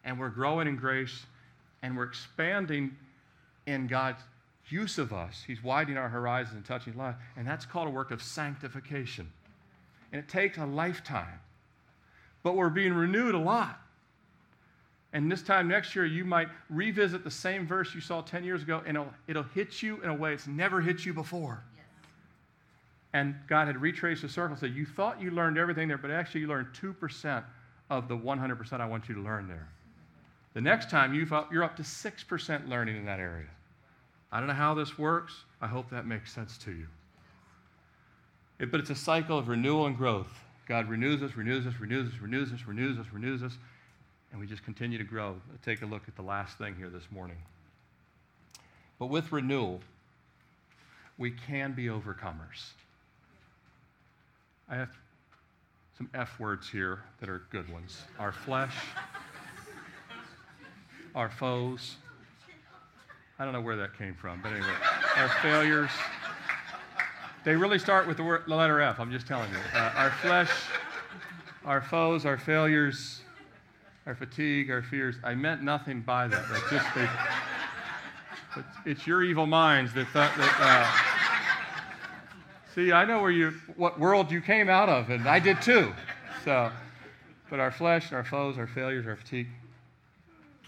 and 0.04 0.18
we're 0.18 0.28
growing 0.28 0.68
in 0.68 0.76
grace, 0.76 1.26
and 1.82 1.96
we're 1.96 2.04
expanding 2.04 2.96
in 3.66 3.88
God's 3.88 4.22
use 4.68 4.96
of 4.96 5.12
us. 5.12 5.42
He's 5.44 5.62
widening 5.62 5.98
our 5.98 6.08
horizons 6.08 6.54
and 6.54 6.64
touching 6.64 6.96
life. 6.96 7.16
And 7.36 7.44
that's 7.44 7.66
called 7.66 7.88
a 7.88 7.90
work 7.90 8.12
of 8.12 8.22
sanctification. 8.22 9.28
And 10.12 10.20
it 10.20 10.28
takes 10.28 10.56
a 10.56 10.66
lifetime. 10.66 11.40
But 12.44 12.54
we're 12.54 12.70
being 12.70 12.92
renewed 12.92 13.34
a 13.34 13.38
lot. 13.38 13.80
And 15.18 15.32
this 15.32 15.42
time 15.42 15.66
next 15.66 15.96
year, 15.96 16.06
you 16.06 16.24
might 16.24 16.46
revisit 16.70 17.24
the 17.24 17.30
same 17.32 17.66
verse 17.66 17.92
you 17.92 18.00
saw 18.00 18.20
10 18.20 18.44
years 18.44 18.62
ago, 18.62 18.82
and 18.86 18.96
it'll, 18.96 19.12
it'll 19.26 19.42
hit 19.42 19.82
you 19.82 20.00
in 20.02 20.10
a 20.10 20.14
way 20.14 20.32
it's 20.32 20.46
never 20.46 20.80
hit 20.80 21.04
you 21.04 21.12
before. 21.12 21.60
And 23.12 23.34
God 23.48 23.66
had 23.66 23.82
retraced 23.82 24.22
the 24.22 24.28
circle 24.28 24.52
and 24.52 24.58
said, 24.60 24.74
You 24.76 24.86
thought 24.86 25.20
you 25.20 25.32
learned 25.32 25.58
everything 25.58 25.88
there, 25.88 25.98
but 25.98 26.12
actually 26.12 26.42
you 26.42 26.46
learned 26.46 26.68
2% 26.80 27.42
of 27.90 28.06
the 28.06 28.16
100% 28.16 28.80
I 28.80 28.86
want 28.86 29.08
you 29.08 29.16
to 29.16 29.20
learn 29.20 29.48
there. 29.48 29.68
The 30.54 30.60
next 30.60 30.88
time 30.88 31.20
up, 31.32 31.52
you're 31.52 31.64
up 31.64 31.74
to 31.78 31.82
6% 31.82 32.68
learning 32.68 32.96
in 32.96 33.04
that 33.06 33.18
area. 33.18 33.50
I 34.30 34.38
don't 34.38 34.46
know 34.46 34.54
how 34.54 34.74
this 34.74 34.98
works. 34.98 35.34
I 35.60 35.66
hope 35.66 35.90
that 35.90 36.06
makes 36.06 36.32
sense 36.32 36.56
to 36.58 36.70
you. 36.70 36.86
It, 38.60 38.70
but 38.70 38.78
it's 38.78 38.90
a 38.90 38.94
cycle 38.94 39.36
of 39.36 39.48
renewal 39.48 39.86
and 39.86 39.96
growth. 39.96 40.32
God 40.68 40.88
renews 40.88 41.24
us, 41.24 41.34
renews 41.34 41.66
us, 41.66 41.74
renews 41.80 42.06
us, 42.06 42.20
renews 42.20 42.52
us, 42.52 42.60
renews 42.68 43.00
us, 43.00 43.06
renews 43.12 43.42
us, 43.42 43.58
and 44.30 44.40
we 44.40 44.46
just 44.46 44.64
continue 44.64 44.98
to 44.98 45.04
grow. 45.04 45.36
Let's 45.50 45.64
take 45.64 45.82
a 45.82 45.86
look 45.86 46.02
at 46.06 46.16
the 46.16 46.22
last 46.22 46.58
thing 46.58 46.74
here 46.76 46.90
this 46.90 47.04
morning. 47.10 47.36
But 48.98 49.06
with 49.06 49.32
renewal, 49.32 49.80
we 51.16 51.30
can 51.30 51.72
be 51.72 51.86
overcomers. 51.86 52.72
I 54.68 54.76
have 54.76 54.90
some 55.96 56.08
F 56.14 56.38
words 56.38 56.68
here 56.68 57.02
that 57.20 57.28
are 57.28 57.42
good 57.50 57.70
ones 57.72 58.02
our 58.18 58.32
flesh, 58.32 58.74
our 61.14 61.28
foes. 61.28 61.96
I 63.38 63.44
don't 63.44 63.52
know 63.52 63.60
where 63.60 63.76
that 63.76 63.96
came 63.96 64.14
from, 64.14 64.40
but 64.42 64.52
anyway, 64.52 64.74
our 65.16 65.28
failures. 65.40 65.90
They 67.44 67.54
really 67.54 67.78
start 67.78 68.06
with 68.06 68.16
the, 68.16 68.24
word, 68.24 68.42
the 68.46 68.54
letter 68.54 68.80
F, 68.80 68.98
I'm 68.98 69.12
just 69.12 69.26
telling 69.26 69.50
you. 69.50 69.58
Uh, 69.72 69.92
our 69.94 70.10
flesh, 70.10 70.50
our 71.64 71.80
foes, 71.80 72.26
our 72.26 72.36
failures, 72.36 73.22
our 74.08 74.14
fatigue, 74.14 74.70
our 74.70 74.80
fears. 74.80 75.16
I 75.22 75.34
meant 75.34 75.62
nothing 75.62 76.00
by 76.00 76.26
that. 76.28 76.42
That's 76.48 76.70
just 76.70 76.86
it's 78.86 79.06
your 79.06 79.22
evil 79.22 79.46
minds 79.46 79.92
that 79.92 80.08
thought 80.08 80.34
that. 80.38 80.56
Uh, 80.58 80.90
see, 82.74 82.90
I 82.90 83.04
know 83.04 83.20
where 83.20 83.30
you, 83.30 83.52
what 83.76 84.00
world 84.00 84.32
you 84.32 84.40
came 84.40 84.70
out 84.70 84.88
of, 84.88 85.10
and 85.10 85.28
I 85.28 85.38
did 85.38 85.60
too. 85.60 85.92
So, 86.42 86.72
but 87.50 87.60
our 87.60 87.70
flesh, 87.70 88.14
our 88.14 88.24
foes, 88.24 88.56
our 88.56 88.66
failures, 88.66 89.06
our 89.06 89.14
fatigue. 89.14 89.48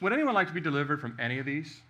Would 0.03 0.13
anyone 0.13 0.35
like 0.35 0.49
to 0.49 0.55
be 0.55 0.61
delivered 0.61 1.01
from 1.01 1.17
any 1.19 1.39
of 1.39 1.47
these? 1.47 1.81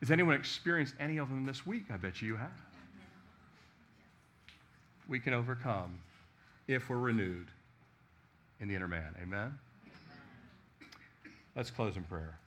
Has 0.00 0.10
anyone 0.10 0.34
experienced 0.34 0.94
any 0.98 1.18
of 1.18 1.28
them 1.28 1.46
this 1.46 1.64
week? 1.64 1.84
I 1.92 1.96
bet 1.96 2.20
you 2.20 2.34
have. 2.36 2.50
We 5.08 5.20
can 5.20 5.32
overcome 5.32 6.00
if 6.66 6.90
we're 6.90 6.98
renewed 6.98 7.46
in 8.60 8.68
the 8.68 8.74
inner 8.74 8.88
man. 8.88 9.14
Amen? 9.22 9.58
Let's 11.54 11.70
close 11.70 11.96
in 11.96 12.04
prayer. 12.04 12.38